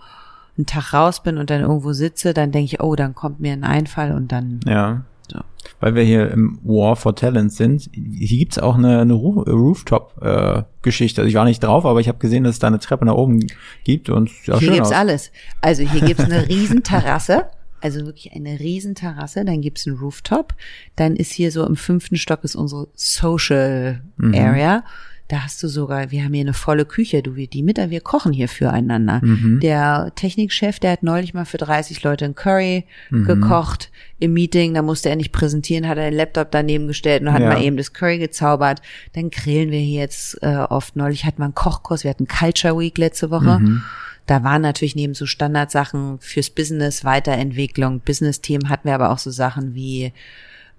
einen 0.62 0.65
Tag 0.67 0.93
raus 0.93 1.24
bin 1.24 1.38
und 1.38 1.50
dann 1.50 1.62
irgendwo 1.62 1.93
sitze, 1.93 2.34
dann 2.34 2.52
denke 2.52 2.74
ich, 2.74 2.82
oh, 2.82 2.95
dann 2.95 3.15
kommt 3.15 3.39
mir 3.39 3.54
ein 3.54 3.63
Einfall 3.63 4.12
und 4.13 4.32
dann 4.32 4.60
Ja. 4.65 5.04
so. 5.32 5.39
Weil 5.80 5.95
wir 5.95 6.04
hier 6.04 6.32
im 6.32 6.60
War 6.63 6.95
for 6.95 7.15
Talent 7.15 7.54
sind, 7.54 7.89
hier 7.93 8.38
gibt's 8.39 8.60
auch 8.60 8.76
eine, 8.78 9.00
eine 9.00 9.13
Rooftop-Geschichte. 9.13 11.21
also 11.21 11.30
ich 11.30 11.36
war 11.36 11.45
nicht 11.45 11.63
drauf, 11.63 11.86
aber 11.86 12.00
ich 12.00 12.08
habe 12.08 12.17
gesehen, 12.19 12.43
dass 12.43 12.56
es 12.56 12.60
da 12.60 12.67
eine 12.67 12.80
Treppe 12.80 13.06
nach 13.06 13.15
oben 13.15 13.45
gibt 13.84 14.10
und 14.10 14.30
auch 14.52 14.60
Hier 14.60 14.71
gibt's 14.74 14.89
aus. 14.89 14.95
alles. 14.95 15.32
Also 15.62 15.84
hier 15.84 16.02
gibt's 16.02 16.24
eine 16.24 16.47
riesen 16.50 16.84
Terrasse. 16.84 17.45
Also 17.84 18.06
wirklich 18.06 18.32
eine 18.36 18.60
riesen 18.60 18.93
Terrasse, 18.93 19.43
dann 19.43 19.62
gibt's 19.62 19.88
einen 19.88 19.97
Rooftop, 19.97 20.54
dann 20.95 21.15
ist 21.15 21.32
hier 21.32 21.52
so 21.52 21.65
im 21.65 21.76
fünften 21.76 22.15
Stock 22.15 22.43
ist 22.43 22.56
unsere 22.56 22.88
Social 22.93 24.02
Mhm. 24.17 24.36
Area. 24.36 24.84
Da 25.32 25.44
hast 25.44 25.63
du 25.63 25.70
sogar, 25.70 26.12
wir 26.12 26.26
haben 26.26 26.34
hier 26.34 26.41
eine 26.41 26.54
volle 26.54 26.84
Küche, 26.84 27.24
du, 27.24 27.38
wir- 27.38 27.48
die 27.48 27.63
Mitter, 27.63 27.89
wir 27.89 28.02
kochen 28.02 28.34
hier 28.34 28.50
füreinander. 28.50 29.22
Mhm. 29.24 29.62
Der 29.62 30.12
Technikchef, 30.15 30.78
der 30.80 30.91
hat 30.91 31.04
neulich 31.04 31.34
mal 31.34 31.46
für 31.46 31.58
30 31.58 32.04
Leute 32.04 32.26
ein 32.26 32.36
Curry 32.36 32.84
Mhm. 33.12 33.24
gekocht 33.26 33.91
im 34.20 34.34
Meeting, 34.34 34.74
da 34.74 34.82
musste 34.82 35.08
er 35.10 35.15
nicht 35.15 35.32
präsentieren, 35.32 35.88
hat 35.88 35.98
er 35.98 36.10
den 36.10 36.17
Laptop 36.17 36.52
daneben 36.52 36.88
gestellt 36.88 37.22
und 37.22 37.32
hat 37.32 37.41
Ja. 37.41 37.48
mal 37.54 37.62
eben 37.63 37.78
das 37.78 37.94
Curry 37.94 38.17
gezaubert. 38.17 38.82
Dann 39.13 39.30
grillen 39.30 39.72
wir 39.72 39.80
hier 39.80 40.02
jetzt 40.02 40.38
äh, 40.44 40.58
oft. 40.70 40.98
Neulich 40.98 41.24
hatten 41.24 41.38
wir 41.39 41.46
einen 41.46 41.56
Kochkurs, 41.56 42.04
wir 42.04 42.10
hatten 42.10 42.28
Culture 42.28 42.78
Week 42.78 42.98
letzte 42.98 43.32
Woche. 43.32 43.60
Mhm. 43.60 43.84
Da 44.26 44.44
waren 44.44 44.62
natürlich 44.62 44.96
neben 44.98 45.13
so 45.13 45.26
Standardsachen 45.26 46.20
fürs 46.20 46.50
Business, 46.50 47.06
Weiterentwicklung, 47.06 48.02
Business-Themen 48.02 48.67
hatten 48.67 48.88
wir 48.89 48.96
aber 48.96 49.12
auch 49.12 49.17
so 49.17 49.32
Sachen 49.32 49.76
wie 49.76 50.12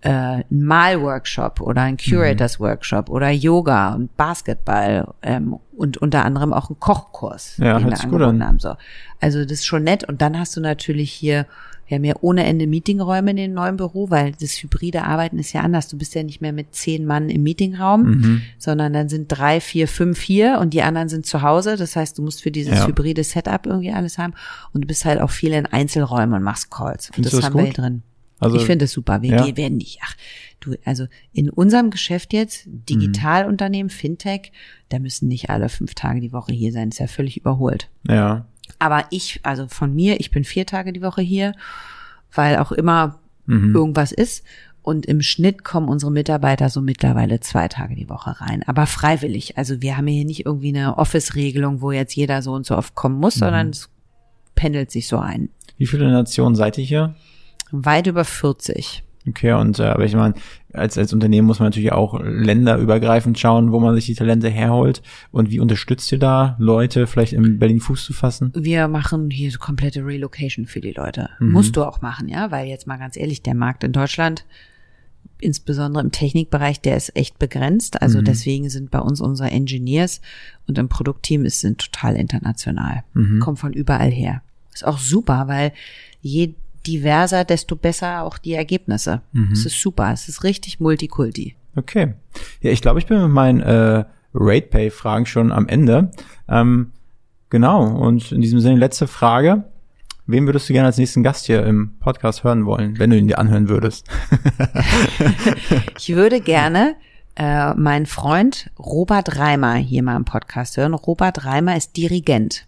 äh, 0.03 0.11
ein 0.11 0.45
Malworkshop 0.51 1.61
oder 1.61 1.83
ein 1.83 1.97
Curators-Workshop 1.97 3.09
oder 3.09 3.31
Yoga 3.31 3.95
und 3.95 4.17
Basketball 4.17 5.09
ähm, 5.23 5.57
und 5.77 5.97
unter 5.99 6.25
anderem 6.25 6.53
auch 6.53 6.71
ein 6.71 6.79
Kochkurs, 6.81 7.57
Ja, 7.59 7.79
den 7.79 7.89
wir 7.91 8.01
angeboten 8.01 8.43
an. 8.43 8.47
haben. 8.49 8.59
So. 8.59 8.75
Also 9.21 9.43
das 9.43 9.53
ist 9.53 9.67
schon 9.67 9.85
nett. 9.85 10.05
Und 10.09 10.21
dann 10.21 10.39
hast 10.39 10.57
du 10.57 10.61
natürlich 10.61 11.13
hier, 11.13 11.47
wir 11.87 11.97
haben 11.97 12.05
ja 12.05 12.15
ohne 12.21 12.45
Ende 12.45 12.67
Meetingräume 12.67 13.31
in 13.33 13.37
dem 13.37 13.55
neuen 13.55 13.77
Büro, 13.77 14.11
weil 14.11 14.33
das 14.41 14.53
hybride 14.63 15.05
Arbeiten 15.05 15.39
ist 15.39 15.53
ja 15.53 15.61
anders. 15.61 15.89
Du 15.89 15.97
bist 15.99 16.15
ja 16.15 16.23
nicht 16.23 16.41
mehr 16.41 16.53
mit 16.53 16.75
zehn 16.75 17.05
Mann 17.07 17.29
im 17.29 17.43
Meetingraum, 17.43 18.03
Mhm. 18.03 18.43
sondern 18.59 18.93
dann 18.93 19.09
sind 19.09 19.29
drei, 19.29 19.61
vier, 19.61 19.87
fünf 19.89 20.21
hier 20.21 20.59
und 20.61 20.75
die 20.75 20.83
anderen 20.83 21.09
sind 21.09 21.27
zu 21.27 21.43
Hause. 21.43 21.77
Das 21.77 21.95
heißt, 21.97 22.19
du 22.19 22.23
musst 22.23 22.43
für 22.43 22.51
dieses 22.51 22.79
Ja. 22.81 22.87
hybride 22.87 23.23
Setup 23.25 23.67
irgendwie 23.67 23.93
alles 23.93 24.19
haben. 24.19 24.35
Und 24.73 24.83
du 24.83 24.87
bist 24.89 25.05
halt 25.05 25.21
auch 25.21 25.31
viel 25.31 25.53
in 25.53 25.67
Einzelräumen 25.67 26.35
und 26.35 26.43
machst 26.43 26.71
Calls. 26.71 27.09
Und 27.09 27.15
Findest 27.17 27.37
das 27.39 27.45
haben 27.45 27.55
wir 27.55 27.65
gut? 27.67 27.75
hier 27.77 27.85
drin. 27.85 28.03
Also- 28.43 28.57
ich 28.57 28.65
finde 28.65 28.85
es 28.87 28.93
super. 28.93 29.23
Wir 29.23 29.31
Ja. 29.31 29.45
gehen- 29.45 29.57
werden 29.57 29.77
nicht. 29.79 29.99
Ach, 30.03 30.15
du, 30.61 30.75
also 30.85 31.07
in 31.33 31.51
unserem 31.51 31.91
Geschäft 31.91 32.33
jetzt, 32.33 32.65
Digitalunternehmen, 32.67 33.91
Fintech, 33.91 34.53
da 34.89 34.99
müssen 34.99 35.29
nicht 35.29 35.51
alle 35.51 35.69
fünf 35.69 35.95
Tage 35.95 36.21
die 36.21 36.33
Woche 36.33 36.53
hier 36.53 36.73
sein. 36.73 36.89
ist 36.91 36.99
ja 36.99 37.07
völlig 37.07 37.37
überholt. 37.39 37.89
Ja. 38.09 38.47
Aber 38.79 39.05
ich, 39.11 39.41
also 39.43 39.67
von 39.69 39.95
mir, 39.95 40.21
ich 40.21 40.31
bin 40.31 40.45
vier 40.45 40.67
Tage 40.67 40.93
die 40.93 41.03
Woche 41.03 41.23
hier, 41.23 41.53
weil 42.33 42.57
auch 42.59 42.73
immer 42.73 43.19
Mhm. 43.47 43.75
irgendwas 43.75 44.13
ist. 44.13 44.45
Und 44.85 45.07
im 45.07 45.23
Schnitt 45.23 45.63
kommen 45.63 45.89
unsere 45.89 46.11
Mitarbeiter 46.11 46.69
so 46.69 46.81
mittlerweile 46.81 47.39
zwei 47.39 47.69
Tage 47.69 47.95
die 47.95 48.09
Woche 48.09 48.41
rein. 48.41 48.65
Aber 48.67 48.87
freiwillig. 48.87 49.57
Also 49.57 49.81
wir 49.81 49.97
haben 49.97 50.09
hier 50.09 50.25
nicht 50.25 50.45
irgendwie 50.45 50.71
eine 50.71 50.99
Office-Regelung, 50.99 51.81
wo 51.83 51.93
jetzt 51.93 52.17
jeder 52.17 52.43
so 52.43 52.53
und 52.53 52.67
so 52.67 52.77
oft 52.77 52.95
kommen 52.97 53.15
Mhm. 53.17 53.21
muss, 53.21 53.35
sondern 53.37 53.71
es 53.71 53.89
pendelt 54.57 54.91
sich 54.91 55.07
so 55.07 55.19
ein. 55.19 55.51
Wie 55.79 55.87
viele 55.87 56.11
Nationen 56.11 56.57
seid 56.57 56.79
ihr 56.79 56.85
hier? 56.85 57.15
Weit 57.73 58.07
über 58.07 58.25
40. 58.25 59.03
Okay, 59.29 59.53
und 59.53 59.79
äh, 59.79 59.85
aber 59.85 60.05
ich 60.05 60.15
meine, 60.17 60.35
als, 60.73 60.99
als 60.99 61.13
Unternehmen 61.13 61.47
muss 61.47 61.61
man 61.61 61.69
natürlich 61.69 61.93
auch 61.93 62.19
länderübergreifend 62.21 63.39
schauen, 63.39 63.71
wo 63.71 63.79
man 63.79 63.95
sich 63.95 64.07
die 64.07 64.15
Talente 64.15 64.49
herholt. 64.49 65.01
Und 65.31 65.51
wie 65.51 65.61
unterstützt 65.61 66.11
ihr 66.11 66.19
da 66.19 66.57
Leute, 66.59 67.07
vielleicht 67.07 67.33
in 67.33 67.59
Berlin 67.61 67.79
Fuß 67.79 68.05
zu 68.05 68.13
fassen? 68.13 68.53
Wir 68.57 68.89
machen 68.89 69.31
hier 69.31 69.51
so 69.53 69.59
komplette 69.61 70.05
Relocation 70.05 70.67
für 70.67 70.81
die 70.81 70.91
Leute. 70.93 71.31
Mhm. 71.39 71.53
Musst 71.53 71.77
du 71.77 71.85
auch 71.85 72.03
machen, 72.03 72.29
ja, 72.29 72.51
weil 72.51 72.67
jetzt 72.67 72.87
mal 72.89 72.97
ganz 72.99 73.17
ehrlich, 73.17 73.43
der 73.43 73.55
Markt 73.55 73.85
in 73.85 73.93
Deutschland, 73.93 74.45
insbesondere 75.41 76.03
im 76.03 76.11
Technikbereich, 76.11 76.81
der 76.81 76.97
ist 76.97 77.15
echt 77.17 77.39
begrenzt. 77.39 78.03
Also 78.03 78.21
Mhm. 78.21 78.25
deswegen 78.25 78.71
sind 78.71 78.91
bei 78.91 78.99
uns 79.01 79.21
unsere 79.21 79.51
Engineers 79.51 80.21
und 80.67 80.79
im 80.79 80.89
Produktteam 80.89 81.45
ist 81.45 81.61
sind 81.61 81.79
total 81.79 82.17
international. 82.17 83.05
Mhm. 83.15 83.39
Kommen 83.41 83.57
von 83.57 83.73
überall 83.73 84.11
her. 84.11 84.43
Ist 84.73 84.87
auch 84.87 84.99
super, 84.99 85.49
weil 85.49 85.73
je 86.23 86.55
diverser, 86.87 87.45
desto 87.45 87.77
besser 87.77 88.23
auch 88.23 88.39
die 88.39 88.55
Ergebnisse. 88.55 89.23
Mhm. 89.33 89.53
Es 89.53 89.67
ist 89.67 89.81
super. 89.81 90.13
Es 90.13 90.29
ist 90.29 90.45
richtig 90.45 90.81
Multikulti. 90.81 91.57
Okay. 91.77 92.15
Ja, 92.61 92.71
ich 92.71 92.83
glaube, 92.83 92.99
ich 92.99 93.07
bin 93.07 93.21
mit 93.23 93.31
meinen 93.31 93.61
äh, 93.61 94.05
RatePay-Fragen 94.35 95.27
schon 95.27 95.53
am 95.53 95.69
Ende. 95.69 96.11
Ähm, 96.49 96.93
genau, 97.51 97.85
und 97.85 98.33
in 98.33 98.41
diesem 98.41 98.61
Sinne 98.61 98.77
letzte 98.77 99.07
Frage. 99.07 99.65
Wen 100.27 100.47
würdest 100.47 100.69
du 100.69 100.73
gerne 100.73 100.87
als 100.87 100.99
nächsten 100.99 101.23
Gast 101.23 101.47
hier 101.47 101.67
im 101.67 101.99
Podcast 101.99 102.45
hören 102.45 102.65
wollen, 102.65 102.99
wenn 102.99 103.11
du 103.11 103.19
ihn 103.19 103.27
dir 103.27 103.39
anhören 103.39 103.69
würdest? 103.69 104.09
Ich 105.99 106.15
würde 106.15 106.41
gerne 106.41 106.97
äh, 107.37 107.75
meinen 107.75 108.07
Freund 108.07 108.71
Robert 108.79 109.39
Reimer 109.39 109.75
hier 109.75 110.03
mal 110.03 110.17
im 110.17 110.25
Podcast 110.25 110.77
hören. 110.77 110.95
Robert 110.95 111.45
Reimer 111.45 111.77
ist 111.77 111.97
Dirigent. 111.97 112.67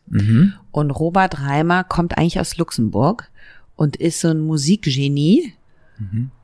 Und 0.71 0.91
Robert 0.91 1.41
Reimer 1.41 1.85
kommt 1.85 2.17
eigentlich 2.17 2.41
aus 2.41 2.57
Luxemburg 2.57 3.31
und 3.77 3.97
ist 3.97 4.21
so 4.21 4.29
ein 4.29 4.41
Musikgenie 4.41 5.53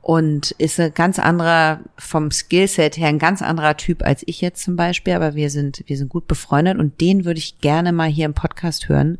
und 0.01 0.51
ist 0.51 0.79
ein 0.79 0.93
ganz 0.93 1.19
anderer, 1.19 1.81
vom 1.97 2.31
Skillset 2.31 2.97
her 2.97 3.09
ein 3.09 3.19
ganz 3.19 3.41
anderer 3.41 3.75
Typ 3.75 4.01
als 4.01 4.23
ich 4.25 4.39
jetzt 4.39 4.63
zum 4.63 4.75
Beispiel, 4.75 5.13
aber 5.13 5.35
wir 5.35 5.49
sind, 5.49 5.83
wir 5.87 5.97
sind 5.97 6.09
gut 6.09 6.27
befreundet 6.27 6.77
und 6.79 7.01
den 7.01 7.25
würde 7.25 7.39
ich 7.39 7.59
gerne 7.59 7.91
mal 7.91 8.09
hier 8.09 8.25
im 8.25 8.33
Podcast 8.33 8.87
hören. 8.87 9.17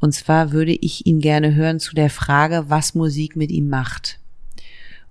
Und 0.00 0.14
zwar 0.14 0.50
würde 0.50 0.72
ich 0.72 1.06
ihn 1.06 1.20
gerne 1.20 1.54
hören 1.54 1.78
zu 1.78 1.94
der 1.94 2.10
Frage, 2.10 2.64
was 2.68 2.94
Musik 2.94 3.36
mit 3.36 3.50
ihm 3.50 3.68
macht 3.68 4.18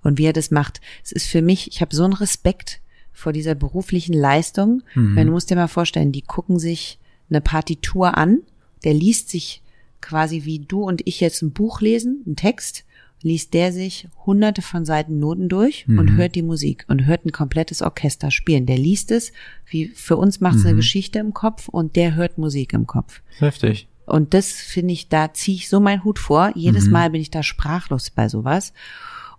und 0.02 0.18
wie 0.18 0.26
er 0.26 0.34
das 0.34 0.50
macht. 0.50 0.80
Es 1.02 1.12
ist 1.12 1.28
für 1.28 1.42
mich, 1.42 1.68
ich 1.68 1.80
habe 1.80 1.96
so 1.96 2.04
einen 2.04 2.12
Respekt 2.12 2.80
vor 3.12 3.32
dieser 3.32 3.54
beruflichen 3.54 4.14
Leistung. 4.14 4.82
Weil 5.16 5.24
du 5.24 5.32
musst 5.32 5.50
dir 5.50 5.56
mal 5.56 5.68
vorstellen, 5.68 6.12
die 6.12 6.22
gucken 6.22 6.58
sich 6.58 6.98
eine 7.30 7.40
Partitur 7.40 8.16
an, 8.16 8.40
der 8.84 8.94
liest 8.94 9.28
sich 9.30 9.62
quasi 10.00 10.44
wie 10.44 10.60
du 10.60 10.82
und 10.82 11.02
ich 11.06 11.20
jetzt 11.20 11.42
ein 11.42 11.52
Buch 11.52 11.80
lesen, 11.80 12.22
einen 12.26 12.36
Text, 12.36 12.84
liest 13.22 13.54
der 13.54 13.72
sich 13.72 14.08
hunderte 14.26 14.62
von 14.62 14.84
Seiten 14.84 15.18
Noten 15.18 15.48
durch 15.48 15.86
und 15.88 16.12
hört 16.16 16.34
die 16.36 16.42
Musik 16.42 16.84
und 16.88 17.06
hört 17.06 17.26
ein 17.26 17.32
komplettes 17.32 17.82
Orchester 17.82 18.30
spielen. 18.30 18.64
Der 18.66 18.78
liest 18.78 19.10
es, 19.10 19.32
wie 19.66 19.88
für 19.88 20.16
uns 20.16 20.40
macht 20.40 20.58
es 20.58 20.66
eine 20.66 20.76
Geschichte 20.76 21.18
im 21.18 21.34
Kopf 21.34 21.68
und 21.68 21.96
der 21.96 22.14
hört 22.14 22.38
Musik 22.38 22.72
im 22.72 22.86
Kopf. 22.86 23.22
Heftig. 23.38 23.88
Und 24.06 24.34
das 24.34 24.52
finde 24.52 24.94
ich, 24.94 25.08
da 25.08 25.34
ziehe 25.34 25.56
ich 25.56 25.68
so 25.68 25.80
meinen 25.80 26.04
Hut 26.04 26.18
vor. 26.18 26.52
Jedes 26.54 26.86
Mal 26.86 27.10
bin 27.10 27.20
ich 27.20 27.30
da 27.30 27.42
sprachlos 27.42 28.10
bei 28.10 28.28
sowas. 28.28 28.72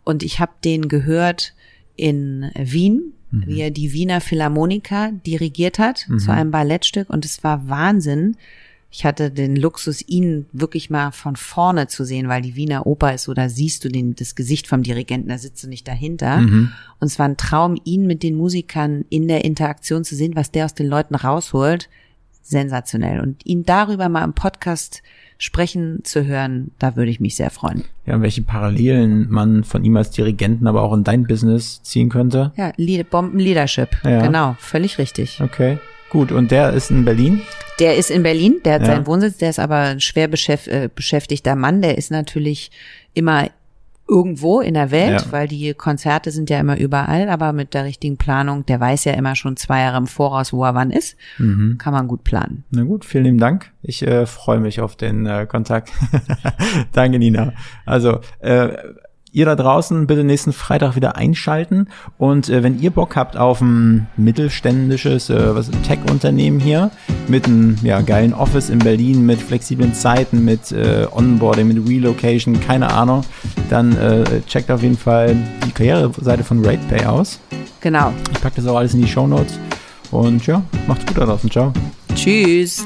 Und 0.03 0.23
ich 0.23 0.39
habe 0.39 0.51
den 0.63 0.87
gehört 0.87 1.53
in 1.95 2.51
Wien, 2.55 3.13
wie 3.31 3.61
er 3.61 3.71
die 3.71 3.93
Wiener 3.93 4.21
Philharmoniker 4.21 5.11
dirigiert 5.25 5.79
hat 5.79 6.07
zu 6.17 6.31
einem 6.31 6.51
Ballettstück. 6.51 7.09
Und 7.09 7.25
es 7.25 7.43
war 7.43 7.67
Wahnsinn. 7.67 8.37
Ich 8.91 9.05
hatte 9.05 9.29
den 9.29 9.55
Luxus, 9.55 10.01
ihn 10.07 10.47
wirklich 10.51 10.89
mal 10.89 11.11
von 11.11 11.35
vorne 11.35 11.87
zu 11.87 12.03
sehen, 12.03 12.27
weil 12.27 12.41
die 12.41 12.55
Wiener 12.55 12.87
Oper 12.87 13.13
ist 13.13 13.25
so, 13.25 13.33
da 13.35 13.47
siehst 13.47 13.85
du 13.85 13.89
den, 13.89 14.15
das 14.15 14.33
Gesicht 14.33 14.67
vom 14.67 14.81
Dirigenten, 14.81 15.29
da 15.29 15.37
sitzt 15.37 15.63
du 15.63 15.67
nicht 15.67 15.87
dahinter. 15.87 16.37
Und 16.37 16.71
es 16.99 17.19
war 17.19 17.27
ein 17.27 17.37
Traum, 17.37 17.79
ihn 17.83 18.07
mit 18.07 18.23
den 18.23 18.35
Musikern 18.35 19.05
in 19.09 19.27
der 19.27 19.45
Interaktion 19.45 20.03
zu 20.03 20.15
sehen, 20.15 20.35
was 20.35 20.51
der 20.51 20.65
aus 20.65 20.73
den 20.73 20.87
Leuten 20.87 21.13
rausholt. 21.13 21.87
Sensationell. 22.41 23.19
Und 23.19 23.45
ihn 23.45 23.63
darüber 23.63 24.09
mal 24.09 24.23
im 24.23 24.33
Podcast 24.33 25.03
sprechen 25.37 25.99
zu 26.03 26.25
hören, 26.25 26.71
da 26.79 26.95
würde 26.95 27.11
ich 27.11 27.19
mich 27.19 27.35
sehr 27.35 27.51
freuen. 27.51 27.83
Ja, 28.07 28.19
welche 28.21 28.41
Parallelen 28.41 29.29
man 29.29 29.63
von 29.63 29.85
ihm 29.85 29.95
als 29.97 30.09
Dirigenten, 30.09 30.65
aber 30.65 30.81
auch 30.81 30.93
in 30.93 31.03
dein 31.03 31.27
Business 31.27 31.83
ziehen 31.83 32.09
könnte. 32.09 32.51
Ja, 32.57 32.73
Bomben-Leadership. 33.03 34.03
Ja. 34.03 34.23
Genau, 34.23 34.55
völlig 34.59 34.97
richtig. 34.97 35.39
Okay, 35.41 35.77
gut. 36.09 36.31
Und 36.31 36.51
der 36.51 36.73
ist 36.73 36.91
in 36.91 37.05
Berlin? 37.05 37.41
Der 37.79 37.95
ist 37.95 38.11
in 38.11 38.23
Berlin, 38.23 38.57
der 38.65 38.73
hat 38.75 38.81
Ja. 38.81 38.87
seinen 38.87 39.07
Wohnsitz, 39.07 39.37
der 39.37 39.49
ist 39.51 39.59
aber 39.59 39.77
ein 39.77 40.01
schwer 40.01 40.29
äh, 40.33 40.89
beschäftigter 40.93 41.55
Mann, 41.55 41.81
der 41.81 41.97
ist 41.97 42.11
natürlich 42.11 42.71
immer 43.13 43.47
irgendwo 44.07 44.59
in 44.59 44.73
der 44.73 44.89
Welt, 44.89 45.21
Ja. 45.21 45.31
weil 45.31 45.47
die 45.47 45.73
Konzerte 45.75 46.31
sind 46.31 46.49
ja 46.49 46.59
immer 46.59 46.77
überall, 46.79 47.29
aber 47.29 47.53
mit 47.53 47.75
der 47.75 47.85
richtigen 47.85 48.17
Planung, 48.17 48.65
der 48.65 48.79
weiß 48.79 49.05
ja 49.05 49.13
immer 49.13 49.35
schon 49.35 49.55
zwei 49.55 49.81
Jahre 49.81 49.97
im 49.97 50.07
Voraus, 50.07 50.51
wo 50.51 50.63
er 50.65 50.73
wann 50.73 50.89
ist, 50.89 51.15
Mhm. 51.37 51.77
kann 51.77 51.93
man 51.93 52.07
gut 52.07 52.23
planen. 52.23 52.63
Na 52.71 52.81
gut, 52.83 53.05
vielen 53.05 53.25
lieben 53.25 53.37
Dank. 53.37 53.71
Ich 53.83 54.01
äh, 54.01 54.25
freue 54.25 54.59
mich 54.59 54.81
auf 54.81 54.95
den 54.95 55.27
äh, 55.27 55.45
Kontakt. 55.47 55.91
Danke, 56.91 57.19
Nina. 57.19 57.53
Also, 57.85 58.19
äh, 58.39 58.69
ihr 59.31 59.45
da 59.45 59.55
draußen 59.55 60.07
bitte 60.07 60.23
nächsten 60.23 60.53
Freitag 60.53 60.95
wieder 60.95 61.15
einschalten. 61.15 61.87
Und 62.17 62.49
äh, 62.49 62.63
wenn 62.63 62.79
ihr 62.79 62.91
Bock 62.91 63.15
habt 63.15 63.37
auf 63.37 63.61
ein 63.61 64.07
mittelständisches 64.17 65.29
äh, 65.29 65.53
Tech-Unternehmen 65.87 66.59
hier 66.59 66.91
mit 67.27 67.45
einem 67.45 67.77
ja, 67.83 68.01
geilen 68.01 68.33
Office 68.33 68.69
in 68.69 68.79
Berlin, 68.79 69.25
mit 69.25 69.41
flexiblen 69.41 69.93
Zeiten, 69.93 70.43
mit 70.43 70.71
äh, 70.71 71.07
Onboarding, 71.11 71.67
mit 71.67 71.87
Relocation, 71.87 72.59
keine 72.59 72.91
Ahnung, 72.91 73.23
dann 73.69 73.95
äh, 73.97 74.41
checkt 74.47 74.71
auf 74.71 74.81
jeden 74.81 74.97
Fall 74.97 75.35
die 75.65 75.71
Karriereseite 75.71 76.43
von 76.43 76.65
RatePay 76.65 77.05
aus. 77.05 77.39
Genau. 77.81 78.11
Ich 78.31 78.41
packe 78.41 78.57
das 78.57 78.67
auch 78.67 78.77
alles 78.77 78.93
in 78.93 79.01
die 79.01 79.07
Show 79.07 79.27
Notes. 79.27 79.59
Und 80.11 80.45
ja, 80.47 80.61
macht's 80.87 81.05
gut 81.05 81.17
da 81.17 81.25
draußen. 81.25 81.49
Ciao. 81.51 81.71
Tschüss. 82.15 82.85